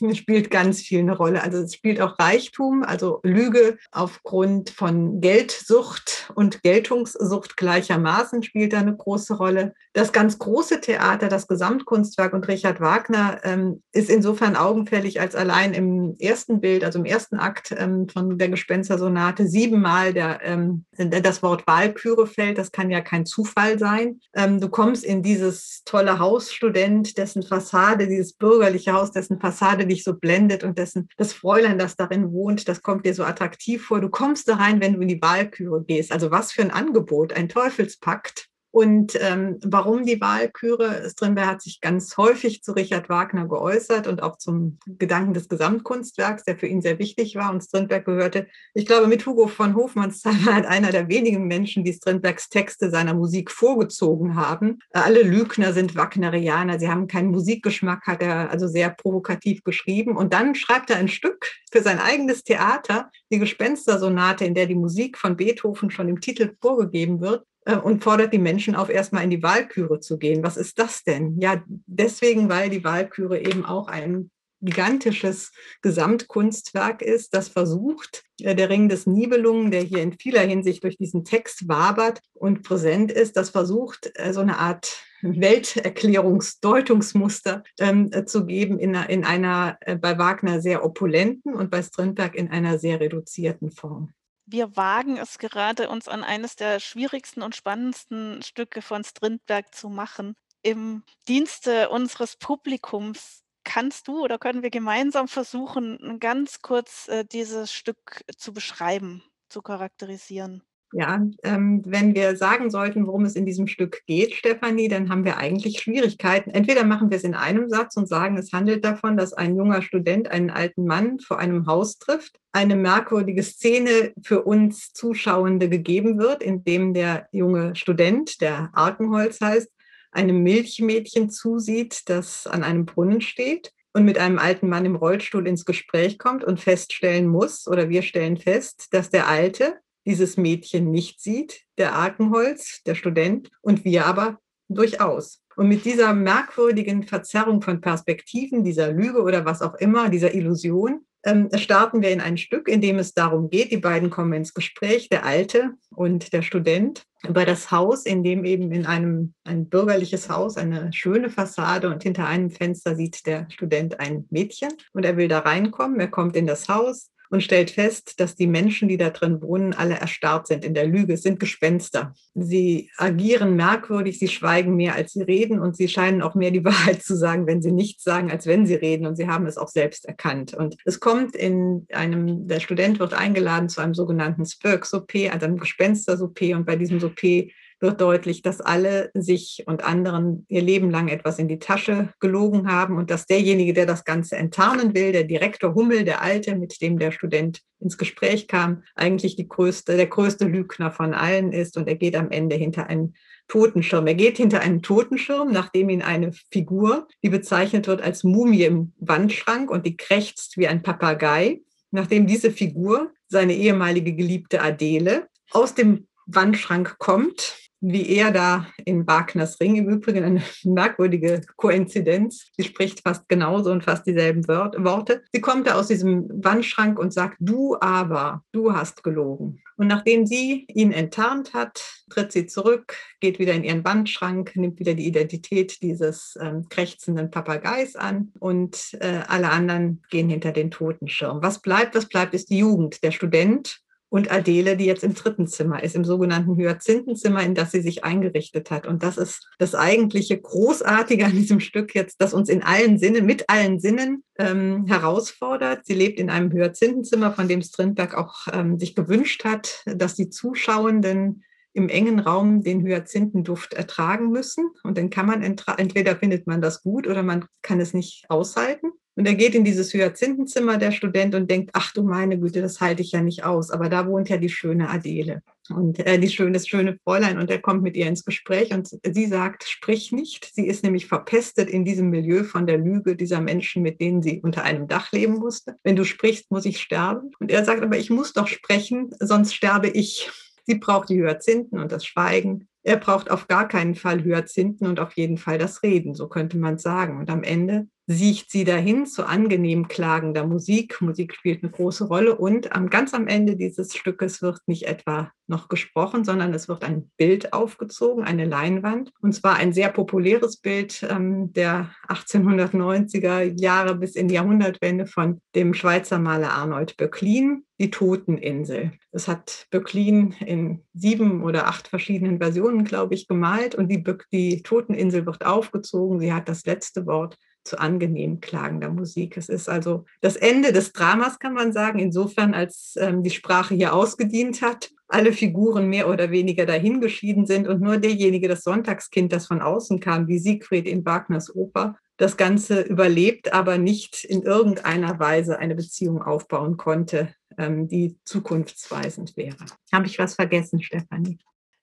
[0.15, 1.43] spielt ganz viel eine Rolle.
[1.43, 8.79] Also es spielt auch Reichtum, also Lüge aufgrund von Geldsucht und Geltungssucht gleichermaßen spielt da
[8.79, 9.75] eine große Rolle.
[9.93, 15.75] Das ganz große Theater, das Gesamtkunstwerk und Richard Wagner ähm, ist insofern augenfällig, als allein
[15.75, 21.43] im ersten Bild, also im ersten Akt ähm, von der Gespenstersonate siebenmal der, ähm, das
[21.43, 22.59] Wort Wahlküre fällt.
[22.59, 24.21] Das kann ja kein Zufall sein.
[24.35, 29.87] Ähm, du kommst in dieses tolle Haus Student, dessen Fassade, dieses bürgerliche Haus, dessen Fassade
[29.91, 33.85] dich so blendet und dessen, das Fräulein, das darin wohnt, das kommt dir so attraktiv
[33.85, 34.01] vor.
[34.01, 36.13] Du kommst da rein, wenn du in die Wahlküre gehst.
[36.13, 38.50] Also was für ein Angebot, ein Teufelspakt.
[38.73, 41.09] Und ähm, warum die Wahlküre?
[41.11, 46.45] Strindberg hat sich ganz häufig zu Richard Wagner geäußert und auch zum Gedanken des Gesamtkunstwerks,
[46.45, 47.51] der für ihn sehr wichtig war.
[47.51, 52.49] Und Strindberg gehörte, ich glaube, mit Hugo von Hofmannsthal einer der wenigen Menschen, die Strindbergs
[52.49, 54.79] Texte seiner Musik vorgezogen haben.
[54.93, 60.17] Alle Lügner sind Wagnerianer, sie haben keinen Musikgeschmack, hat er also sehr provokativ geschrieben.
[60.17, 64.77] Und dann schreibt er ein Stück für sein eigenes Theater, die Gespenstersonate, in der die
[64.77, 67.45] Musik von Beethoven schon im Titel vorgegeben wird.
[67.71, 70.43] Äh, und fordert die Menschen auf, erstmal in die Wahlküre zu gehen.
[70.43, 71.39] Was ist das denn?
[71.41, 74.31] Ja, deswegen, weil die Wahlküre eben auch ein
[74.63, 80.85] gigantisches Gesamtkunstwerk ist, das versucht, äh, der Ring des Nibelungen, der hier in vieler Hinsicht
[80.85, 88.11] durch diesen Text wabert und präsent ist, das versucht, äh, so eine Art Welterklärungsdeutungsmuster ähm,
[88.27, 92.79] zu geben in einer, in einer bei Wagner sehr opulenten und bei Strindberg in einer
[92.79, 94.15] sehr reduzierten Form
[94.51, 99.89] wir wagen es gerade, uns an eines der schwierigsten und spannendsten Stücke von Strindberg zu
[99.89, 100.35] machen.
[100.63, 107.73] Im Dienste unseres Publikums kannst du oder können wir gemeinsam versuchen, ganz kurz äh, dieses
[107.73, 110.63] Stück zu beschreiben, zu charakterisieren?
[110.93, 115.25] Ja, ähm, wenn wir sagen sollten, worum es in diesem Stück geht, Stefanie, dann haben
[115.25, 116.51] wir eigentlich Schwierigkeiten.
[116.51, 119.83] Entweder machen wir es in einem Satz und sagen, es handelt davon, dass ein junger
[119.83, 122.41] Student einen alten Mann vor einem Haus trifft.
[122.51, 129.41] Eine merkwürdige Szene für uns Zuschauende gegeben wird, in dem der junge Student, der Arkenholz
[129.41, 129.71] heißt,
[130.11, 135.47] einem Milchmädchen zusieht, das an einem Brunnen steht und mit einem alten Mann im Rollstuhl
[135.47, 140.91] ins Gespräch kommt und feststellen muss, oder wir stellen fest, dass der Alte, dieses Mädchen
[140.91, 145.43] nicht sieht, der Arkenholz, der Student, und wir aber durchaus.
[145.57, 151.05] Und mit dieser merkwürdigen Verzerrung von Perspektiven, dieser Lüge oder was auch immer, dieser Illusion,
[151.23, 154.55] ähm, starten wir in ein Stück, in dem es darum geht, die beiden kommen ins
[154.55, 159.69] Gespräch, der Alte und der Student, über das Haus, in dem eben in einem ein
[159.69, 165.05] bürgerliches Haus, eine schöne Fassade und hinter einem Fenster sieht der Student ein Mädchen und
[165.05, 166.01] er will da reinkommen.
[166.01, 169.73] Er kommt in das Haus, und stellt fest, dass die Menschen, die da drin wohnen,
[169.73, 172.13] alle erstarrt sind in der Lüge, es sind Gespenster.
[172.35, 176.65] Sie agieren merkwürdig, sie schweigen mehr, als sie reden und sie scheinen auch mehr die
[176.71, 179.59] Wahrheit zu sagen, wenn sie nichts sagen, als wenn sie reden und sie haben es
[179.59, 180.55] auch selbst erkannt.
[180.55, 185.59] Und es kommt in einem, der Student wird eingeladen zu einem sogenannten Spirk-Souper, also einem
[185.59, 187.45] Gespenster-Souper und bei diesem Souper
[187.81, 192.71] wird deutlich, dass alle sich und anderen ihr Leben lang etwas in die Tasche gelogen
[192.71, 196.81] haben und dass derjenige, der das Ganze enttarnen will, der Direktor Hummel, der Alte, mit
[196.83, 201.77] dem der Student ins Gespräch kam, eigentlich die größte, der größte Lügner von allen ist
[201.77, 203.15] und er geht am Ende hinter einen
[203.49, 204.07] Totenschirm.
[204.07, 208.93] Er geht hinter einen Totenschirm, nachdem ihn eine Figur, die bezeichnet wird als Mumie im
[208.99, 215.75] Wandschrank und die krächzt wie ein Papagei, nachdem diese Figur, seine ehemalige Geliebte Adele, aus
[215.75, 219.77] dem Wandschrank kommt wie er da in Wagners Ring.
[219.77, 222.51] Im Übrigen eine merkwürdige Koinzidenz.
[222.57, 225.23] Sie spricht fast genauso und fast dieselben Worte.
[225.33, 229.63] Sie kommt da aus diesem Wandschrank und sagt, du aber, du hast gelogen.
[229.77, 234.79] Und nachdem sie ihn enttarnt hat, tritt sie zurück, geht wieder in ihren Wandschrank, nimmt
[234.79, 240.71] wieder die Identität dieses ähm, krächzenden Papageis an und äh, alle anderen gehen hinter den
[240.71, 241.43] Totenschirm.
[241.43, 241.95] Was bleibt?
[241.95, 243.03] Was bleibt, ist die Jugend.
[243.03, 243.81] Der Student
[244.11, 248.05] und Adele, die jetzt im dritten Zimmer ist, im sogenannten Hyazinthenzimmer, in das sie sich
[248.05, 248.87] eingerichtet hat.
[248.87, 253.25] Und das ist das eigentliche Großartige an diesem Stück jetzt, das uns in allen Sinnen,
[253.25, 255.87] mit allen Sinnen ähm, herausfordert.
[255.87, 260.29] Sie lebt in einem Hyazinthenzimmer, von dem Strindberg auch ähm, sich gewünscht hat, dass die
[260.29, 264.71] Zuschauenden im engen Raum den Hyazinthenduft ertragen müssen.
[264.83, 268.91] Und dann kann man entweder findet man das gut oder man kann es nicht aushalten.
[269.21, 272.81] Und er geht in dieses Hyazinthenzimmer, der Student, und denkt, ach du meine Güte, das
[272.81, 273.71] halte ich ja nicht aus.
[273.71, 277.37] Aber da wohnt ja die schöne Adele und äh, die schöne, das schöne Fräulein.
[277.37, 280.51] Und er kommt mit ihr ins Gespräch und sie sagt, sprich nicht.
[280.55, 284.41] Sie ist nämlich verpestet in diesem Milieu von der Lüge dieser Menschen, mit denen sie
[284.41, 285.77] unter einem Dach leben musste.
[285.83, 287.33] Wenn du sprichst, muss ich sterben.
[287.41, 290.31] Und er sagt, aber ich muss doch sprechen, sonst sterbe ich.
[290.65, 292.69] Sie braucht die Hyazinthen und das Schweigen.
[292.83, 296.57] Er braucht auf gar keinen Fall Hyazinthen und auf jeden Fall das Reden, so könnte
[296.57, 297.19] man sagen.
[297.19, 301.01] Und am Ende sieht sie dahin zu angenehm klagender Musik.
[301.01, 305.31] Musik spielt eine große Rolle und am, ganz am Ende dieses Stückes wird nicht etwa
[305.47, 309.13] noch gesprochen, sondern es wird ein Bild aufgezogen, eine Leinwand.
[309.21, 315.41] Und zwar ein sehr populäres Bild ähm, der 1890er Jahre bis in die Jahrhundertwende von
[315.55, 318.91] dem Schweizer Maler Arnold Böcklin, die Toteninsel.
[319.13, 324.63] Das hat Böcklin in sieben oder acht verschiedenen Versionen, glaube ich, gemalt und die, die
[324.63, 326.19] Toteninsel wird aufgezogen.
[326.19, 329.37] Sie hat das letzte Wort zu angenehm klagender Musik.
[329.37, 333.75] Es ist also das Ende des Dramas, kann man sagen, insofern, als ähm, die Sprache
[333.75, 339.33] hier ausgedient hat, alle Figuren mehr oder weniger dahingeschieden sind und nur derjenige, das Sonntagskind,
[339.33, 344.43] das von außen kam, wie Siegfried in Wagners Oper, das Ganze überlebt, aber nicht in
[344.43, 349.57] irgendeiner Weise eine Beziehung aufbauen konnte, ähm, die zukunftsweisend wäre.
[349.93, 351.39] Habe ich was vergessen, Stefanie?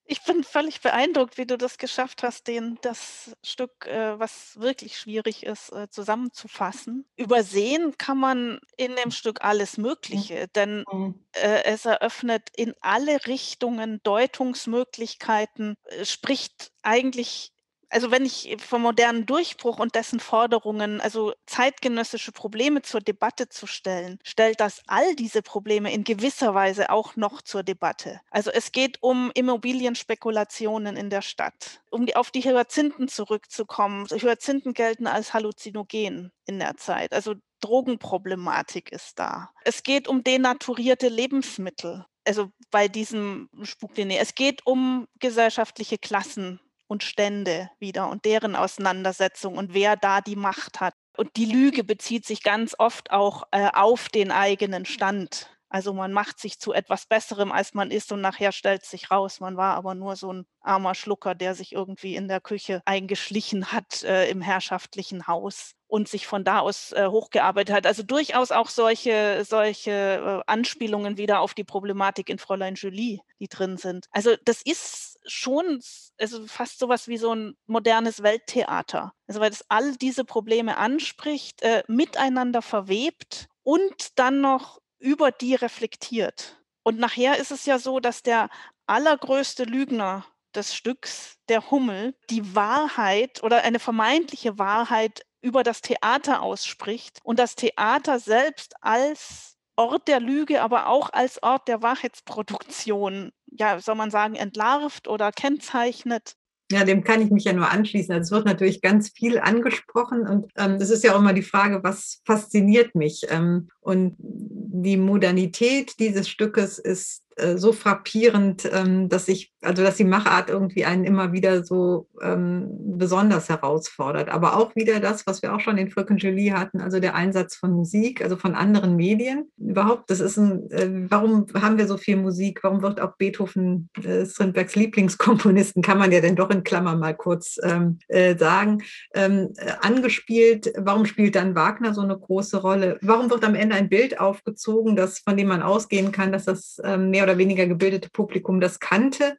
[0.09, 4.97] Ich bin völlig beeindruckt, wie du das geschafft hast, den, das Stück, äh, was wirklich
[4.97, 7.05] schwierig ist, äh, zusammenzufassen.
[7.17, 10.85] Übersehen kann man in dem Stück alles Mögliche, denn
[11.34, 17.51] äh, es eröffnet in alle Richtungen Deutungsmöglichkeiten, äh, spricht eigentlich
[17.89, 23.68] also wenn ich vom modernen Durchbruch und dessen Forderungen, also zeitgenössische Probleme zur Debatte zu
[23.68, 28.22] stellen, stellt das all diese Probleme in gewisser Weise auch noch zur Debatte.
[28.30, 34.07] Also es geht um Immobilienspekulationen in der Stadt, um die, auf die Hyazinthen zurückzukommen.
[34.07, 37.14] Hyazinthen gelten als Halluzinogen in der Zeit.
[37.14, 39.49] Also Drogenproblematik ist da.
[39.64, 44.19] Es geht um denaturierte Lebensmittel also bei diesem Spuklinie.
[44.19, 50.35] Es geht um gesellschaftliche Klassen und Stände wieder und deren Auseinandersetzung und wer da die
[50.35, 50.93] Macht hat.
[51.15, 55.49] Und die Lüge bezieht sich ganz oft auch äh, auf den eigenen Stand.
[55.69, 59.41] Also man macht sich zu etwas Besserem, als man ist und nachher stellt sich raus,
[59.41, 63.72] man war aber nur so ein armer Schlucker, der sich irgendwie in der Küche eingeschlichen
[63.72, 67.88] hat äh, im herrschaftlichen Haus und sich von da aus äh, hochgearbeitet hat.
[67.88, 73.47] Also durchaus auch solche, solche äh, Anspielungen wieder auf die Problematik in Fräulein Julie, die
[73.47, 74.07] drin sind.
[74.11, 75.82] Also das ist schon
[76.20, 79.14] also fast sowas wie so ein modernes Welttheater.
[79.28, 85.56] Also weil es all diese Probleme anspricht, äh, miteinander verwebt und dann noch über die
[85.56, 86.64] reflektiert.
[86.84, 88.49] Und nachher ist es ja so, dass der
[88.88, 90.26] allergrößte Lügner
[90.56, 97.40] des Stücks, der Hummel, die Wahrheit oder eine vermeintliche Wahrheit über das Theater ausspricht und
[97.40, 103.95] das Theater selbst als Ort der Lüge, aber auch als Ort der Wahrheitsproduktion, ja, soll
[103.95, 106.36] man sagen, entlarvt oder kennzeichnet.
[106.70, 108.14] Ja, dem kann ich mich ja nur anschließen.
[108.14, 111.82] Also es wird natürlich ganz viel angesprochen und ähm, ist ja auch immer die Frage,
[111.84, 113.26] was fasziniert mich?
[113.30, 119.95] Ähm, und die Modernität dieses Stückes ist äh, so frappierend, ähm, dass ich, also dass
[119.95, 124.30] die Machart irgendwie einen immer wieder so ähm, besonders herausfordert.
[124.30, 127.55] Aber auch wieder das, was wir auch schon in Fröken Julie hatten, also der Einsatz
[127.55, 129.51] von Musik, also von anderen Medien.
[129.57, 132.59] Überhaupt, das ist ein, äh, warum haben wir so viel Musik?
[132.64, 137.15] Warum wird auch Beethoven äh, Strindbergs Lieblingskomponisten, kann man ja denn doch in Klammern mal
[137.15, 138.84] kurz ähm, äh, sagen,
[139.14, 140.73] ähm, äh, angespielt?
[140.77, 142.97] Warum spielt dann Wagner so eine große Rolle?
[143.01, 146.81] Warum wird am Ende ein Bild aufgezogen, das, von dem man ausgehen kann, dass das
[146.84, 149.38] ähm, mehr oder weniger gebildete Publikum das kannte?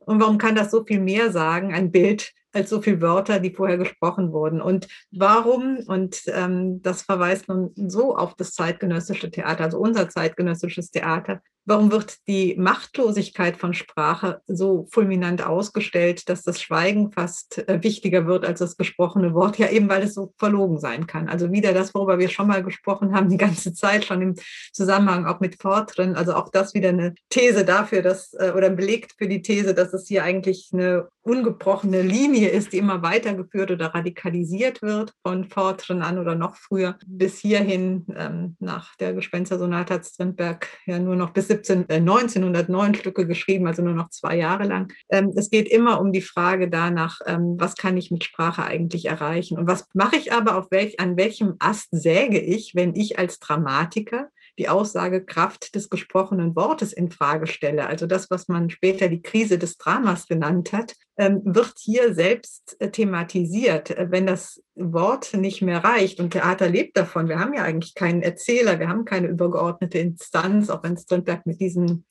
[0.00, 3.54] Und warum kann das so viel mehr sagen, ein Bild, als so viele Wörter, die
[3.54, 4.60] vorher gesprochen wurden.
[4.60, 10.90] Und warum, und ähm, das verweist nun so auf das zeitgenössische Theater, also unser zeitgenössisches
[10.90, 17.80] Theater, Warum wird die Machtlosigkeit von Sprache so fulminant ausgestellt, dass das Schweigen fast äh,
[17.84, 19.58] wichtiger wird als das gesprochene Wort?
[19.58, 21.28] Ja, eben weil es so verlogen sein kann.
[21.28, 24.34] Also wieder das, worüber wir schon mal gesprochen haben, die ganze Zeit schon im
[24.72, 26.16] Zusammenhang auch mit Fortrin.
[26.16, 29.92] Also auch das wieder eine These dafür, dass, äh, oder belegt für die These, dass
[29.92, 36.02] es hier eigentlich eine ungebrochene Linie ist, die immer weitergeführt oder radikalisiert wird von Fortrin
[36.02, 41.30] an oder noch früher bis hierhin ähm, nach der Gespenstersonate hat Strindberg ja nur noch
[41.30, 44.92] bis 17, äh, 1909 Stücke geschrieben, also nur noch zwei Jahre lang.
[45.10, 49.06] Ähm, es geht immer um die Frage danach, ähm, was kann ich mit Sprache eigentlich
[49.06, 53.18] erreichen und was mache ich aber, auf welch, an welchem Ast säge ich, wenn ich
[53.18, 54.28] als Dramatiker
[54.58, 57.86] die Aussagekraft des gesprochenen Wortes in Frage stelle.
[57.86, 62.90] Also das, was man später die Krise des Dramas genannt hat, wird hier selbst äh,
[62.90, 63.90] thematisiert.
[63.90, 67.94] Äh, wenn das Wort nicht mehr reicht und Theater lebt davon, wir haben ja eigentlich
[67.94, 72.06] keinen Erzähler, wir haben keine übergeordnete Instanz, auch wenn Strindberg mit diesen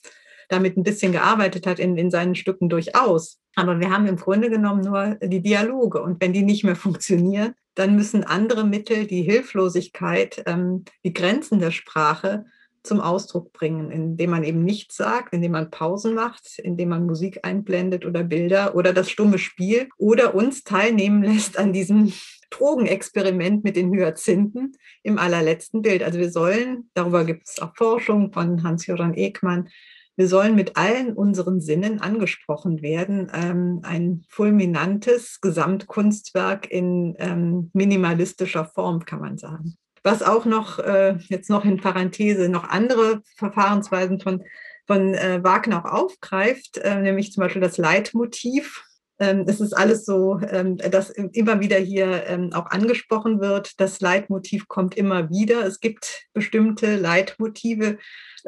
[0.52, 3.40] damit ein bisschen gearbeitet hat in, in seinen Stücken durchaus.
[3.56, 6.02] Aber wir haben im Grunde genommen nur die Dialoge.
[6.02, 11.60] Und wenn die nicht mehr funktionieren, dann müssen andere Mittel die Hilflosigkeit, ähm, die Grenzen
[11.60, 12.46] der Sprache
[12.84, 17.40] zum Ausdruck bringen, indem man eben nichts sagt, indem man Pausen macht, indem man Musik
[17.44, 22.14] einblendet oder Bilder oder das stumme Spiel oder uns teilnehmen lässt an diesem
[22.50, 26.04] Drogenexperiment mit den Hyazinthen im allerletzten Bild.
[26.04, 29.70] Also wir sollen, darüber gibt es auch Forschung von Hans-Joran Ekmann,
[30.18, 33.32] wir sollen mit allen unseren Sinnen angesprochen werden.
[33.34, 39.78] Ähm, ein fulminantes Gesamtkunstwerk in ähm, minimalistischer Form, kann man sagen.
[40.04, 44.44] Was auch noch, äh, jetzt noch in Parenthese, noch andere Verfahrensweisen von,
[44.88, 48.84] von äh, Wagner auch aufgreift, äh, nämlich zum Beispiel das Leitmotiv.
[49.20, 53.80] Ähm, es ist alles so, ähm, dass immer wieder hier ähm, auch angesprochen wird.
[53.80, 55.64] Das Leitmotiv kommt immer wieder.
[55.66, 58.00] Es gibt bestimmte Leitmotive,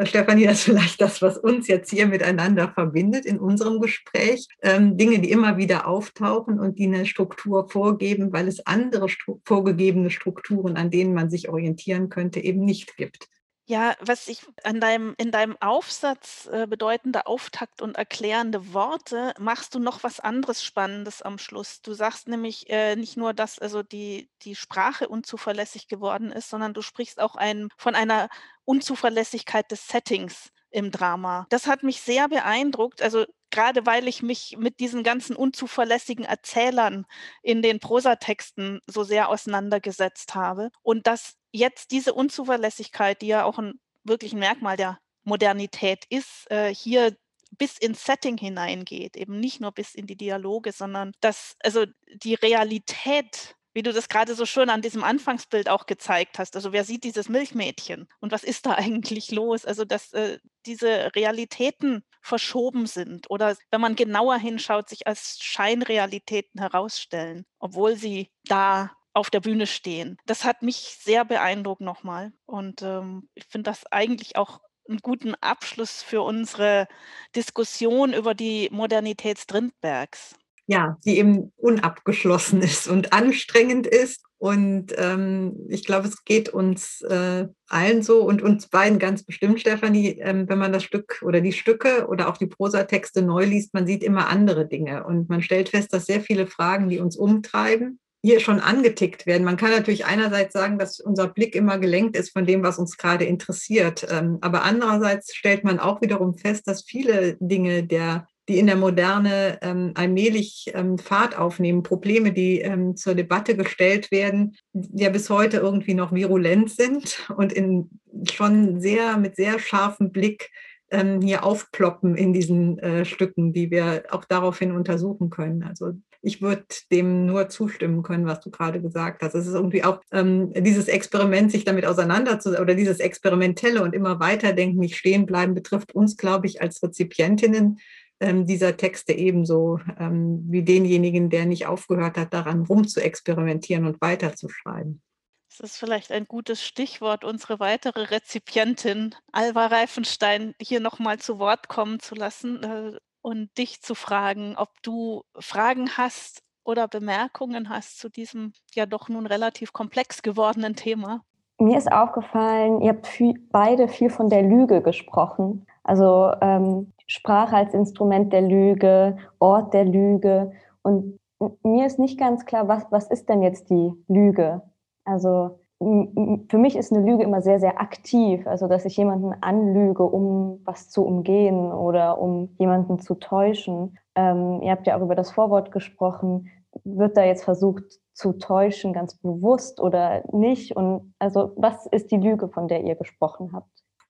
[0.02, 4.48] Stefanie, das ist vielleicht das, was uns jetzt hier miteinander verbindet in unserem Gespräch.
[4.62, 9.40] Ähm, Dinge, die immer wieder auftauchen und die eine Struktur vorgeben, weil es andere stru
[9.46, 13.28] vorgegebene Strukturen, an denen man sich orientieren könnte, eben nicht gibt.
[13.66, 19.74] Ja, was ich an deinem, in deinem Aufsatz äh, bedeutende Auftakt und erklärende Worte, machst
[19.74, 21.82] du noch was anderes Spannendes am Schluss.
[21.82, 26.74] Du sagst nämlich äh, nicht nur, dass also die, die Sprache unzuverlässig geworden ist, sondern
[26.74, 28.28] du sprichst auch ein, von einer
[28.66, 31.46] Unzuverlässigkeit des Settings im Drama.
[31.50, 33.02] Das hat mich sehr beeindruckt.
[33.02, 37.06] Also gerade weil ich mich mit diesen ganzen unzuverlässigen Erzählern
[37.44, 43.60] in den Prosatexten so sehr auseinandergesetzt habe und dass jetzt diese Unzuverlässigkeit, die ja auch
[43.60, 47.16] ein wirklich ein Merkmal der Modernität ist, äh, hier
[47.52, 51.86] bis ins Setting hineingeht, eben nicht nur bis in die Dialoge, sondern dass also
[52.16, 56.56] die Realität wie du das gerade so schön an diesem Anfangsbild auch gezeigt hast.
[56.56, 59.66] Also wer sieht dieses Milchmädchen und was ist da eigentlich los?
[59.66, 66.62] Also dass äh, diese Realitäten verschoben sind oder wenn man genauer hinschaut, sich als Scheinrealitäten
[66.62, 70.18] herausstellen, obwohl sie da auf der Bühne stehen.
[70.26, 72.34] Das hat mich sehr beeindruckt nochmal.
[72.46, 74.60] Und ähm, ich finde das eigentlich auch
[74.90, 76.88] einen guten Abschluss für unsere
[77.36, 80.36] Diskussion über die Modernität Strindbergs
[80.68, 84.24] ja, die eben unabgeschlossen ist und anstrengend ist.
[84.38, 89.62] Und ähm, ich glaube, es geht uns äh, allen so und uns beiden ganz bestimmt,
[89.62, 93.74] Stefanie, ähm, wenn man das Stück oder die Stücke oder auch die Prosatexte neu liest,
[93.74, 97.16] man sieht immer andere Dinge und man stellt fest, dass sehr viele Fragen, die uns
[97.16, 99.44] umtreiben, hier schon angetickt werden.
[99.44, 102.98] Man kann natürlich einerseits sagen, dass unser Blick immer gelenkt ist von dem, was uns
[102.98, 104.06] gerade interessiert.
[104.10, 108.76] Ähm, aber andererseits stellt man auch wiederum fest, dass viele Dinge der die in der
[108.76, 115.30] Moderne ähm, allmählich ähm, Fahrt aufnehmen, Probleme, die ähm, zur Debatte gestellt werden, ja bis
[115.30, 117.90] heute irgendwie noch virulent sind und in
[118.32, 120.52] schon sehr mit sehr scharfem Blick
[120.92, 125.64] ähm, hier aufploppen in diesen äh, Stücken, die wir auch daraufhin untersuchen können.
[125.64, 129.36] Also ich würde dem nur zustimmen können, was du gerade gesagt hast.
[129.36, 134.20] Es ist irgendwie auch ähm, dieses Experiment, sich damit auseinanderzusetzen oder dieses Experimentelle und immer
[134.22, 137.80] weiterdenken, nicht stehen bleiben, betrifft uns, glaube ich, als Rezipientinnen
[138.24, 145.02] ähm, dieser Texte ebenso ähm, wie denjenigen, der nicht aufgehört hat, daran rumzuexperimentieren und weiterzuschreiben.
[145.50, 151.68] Das ist vielleicht ein gutes Stichwort, unsere weitere Rezipientin Alva Reifenstein hier nochmal zu Wort
[151.68, 158.00] kommen zu lassen äh, und dich zu fragen, ob du Fragen hast oder Bemerkungen hast
[158.00, 161.24] zu diesem ja doch nun relativ komplex gewordenen Thema.
[161.64, 165.66] Mir ist aufgefallen, ihr habt viel, beide viel von der Lüge gesprochen.
[165.84, 170.52] Also ähm, Sprache als Instrument der Lüge, Ort der Lüge.
[170.82, 171.18] Und
[171.64, 174.62] mir ist nicht ganz klar, was, was ist denn jetzt die Lüge?
[175.06, 178.46] Also für mich ist eine Lüge immer sehr, sehr aktiv.
[178.46, 183.98] Also, dass ich jemanden anlüge, um was zu umgehen oder um jemanden zu täuschen.
[184.16, 186.50] Ähm, ihr habt ja auch über das Vorwort gesprochen.
[186.84, 187.84] Wird da jetzt versucht
[188.14, 190.76] zu täuschen, ganz bewusst oder nicht?
[190.76, 193.70] Und also, was ist die Lüge, von der ihr gesprochen habt?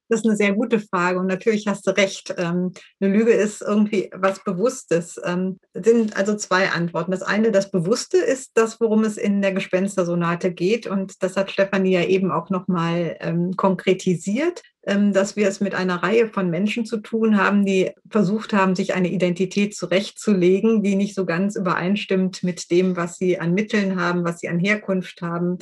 [0.09, 2.35] Das ist eine sehr gute Frage und natürlich hast du recht.
[2.37, 5.19] Ähm, eine Lüge ist irgendwie was Bewusstes.
[5.23, 7.11] Ähm, sind also zwei Antworten.
[7.11, 11.51] Das eine, das Bewusste ist das, worum es in der Gespenstersonate geht und das hat
[11.51, 16.85] Stefanie ja eben auch nochmal ähm, konkretisiert dass wir es mit einer Reihe von Menschen
[16.85, 22.43] zu tun haben, die versucht haben, sich eine Identität zurechtzulegen, die nicht so ganz übereinstimmt
[22.43, 25.59] mit dem, was sie an Mitteln haben, was sie an Herkunft haben,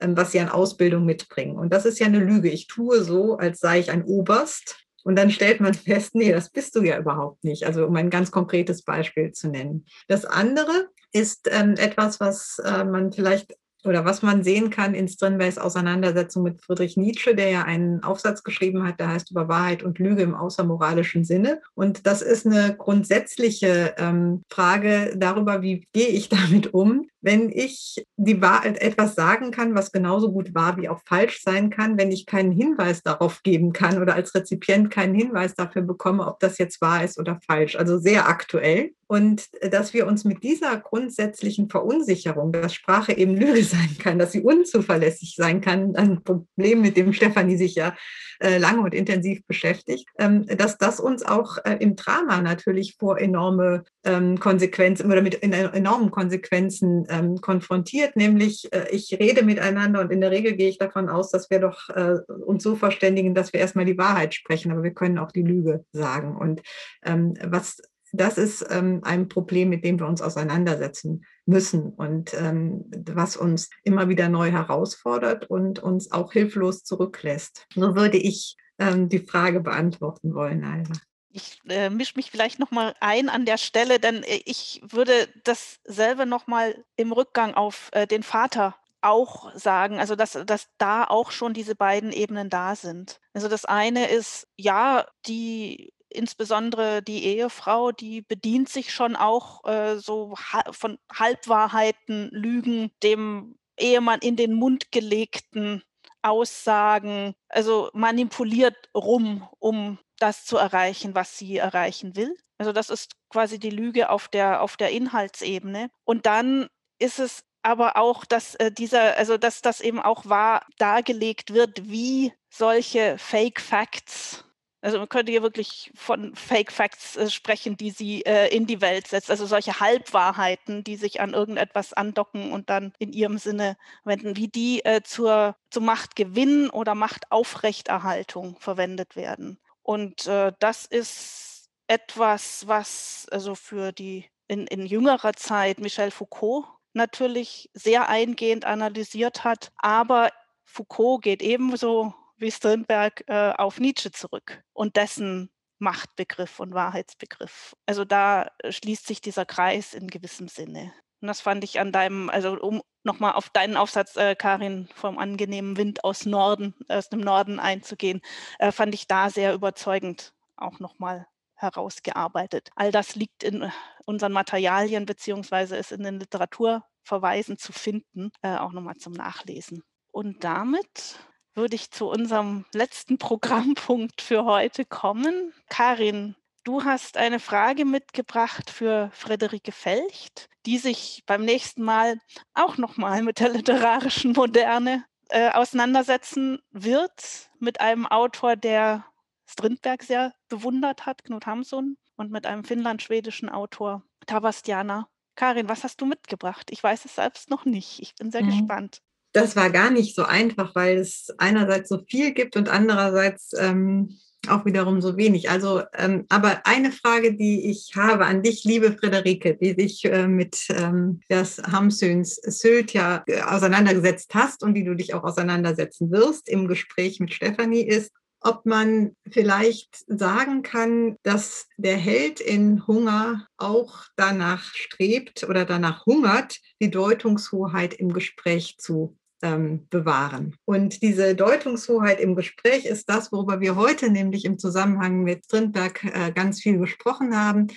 [0.00, 1.56] ähm, was sie an Ausbildung mitbringen.
[1.56, 2.50] Und das ist ja eine Lüge.
[2.50, 4.80] Ich tue so, als sei ich ein Oberst.
[5.04, 7.66] Und dann stellt man fest, nee, das bist du ja überhaupt nicht.
[7.66, 9.84] Also um ein ganz konkretes Beispiel zu nennen.
[10.08, 15.08] Das andere ist ähm, etwas, was äh, man vielleicht oder was man sehen kann in
[15.08, 19.82] Strindbergs Auseinandersetzung mit Friedrich Nietzsche, der ja einen Aufsatz geschrieben hat, der heißt über Wahrheit
[19.82, 21.60] und Lüge im außermoralischen Sinne.
[21.74, 28.04] Und das ist eine grundsätzliche ähm, Frage darüber, wie gehe ich damit um, wenn ich
[28.16, 32.12] die Wahrheit etwas sagen kann, was genauso gut wahr wie auch falsch sein kann, wenn
[32.12, 36.58] ich keinen Hinweis darauf geben kann oder als Rezipient keinen Hinweis dafür bekomme, ob das
[36.58, 37.76] jetzt wahr ist oder falsch.
[37.76, 38.90] Also sehr aktuell.
[39.06, 44.18] Und äh, dass wir uns mit dieser grundsätzlichen Verunsicherung, dass Sprache eben Lüge sein kann,
[44.18, 47.96] dass sie unzuverlässig sein kann, ein Problem, mit dem Stefanie sich ja
[48.40, 53.18] äh, lange und intensiv beschäftigt, ähm, dass das uns auch äh, im Drama natürlich vor
[53.18, 60.20] enorme ähm, Konsequenzen oder mit enormen Konsequenzen ähm, konfrontiert, nämlich ich rede miteinander und in
[60.20, 61.88] der Regel gehe ich davon aus, dass wir doch
[62.28, 65.84] uns so verständigen, dass wir erstmal die Wahrheit sprechen, aber wir können auch die Lüge
[65.92, 66.36] sagen.
[66.36, 66.62] Und
[67.02, 67.80] was
[68.14, 73.70] das ist ähm, ein Problem, mit dem wir uns auseinandersetzen müssen und ähm, was uns
[73.82, 77.66] immer wieder neu herausfordert und uns auch hilflos zurücklässt.
[77.74, 80.94] So würde ich ähm, die Frage beantworten wollen, Alva.
[81.36, 86.26] Ich äh, mische mich vielleicht nochmal ein an der Stelle, denn äh, ich würde dasselbe
[86.26, 91.52] nochmal im Rückgang auf äh, den Vater auch sagen, also dass, dass da auch schon
[91.52, 93.20] diese beiden Ebenen da sind.
[93.32, 99.98] Also das eine ist, ja, die insbesondere die Ehefrau, die bedient sich schon auch äh,
[99.98, 105.82] so ha von Halbwahrheiten, Lügen, dem Ehemann in den Mund gelegten
[106.24, 112.36] Aussagen, also manipuliert rum, um das zu erreichen, was sie erreichen will.
[112.58, 115.90] Also das ist quasi die Lüge auf der, auf der Inhaltsebene.
[116.04, 116.68] Und dann
[116.98, 121.88] ist es aber auch, dass äh, dieser, also dass das eben auch wahr dargelegt wird,
[121.90, 124.44] wie solche Fake Facts
[124.84, 128.82] also man könnte hier wirklich von Fake Facts äh, sprechen, die sie äh, in die
[128.82, 129.30] Welt setzt.
[129.30, 134.48] Also solche Halbwahrheiten, die sich an irgendetwas andocken und dann in ihrem Sinne wenden, wie
[134.48, 139.58] die äh, zur, zur Machtgewinn oder Machtaufrechterhaltung verwendet werden.
[139.82, 146.66] Und äh, das ist etwas, was also für die in, in jüngerer Zeit Michel Foucault
[146.92, 149.72] natürlich sehr eingehend analysiert hat.
[149.78, 150.30] Aber
[150.66, 157.74] Foucault geht ebenso wie Strindberg äh, auf Nietzsche zurück und dessen Machtbegriff und Wahrheitsbegriff.
[157.86, 160.92] Also da schließt sich dieser Kreis in gewissem Sinne.
[161.20, 165.18] Und das fand ich an deinem, also um nochmal auf deinen Aufsatz, äh, Karin, vom
[165.18, 168.20] angenehmen Wind aus Norden, aus dem Norden einzugehen,
[168.58, 172.70] äh, fand ich da sehr überzeugend auch nochmal herausgearbeitet.
[172.76, 173.70] All das liegt in
[174.06, 179.82] unseren Materialien beziehungsweise ist in den Literaturverweisen zu finden, äh, auch nochmal zum Nachlesen.
[180.10, 181.18] Und damit
[181.54, 185.52] würde ich zu unserem letzten Programmpunkt für heute kommen.
[185.68, 192.18] Karin, du hast eine Frage mitgebracht für Friederike Felcht, die sich beim nächsten Mal
[192.54, 199.04] auch nochmal mit der literarischen Moderne äh, auseinandersetzen wird, mit einem Autor, der
[199.46, 205.08] Strindberg sehr bewundert hat, Knut Hamsun, und mit einem finnland-schwedischen Autor, Tavastiana.
[205.34, 206.70] Karin, was hast du mitgebracht?
[206.70, 208.00] Ich weiß es selbst noch nicht.
[208.00, 208.50] Ich bin sehr mhm.
[208.50, 209.00] gespannt.
[209.34, 214.16] Das war gar nicht so einfach, weil es einerseits so viel gibt und andererseits ähm,
[214.48, 215.50] auch wiederum so wenig.
[215.50, 220.28] Also, ähm, aber eine Frage, die ich habe an dich, liebe Friederike, die dich äh,
[220.28, 226.12] mit ähm, das Hamsöns Sylt ja äh, auseinandergesetzt hast und die du dich auch auseinandersetzen
[226.12, 232.86] wirst im Gespräch mit Stefanie, ist, ob man vielleicht sagen kann, dass der Held in
[232.86, 240.56] Hunger auch danach strebt oder danach hungert, die Deutungshoheit im Gespräch zu ähm, bewahren.
[240.64, 246.04] Und diese Deutungshoheit im Gespräch ist das, worüber wir heute nämlich im Zusammenhang mit Strindberg
[246.04, 247.68] äh, ganz viel gesprochen haben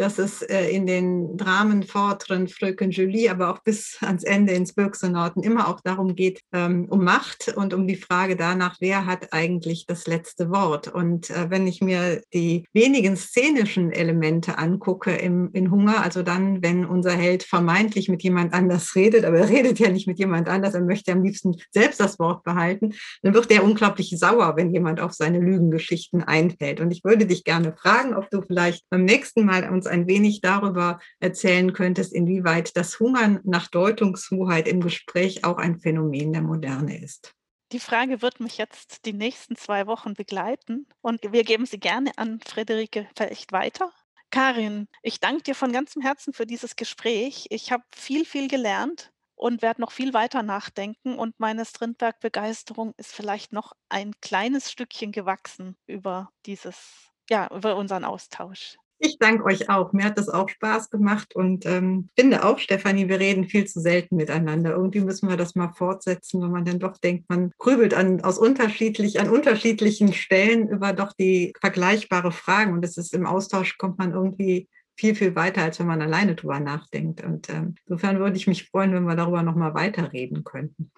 [0.00, 4.72] dass es äh, in den Dramen Fortren, Fröken Julie, aber auch bis ans Ende ins
[4.72, 9.34] Birksenorten immer auch darum geht, ähm, um Macht und um die Frage danach, wer hat
[9.34, 10.88] eigentlich das letzte Wort.
[10.88, 16.62] Und äh, wenn ich mir die wenigen szenischen Elemente angucke im, in Hunger, also dann,
[16.62, 20.48] wenn unser Held vermeintlich mit jemand anders redet, aber er redet ja nicht mit jemand
[20.48, 24.72] anders, er möchte am liebsten selbst das Wort behalten, dann wird er unglaublich sauer, wenn
[24.72, 26.80] jemand auf seine Lügengeschichten einfällt.
[26.80, 30.40] Und ich würde dich gerne fragen, ob du vielleicht beim nächsten Mal uns ein wenig
[30.40, 37.02] darüber erzählen könntest, inwieweit das Hungern nach Deutungshoheit im Gespräch auch ein Phänomen der Moderne
[37.02, 37.34] ist.
[37.72, 42.10] Die Frage wird mich jetzt die nächsten zwei Wochen begleiten und wir geben sie gerne
[42.16, 43.92] an Friederike vielleicht weiter.
[44.30, 47.46] Karin, ich danke dir von ganzem Herzen für dieses Gespräch.
[47.50, 53.12] Ich habe viel, viel gelernt und werde noch viel weiter nachdenken und meine Strindberg-Begeisterung ist
[53.12, 58.76] vielleicht noch ein kleines Stückchen gewachsen über dieses, ja, über unseren Austausch.
[59.02, 59.94] Ich danke euch auch.
[59.94, 63.80] Mir hat das auch Spaß gemacht und ähm, finde auch, Stefanie, wir reden viel zu
[63.80, 64.72] selten miteinander.
[64.72, 68.36] Irgendwie müssen wir das mal fortsetzen, wenn man dann doch denkt, man grübelt an, aus
[68.36, 73.98] unterschiedlich, an unterschiedlichen Stellen über doch die vergleichbare Fragen und es ist im Austausch kommt
[73.98, 77.24] man irgendwie viel, viel weiter, als wenn man alleine drüber nachdenkt.
[77.24, 80.90] Und ähm, insofern würde ich mich freuen, wenn wir darüber nochmal weiterreden könnten.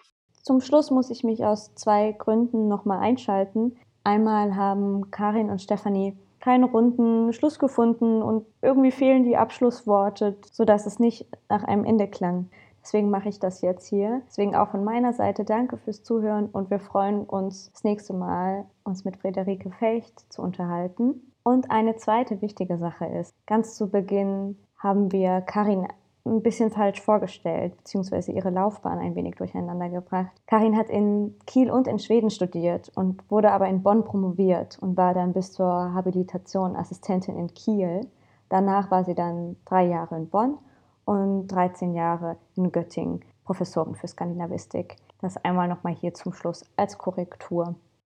[0.42, 3.76] Zum Schluss muss ich mich aus zwei Gründen nochmal einschalten.
[4.02, 10.86] Einmal haben Karin und Stefanie keinen runden Schluss gefunden und irgendwie fehlen die Abschlussworte, sodass
[10.86, 12.50] es nicht nach einem Ende klang.
[12.82, 14.22] Deswegen mache ich das jetzt hier.
[14.26, 18.66] Deswegen auch von meiner Seite danke fürs Zuhören und wir freuen uns das nächste Mal,
[18.82, 21.32] uns mit Friederike Fecht zu unterhalten.
[21.44, 25.86] Und eine zweite wichtige Sache ist, ganz zu Beginn haben wir Karin
[26.24, 30.30] ein bisschen falsch vorgestellt, beziehungsweise ihre Laufbahn ein wenig durcheinander gebracht.
[30.46, 34.96] Karin hat in Kiel und in Schweden studiert und wurde aber in Bonn promoviert und
[34.96, 38.06] war dann bis zur Habilitation Assistentin in Kiel.
[38.48, 40.58] Danach war sie dann drei Jahre in Bonn
[41.04, 44.96] und 13 Jahre in Göttingen Professorin für Skandinavistik.
[45.20, 47.74] Das einmal nochmal hier zum Schluss als Korrektur.